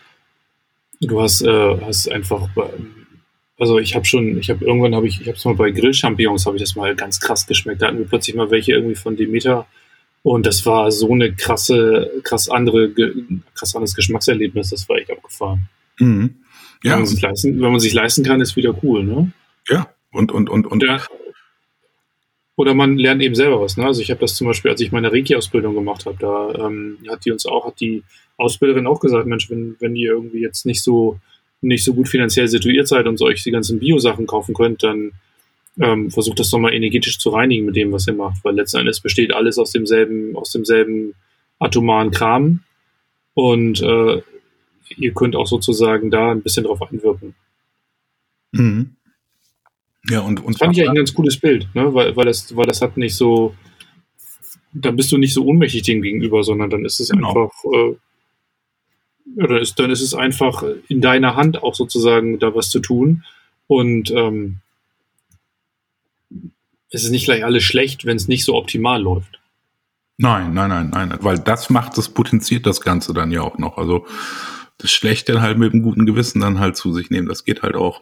du 1.01 1.21
hast, 1.21 1.43
äh, 1.43 1.81
hast 1.81 2.11
einfach 2.11 2.49
also 3.57 3.79
ich 3.79 3.95
habe 3.95 4.05
schon, 4.05 4.37
ich 4.37 4.49
habe 4.49 4.65
irgendwann 4.65 4.95
habe 4.95 5.07
ich, 5.07 5.21
ich 5.21 5.27
habe 5.27 5.37
es 5.37 5.45
mal 5.45 5.55
bei 5.55 5.71
Grillchampignons 5.71 6.45
habe 6.45 6.57
ich 6.57 6.63
das 6.63 6.75
mal 6.75 6.95
ganz 6.95 7.19
krass 7.19 7.47
geschmeckt. 7.47 7.81
Da 7.81 7.87
hatten 7.87 7.99
wir 7.99 8.05
plötzlich 8.05 8.35
mal 8.35 8.51
welche 8.51 8.73
irgendwie 8.73 8.95
von 8.95 9.15
Demeter 9.15 9.65
und 10.25 10.47
das 10.47 10.65
war 10.65 10.91
so 10.91 11.11
eine 11.11 11.33
krasse, 11.33 12.11
krass 12.23 12.49
andere, 12.49 12.91
krass 13.53 13.75
anderes 13.75 13.93
Geschmackserlebnis. 13.93 14.71
Das 14.71 14.89
war 14.89 14.97
echt 14.97 15.11
abgefahren. 15.11 15.69
Mhm. 15.99 16.37
Ja. 16.83 16.93
Wenn 16.93 16.99
man, 16.99 17.05
sich 17.05 17.21
leisten, 17.21 17.61
wenn 17.61 17.71
man 17.71 17.79
sich 17.79 17.93
leisten 17.93 18.23
kann, 18.23 18.41
ist 18.41 18.55
wieder 18.55 18.75
cool, 18.83 19.03
ne? 19.03 19.31
Ja. 19.69 19.87
Und 20.11 20.31
und 20.31 20.49
und 20.49 20.65
und. 20.65 20.83
Ja. 20.83 20.99
Oder 22.55 22.73
man 22.73 22.97
lernt 22.97 23.21
eben 23.21 23.35
selber 23.35 23.61
was. 23.61 23.77
Ne? 23.77 23.85
Also 23.85 24.01
ich 24.01 24.09
habe 24.09 24.21
das 24.21 24.35
zum 24.35 24.47
Beispiel, 24.47 24.71
als 24.71 24.81
ich 24.81 24.91
meine 24.91 25.11
Reiki-Ausbildung 25.11 25.75
gemacht 25.75 26.07
habe, 26.07 26.17
da 26.19 26.65
ähm, 26.65 26.97
hat 27.07 27.25
die 27.25 27.31
uns 27.31 27.45
auch, 27.45 27.67
hat 27.67 27.79
die 27.79 28.01
Ausbilderin 28.37 28.87
auch 28.87 28.99
gesagt, 28.99 29.27
Mensch, 29.27 29.49
wenn, 29.51 29.75
wenn 29.79 29.95
ihr 29.95 30.11
irgendwie 30.11 30.41
jetzt 30.41 30.65
nicht 30.65 30.81
so 30.81 31.19
nicht 31.61 31.83
so 31.83 31.93
gut 31.93 32.07
finanziell 32.07 32.47
situiert 32.47 32.87
seid 32.87 33.07
und 33.07 33.21
euch 33.21 33.43
die 33.43 33.51
ganzen 33.51 33.79
Bio-Sachen 33.79 34.27
kaufen 34.27 34.53
könnt, 34.53 34.83
dann 34.83 35.11
ähm, 35.79 36.11
versucht 36.11 36.39
das 36.39 36.49
doch 36.49 36.59
mal 36.59 36.73
energetisch 36.73 37.19
zu 37.19 37.29
reinigen 37.29 37.65
mit 37.65 37.75
dem, 37.75 37.91
was 37.91 38.07
ihr 38.07 38.13
macht, 38.13 38.43
weil 38.43 38.55
letzten 38.55 38.77
Endes 38.77 38.99
besteht 38.99 39.33
alles 39.33 39.57
aus 39.57 39.71
demselben, 39.71 40.35
aus 40.35 40.51
demselben 40.51 41.13
atomaren 41.59 42.11
Kram 42.11 42.61
und 43.33 43.81
äh, 43.81 44.21
ihr 44.97 45.13
könnt 45.13 45.35
auch 45.35 45.47
sozusagen 45.47 46.11
da 46.11 46.31
ein 46.31 46.41
bisschen 46.41 46.65
drauf 46.65 46.81
einwirken. 46.81 47.35
Mhm. 48.51 48.95
Ja, 50.09 50.21
und, 50.21 50.43
und 50.43 50.53
das 50.53 50.59
fand 50.59 50.73
ich 50.73 50.79
eigentlich 50.79 50.89
ein 50.89 50.95
ganz 50.95 51.13
cooles 51.13 51.37
Bild, 51.37 51.67
ne? 51.73 51.93
weil, 51.93 52.15
weil, 52.15 52.25
das, 52.25 52.55
weil 52.55 52.67
das 52.67 52.81
hat 52.81 52.95
nicht 52.95 53.15
so, 53.15 53.55
da 54.71 54.91
bist 54.91 55.11
du 55.11 55.17
nicht 55.17 55.33
so 55.33 55.45
ohnmächtig 55.45 55.81
dem 55.83 56.01
gegenüber, 56.01 56.43
sondern 56.43 56.69
dann 56.69 56.85
ist 56.85 56.99
es 56.99 57.09
genau. 57.09 57.29
einfach, 57.29 57.51
äh, 57.73 57.95
dann 59.35 59.57
ist, 59.57 59.79
dann 59.79 59.91
ist 59.91 60.01
es 60.01 60.13
einfach 60.13 60.63
in 60.87 61.01
deiner 61.01 61.35
Hand 61.35 61.61
auch 61.61 61.75
sozusagen 61.75 62.39
da 62.39 62.55
was 62.55 62.69
zu 62.69 62.79
tun 62.79 63.23
und 63.67 64.11
ähm, 64.11 64.57
es 66.89 67.03
ist 67.03 67.11
nicht 67.11 67.25
gleich 67.25 67.43
alles 67.43 67.63
schlecht, 67.63 68.05
wenn 68.05 68.17
es 68.17 68.27
nicht 68.27 68.45
so 68.45 68.55
optimal 68.55 69.01
läuft. 69.01 69.39
Nein, 70.17 70.53
nein, 70.53 70.69
nein, 70.69 70.89
nein, 70.91 71.17
weil 71.21 71.39
das 71.39 71.69
macht, 71.69 71.97
das 71.97 72.09
potenziert 72.09 72.65
das 72.65 72.79
Ganze 72.79 73.13
dann 73.13 73.31
ja 73.31 73.41
auch 73.41 73.57
noch. 73.57 73.77
Also 73.77 74.05
das 74.77 74.91
Schlechte 74.91 75.41
halt 75.41 75.57
mit 75.57 75.73
einem 75.73 75.83
guten 75.83 76.05
Gewissen 76.05 76.39
dann 76.39 76.59
halt 76.59 76.77
zu 76.77 76.93
sich 76.93 77.09
nehmen, 77.09 77.27
das 77.27 77.43
geht 77.43 77.63
halt 77.63 77.75
auch. 77.75 78.01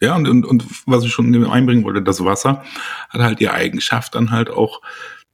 Ja, 0.00 0.16
und, 0.16 0.28
und, 0.28 0.44
und 0.44 0.64
was 0.86 1.04
ich 1.04 1.12
schon 1.12 1.44
einbringen 1.46 1.84
wollte, 1.84 2.02
das 2.02 2.24
Wasser 2.24 2.64
hat 3.08 3.20
halt 3.20 3.40
die 3.40 3.50
Eigenschaft 3.50 4.14
dann 4.14 4.30
halt 4.30 4.50
auch 4.50 4.82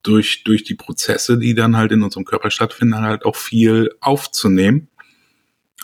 durch, 0.02 0.44
durch 0.44 0.64
die 0.64 0.74
Prozesse, 0.74 1.38
die 1.38 1.54
dann 1.54 1.76
halt 1.76 1.92
in 1.92 2.02
unserem 2.02 2.24
Körper 2.24 2.50
stattfinden, 2.50 2.96
halt 2.96 3.24
auch 3.24 3.36
viel 3.36 3.94
aufzunehmen. 4.00 4.88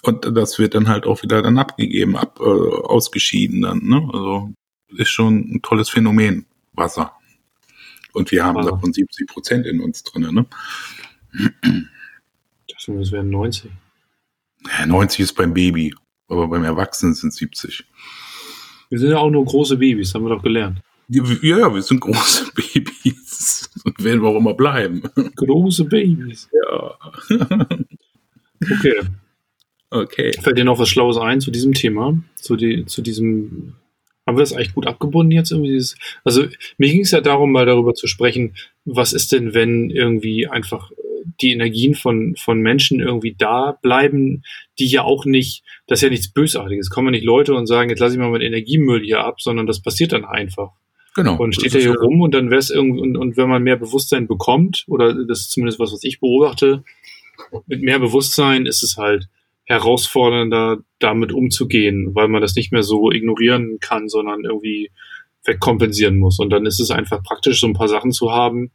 Und 0.02 0.36
das 0.36 0.58
wird 0.58 0.74
dann 0.74 0.88
halt 0.88 1.06
auch 1.06 1.22
wieder 1.22 1.42
dann 1.42 1.58
abgegeben, 1.58 2.16
ab, 2.16 2.38
äh, 2.40 2.44
ausgeschieden 2.44 3.62
dann. 3.62 3.78
Ne? 3.82 4.08
Also 4.12 4.52
ist 4.96 5.10
schon 5.10 5.54
ein 5.54 5.62
tolles 5.62 5.88
Phänomen, 5.88 6.46
Wasser. 6.72 7.12
Und 8.12 8.30
wir 8.30 8.44
haben 8.44 8.56
wow. 8.56 8.70
davon 8.70 8.92
70 8.92 9.26
Prozent 9.26 9.66
in 9.66 9.80
uns 9.80 10.02
drin. 10.04 10.22
Ne? 10.32 10.46
Ich 11.32 12.74
dachte, 12.74 12.98
das 12.98 13.12
wären 13.12 13.30
90. 13.30 13.70
Ja, 14.78 14.86
90 14.86 15.20
ist 15.20 15.32
beim 15.34 15.52
Baby, 15.52 15.94
aber 16.28 16.48
beim 16.48 16.64
Erwachsenen 16.64 17.14
sind 17.14 17.32
70. 17.32 17.84
Wir 18.88 18.98
sind 18.98 19.10
ja 19.10 19.18
auch 19.18 19.30
nur 19.30 19.44
große 19.44 19.76
Babys, 19.76 20.14
haben 20.14 20.24
wir 20.24 20.34
doch 20.34 20.42
gelernt. 20.42 20.80
Ja, 21.08 21.22
ja 21.42 21.74
wir 21.74 21.82
sind 21.82 22.00
große 22.00 22.50
Babys 22.54 23.70
und 23.84 24.02
werden 24.02 24.22
wir 24.22 24.28
auch 24.28 24.36
immer 24.38 24.54
bleiben. 24.54 25.02
Große 25.36 25.84
Babys. 25.84 26.48
Ja. 26.52 26.98
okay. 28.60 29.00
Okay. 29.90 30.32
Fällt 30.40 30.58
dir 30.58 30.64
noch 30.64 30.78
was 30.78 30.88
Schlaues 30.88 31.18
ein 31.18 31.40
zu 31.40 31.50
diesem 31.50 31.72
Thema? 31.72 32.18
Zu, 32.36 32.56
die, 32.56 32.84
zu 32.86 33.02
diesem 33.02 33.74
haben 34.26 34.36
wir 34.36 34.42
das 34.42 34.52
eigentlich 34.52 34.74
gut 34.74 34.86
abgebunden 34.86 35.32
jetzt 35.32 35.50
irgendwie? 35.52 35.72
Dieses, 35.72 35.96
also 36.24 36.46
mir 36.78 36.90
ging 36.90 37.02
es 37.02 37.10
ja 37.10 37.20
darum, 37.20 37.52
mal 37.52 37.66
darüber 37.66 37.94
zu 37.94 38.06
sprechen, 38.06 38.54
was 38.84 39.12
ist 39.12 39.32
denn, 39.32 39.54
wenn 39.54 39.90
irgendwie 39.90 40.46
einfach 40.46 40.90
äh, 40.90 40.94
die 41.40 41.52
Energien 41.52 41.94
von, 41.94 42.34
von 42.36 42.60
Menschen 42.60 43.00
irgendwie 43.00 43.34
da 43.36 43.78
bleiben, 43.82 44.42
die 44.78 44.86
ja 44.86 45.02
auch 45.02 45.26
nicht, 45.26 45.62
das 45.86 45.98
ist 45.98 46.04
ja 46.04 46.10
nichts 46.10 46.32
Bösartiges. 46.32 46.90
Kommen 46.90 47.10
nicht 47.10 47.24
Leute 47.24 47.54
und 47.54 47.66
sagen, 47.66 47.90
jetzt 47.90 48.00
lasse 48.00 48.14
ich 48.14 48.18
mal 48.20 48.30
meinen 48.30 48.42
Energiemüll 48.42 49.04
hier 49.04 49.20
ab, 49.20 49.40
sondern 49.40 49.66
das 49.66 49.82
passiert 49.82 50.12
dann 50.12 50.24
einfach. 50.24 50.72
Genau. 51.14 51.36
Und 51.36 51.54
steht 51.54 51.74
er 51.74 51.80
hier 51.80 51.90
ja 51.90 51.96
rum 51.96 52.20
und 52.20 52.34
dann 52.34 52.50
wäre 52.50 52.58
es 52.58 52.70
irgendwie, 52.70 53.00
und, 53.00 53.16
und 53.16 53.36
wenn 53.36 53.48
man 53.48 53.62
mehr 53.62 53.76
Bewusstsein 53.76 54.26
bekommt, 54.26 54.84
oder 54.88 55.14
das 55.26 55.40
ist 55.40 55.52
zumindest 55.52 55.78
was, 55.78 55.92
was 55.92 56.02
ich 56.02 56.20
beobachte, 56.20 56.82
mit 57.66 57.82
mehr 57.82 57.98
Bewusstsein 57.98 58.66
ist 58.66 58.82
es 58.82 58.96
halt, 58.96 59.28
herausfordernder, 59.66 60.78
damit 60.98 61.32
umzugehen, 61.32 62.14
weil 62.14 62.28
man 62.28 62.42
das 62.42 62.54
nicht 62.54 62.72
mehr 62.72 62.82
so 62.82 63.10
ignorieren 63.10 63.78
kann, 63.80 64.08
sondern 64.08 64.44
irgendwie 64.44 64.90
wegkompensieren 65.44 66.18
muss. 66.18 66.38
Und 66.38 66.50
dann 66.50 66.66
ist 66.66 66.80
es 66.80 66.90
einfach 66.90 67.22
praktisch, 67.22 67.60
so 67.60 67.66
ein 67.66 67.74
paar 67.74 67.88
Sachen 67.88 68.12
zu 68.12 68.30
haben, 68.30 68.72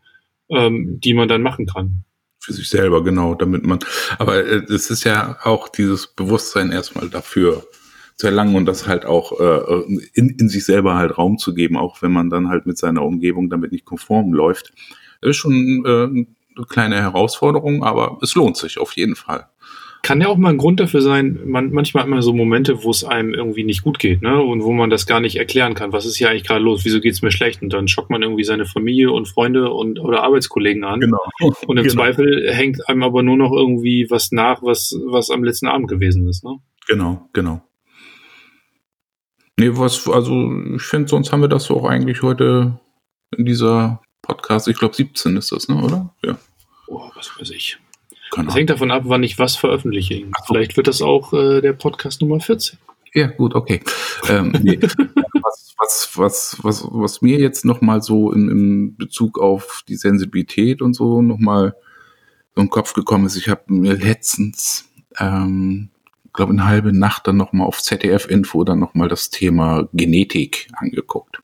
ähm, 0.49 0.99
die 0.99 1.13
man 1.13 1.27
dann 1.27 1.41
machen 1.41 1.67
kann. 1.67 2.05
Für 2.39 2.53
sich 2.53 2.69
selber, 2.69 3.03
genau, 3.03 3.35
damit 3.35 3.65
man, 3.65 3.79
aber 4.17 4.43
äh, 4.45 4.63
es 4.73 4.89
ist 4.89 5.03
ja 5.03 5.37
auch 5.43 5.67
dieses 5.69 6.07
Bewusstsein 6.07 6.71
erstmal 6.71 7.09
dafür 7.09 7.67
zu 8.19 8.27
erlangen 8.27 8.55
und 8.55 8.65
das 8.65 8.85
halt 8.85 9.05
auch 9.05 9.39
äh, 9.39 9.81
in, 10.13 10.29
in 10.37 10.49
sich 10.49 10.65
selber 10.65 10.95
halt 10.95 11.17
Raum 11.17 11.37
zu 11.37 11.53
geben, 11.53 11.77
auch 11.77 12.01
wenn 12.01 12.11
man 12.11 12.29
dann 12.29 12.49
halt 12.49 12.65
mit 12.65 12.77
seiner 12.77 13.01
Umgebung 13.01 13.49
damit 13.49 13.71
nicht 13.71 13.85
konform 13.85 14.33
läuft. 14.33 14.73
Das 15.21 15.31
ist 15.31 15.37
schon 15.37 15.85
äh, 15.85 16.03
eine 16.03 16.65
kleine 16.67 16.97
Herausforderung, 16.97 17.81
aber 17.81 18.17
es 18.21 18.35
lohnt 18.35 18.57
sich 18.57 18.77
auf 18.77 18.91
jeden 18.97 19.15
Fall. 19.15 19.47
Kann 20.03 20.19
ja 20.19 20.27
auch 20.27 20.35
mal 20.35 20.49
ein 20.49 20.57
Grund 20.57 20.81
dafür 20.81 20.99
sein, 20.99 21.39
man, 21.45 21.71
manchmal 21.71 22.03
hat 22.03 22.09
man 22.09 22.21
so 22.21 22.33
Momente, 22.33 22.83
wo 22.83 22.89
es 22.89 23.05
einem 23.05 23.33
irgendwie 23.33 23.63
nicht 23.63 23.83
gut 23.83 23.99
geht, 23.99 24.21
ne? 24.21 24.41
Und 24.41 24.63
wo 24.63 24.73
man 24.73 24.89
das 24.89 25.05
gar 25.05 25.21
nicht 25.21 25.37
erklären 25.37 25.73
kann. 25.73 25.93
Was 25.93 26.05
ist 26.05 26.17
hier 26.17 26.29
eigentlich 26.29 26.45
gerade 26.45 26.63
los? 26.63 26.83
Wieso 26.83 26.99
geht's 26.99 27.21
mir 27.21 27.31
schlecht? 27.31 27.61
Und 27.61 27.71
dann 27.71 27.87
schockt 27.87 28.09
man 28.09 28.21
irgendwie 28.21 28.43
seine 28.43 28.65
Familie 28.65 29.11
und 29.11 29.29
Freunde 29.29 29.71
und 29.71 29.97
oder 29.97 30.23
Arbeitskollegen 30.23 30.83
an. 30.83 30.99
Genau. 30.99 31.19
Und 31.39 31.77
im 31.77 31.83
genau. 31.83 31.93
Zweifel 31.93 32.49
hängt 32.51 32.87
einem 32.89 33.03
aber 33.03 33.23
nur 33.23 33.37
noch 33.37 33.53
irgendwie 33.53 34.07
was 34.09 34.33
nach, 34.33 34.61
was, 34.61 34.93
was 35.05 35.29
am 35.29 35.45
letzten 35.45 35.67
Abend 35.67 35.87
gewesen 35.87 36.27
ist, 36.27 36.43
ne? 36.43 36.57
Genau, 36.87 37.29
genau. 37.31 37.61
Nee, 39.59 39.71
was, 39.73 40.07
also 40.07 40.53
ich 40.73 40.83
finde, 40.83 41.09
sonst 41.09 41.33
haben 41.33 41.41
wir 41.41 41.49
das 41.49 41.69
auch 41.69 41.83
eigentlich 41.83 42.21
heute 42.21 42.79
in 43.35 43.43
dieser 43.43 44.01
Podcast, 44.21 44.69
ich 44.69 44.77
glaube 44.79 44.95
17 44.95 45.35
ist 45.35 45.51
das, 45.51 45.67
ne, 45.67 45.83
oder? 45.83 46.13
Ja. 46.23 46.37
Oh, 46.87 47.09
was 47.13 47.29
weiß 47.37 47.49
ich. 47.49 47.77
Keine 48.31 48.47
das 48.47 48.55
hängt 48.55 48.69
davon 48.69 48.89
ab, 48.89 49.03
wann 49.07 49.21
ich 49.21 49.37
was 49.37 49.57
veröffentliche. 49.57 50.19
So. 50.19 50.31
Vielleicht 50.47 50.77
wird 50.77 50.87
das 50.87 51.01
auch 51.01 51.33
äh, 51.33 51.59
der 51.59 51.73
Podcast 51.73 52.21
Nummer 52.21 52.39
14. 52.39 52.79
Ja, 53.13 53.27
gut, 53.27 53.53
okay. 53.53 53.81
ähm, 54.29 54.53
nee. 54.63 54.79
was, 55.43 55.75
was, 55.77 56.09
was, 56.15 56.57
was, 56.61 56.87
was 56.89 57.21
mir 57.21 57.37
jetzt 57.37 57.65
nochmal 57.65 58.01
so 58.01 58.31
in, 58.31 58.49
in 58.49 58.95
Bezug 58.95 59.39
auf 59.39 59.83
die 59.89 59.97
Sensibilität 59.97 60.81
und 60.81 60.93
so 60.93 61.21
nochmal 61.21 61.75
so 62.55 62.61
im 62.61 62.69
Kopf 62.69 62.93
gekommen 62.93 63.25
ist, 63.25 63.35
ich 63.35 63.49
habe 63.49 63.63
mir 63.67 63.97
letztens, 63.97 64.89
ähm, 65.19 65.89
glaube 66.39 66.53
eine 66.53 66.65
halbe 66.65 66.93
Nacht 66.93 67.27
dann 67.27 67.35
nochmal 67.35 67.67
auf 67.67 67.81
ZDF-Info 67.81 68.63
dann 68.63 68.79
nochmal 68.79 69.09
das 69.09 69.29
Thema 69.29 69.89
Genetik 69.91 70.69
angeguckt. 70.71 71.41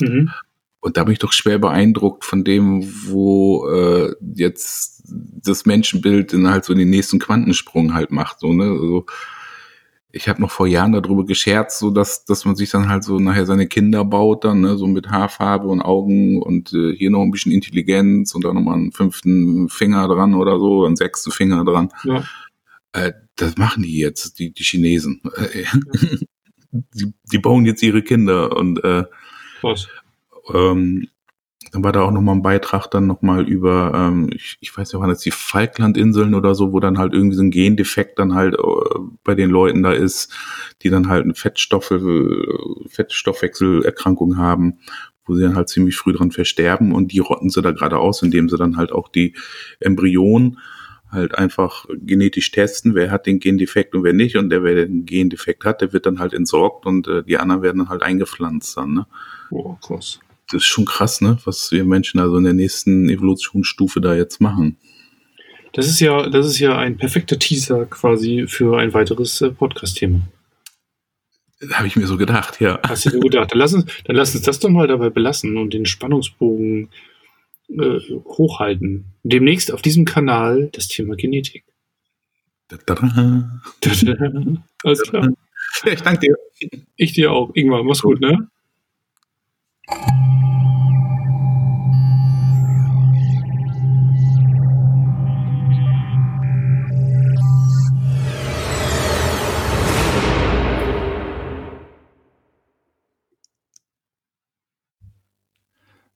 Mhm. 0.00 0.32
Und 0.80 0.98
da 0.98 1.04
bin 1.04 1.14
ich 1.14 1.18
doch 1.18 1.32
schwer 1.32 1.58
beeindruckt 1.58 2.26
von 2.26 2.44
dem, 2.44 2.86
wo 3.06 3.66
äh, 3.70 4.14
jetzt 4.34 5.02
das 5.06 5.64
Menschenbild 5.64 6.34
dann 6.34 6.50
halt 6.50 6.66
so 6.66 6.74
den 6.74 6.90
nächsten 6.90 7.18
Quantensprung 7.18 7.94
halt 7.94 8.10
macht. 8.10 8.40
So, 8.40 8.52
ne? 8.52 8.64
Also, 8.64 9.06
ich 10.12 10.28
habe 10.28 10.42
noch 10.42 10.50
vor 10.50 10.66
Jahren 10.66 10.92
darüber 10.92 11.24
gescherzt, 11.24 11.78
so 11.78 11.90
dass, 11.90 12.26
dass 12.26 12.44
man 12.44 12.54
sich 12.54 12.68
dann 12.68 12.90
halt 12.90 13.02
so 13.02 13.18
nachher 13.18 13.46
seine 13.46 13.66
Kinder 13.66 14.04
baut, 14.04 14.44
dann, 14.44 14.60
ne, 14.60 14.76
so 14.76 14.86
mit 14.86 15.08
Haarfarbe 15.08 15.68
und 15.68 15.80
Augen 15.80 16.42
und 16.42 16.72
äh, 16.74 16.94
hier 16.94 17.10
noch 17.10 17.22
ein 17.22 17.30
bisschen 17.30 17.50
Intelligenz 17.50 18.34
und 18.34 18.44
dann 18.44 18.54
nochmal 18.56 18.74
einen 18.74 18.92
fünften 18.92 19.70
Finger 19.70 20.06
dran 20.06 20.34
oder 20.34 20.58
so, 20.58 20.84
einen 20.84 20.96
sechsten 20.96 21.32
Finger 21.32 21.64
dran. 21.64 21.88
Ja. 22.04 22.24
Äh, 22.94 23.12
das 23.36 23.56
machen 23.56 23.82
die 23.82 23.98
jetzt, 23.98 24.38
die, 24.38 24.52
die 24.52 24.62
Chinesen. 24.62 25.20
Äh, 25.36 25.64
die, 26.70 27.12
die 27.30 27.38
bauen 27.38 27.66
jetzt 27.66 27.82
ihre 27.82 28.02
Kinder 28.02 28.56
und 28.56 28.82
äh, 28.82 29.04
Was? 29.62 29.88
ähm, 30.52 31.08
dann 31.72 31.82
war 31.82 31.90
da 31.90 32.02
auch 32.02 32.12
nochmal 32.12 32.36
ein 32.36 32.42
Beitrag 32.42 32.86
dann 32.88 33.08
nochmal 33.08 33.48
über, 33.48 33.92
ähm, 33.94 34.30
ich, 34.32 34.58
ich 34.60 34.76
weiß 34.76 34.92
nicht, 34.92 35.00
waren 35.00 35.08
das 35.08 35.20
die 35.20 35.32
Falklandinseln 35.32 36.34
oder 36.34 36.54
so, 36.54 36.72
wo 36.72 36.78
dann 36.78 36.98
halt 36.98 37.12
irgendwie 37.12 37.36
so 37.36 37.42
ein 37.42 37.50
Gendefekt 37.50 38.20
dann 38.20 38.34
halt 38.34 38.54
äh, 38.54 38.98
bei 39.24 39.34
den 39.34 39.50
Leuten 39.50 39.82
da 39.82 39.92
ist, 39.92 40.32
die 40.82 40.90
dann 40.90 41.08
halt 41.08 41.24
eine 41.24 41.34
Fettstoffe, 41.34 41.90
äh, 41.90 42.88
Fettstoffwechselerkrankung 42.88 44.36
haben, 44.36 44.78
wo 45.24 45.34
sie 45.34 45.42
dann 45.42 45.56
halt 45.56 45.68
ziemlich 45.68 45.96
früh 45.96 46.12
dran 46.12 46.30
versterben 46.30 46.92
und 46.92 47.10
die 47.10 47.18
rotten 47.18 47.50
sie 47.50 47.60
da 47.60 47.72
gerade 47.72 47.98
aus, 47.98 48.22
indem 48.22 48.48
sie 48.48 48.56
dann 48.56 48.76
halt 48.76 48.92
auch 48.92 49.08
die 49.08 49.34
Embryonen 49.80 50.58
halt 51.14 51.36
einfach 51.36 51.86
genetisch 51.92 52.50
testen, 52.50 52.94
wer 52.94 53.10
hat 53.10 53.26
den 53.26 53.40
Gendefekt 53.40 53.94
und 53.94 54.04
wer 54.04 54.12
nicht 54.12 54.36
und 54.36 54.50
der, 54.50 54.62
wer 54.62 54.74
den 54.74 55.06
Gendefekt 55.06 55.64
hat, 55.64 55.80
der 55.80 55.92
wird 55.92 56.06
dann 56.06 56.18
halt 56.18 56.34
entsorgt 56.34 56.84
und 56.84 57.08
äh, 57.08 57.22
die 57.22 57.38
anderen 57.38 57.62
werden 57.62 57.78
dann 57.78 57.88
halt 57.88 58.02
eingepflanzt 58.02 58.76
dann, 58.76 58.92
ne? 58.92 59.06
Oh, 59.50 59.76
krass 59.80 60.20
das 60.50 60.62
ist 60.62 60.66
schon 60.66 60.84
krass, 60.84 61.20
ne? 61.20 61.38
Was 61.44 61.72
wir 61.72 61.84
Menschen 61.84 62.20
also 62.20 62.36
in 62.36 62.44
der 62.44 62.52
nächsten 62.52 63.08
Evolutionsstufe 63.08 64.00
da 64.00 64.14
jetzt 64.14 64.40
machen. 64.40 64.76
Das 65.72 65.88
ist 65.88 66.00
ja, 66.00 66.28
das 66.28 66.46
ist 66.46 66.58
ja 66.58 66.78
ein 66.78 66.96
perfekter 66.96 67.38
Teaser 67.38 67.86
quasi 67.86 68.46
für 68.46 68.78
ein 68.78 68.94
weiteres 68.94 69.40
äh, 69.40 69.50
Podcast-Thema. 69.50 70.20
Habe 71.72 71.86
ich 71.86 71.96
mir 71.96 72.06
so 72.06 72.16
gedacht, 72.16 72.60
ja. 72.60 72.78
Hast 72.86 73.06
du 73.06 73.10
dir 73.10 73.20
gedacht? 73.20 73.52
Dann 73.52 73.58
lass, 73.58 73.72
uns, 73.72 73.86
dann 74.04 74.16
lass 74.16 74.34
uns 74.34 74.44
das 74.44 74.58
doch 74.60 74.68
mal 74.68 74.86
dabei 74.86 75.10
belassen 75.10 75.56
und 75.56 75.72
den 75.72 75.86
Spannungsbogen 75.86 76.90
äh, 77.68 78.00
hochhalten. 78.24 79.14
Demnächst 79.22 79.72
auf 79.72 79.82
diesem 79.82 80.04
Kanal 80.04 80.70
das 80.72 80.88
Thema 80.88 81.16
Genetik. 81.16 81.64
Da, 82.68 82.78
da, 82.86 82.94
da. 82.94 83.60
Alles 84.84 85.02
klar. 85.02 85.28
Ja, 85.84 85.92
ich 85.92 86.02
danke 86.02 86.20
dir. 86.20 86.36
Ich 86.96 87.12
dir 87.12 87.32
auch. 87.32 87.50
Ingmar, 87.54 87.82
mach's 87.82 88.02
gut, 88.02 88.20
ne? 88.20 88.48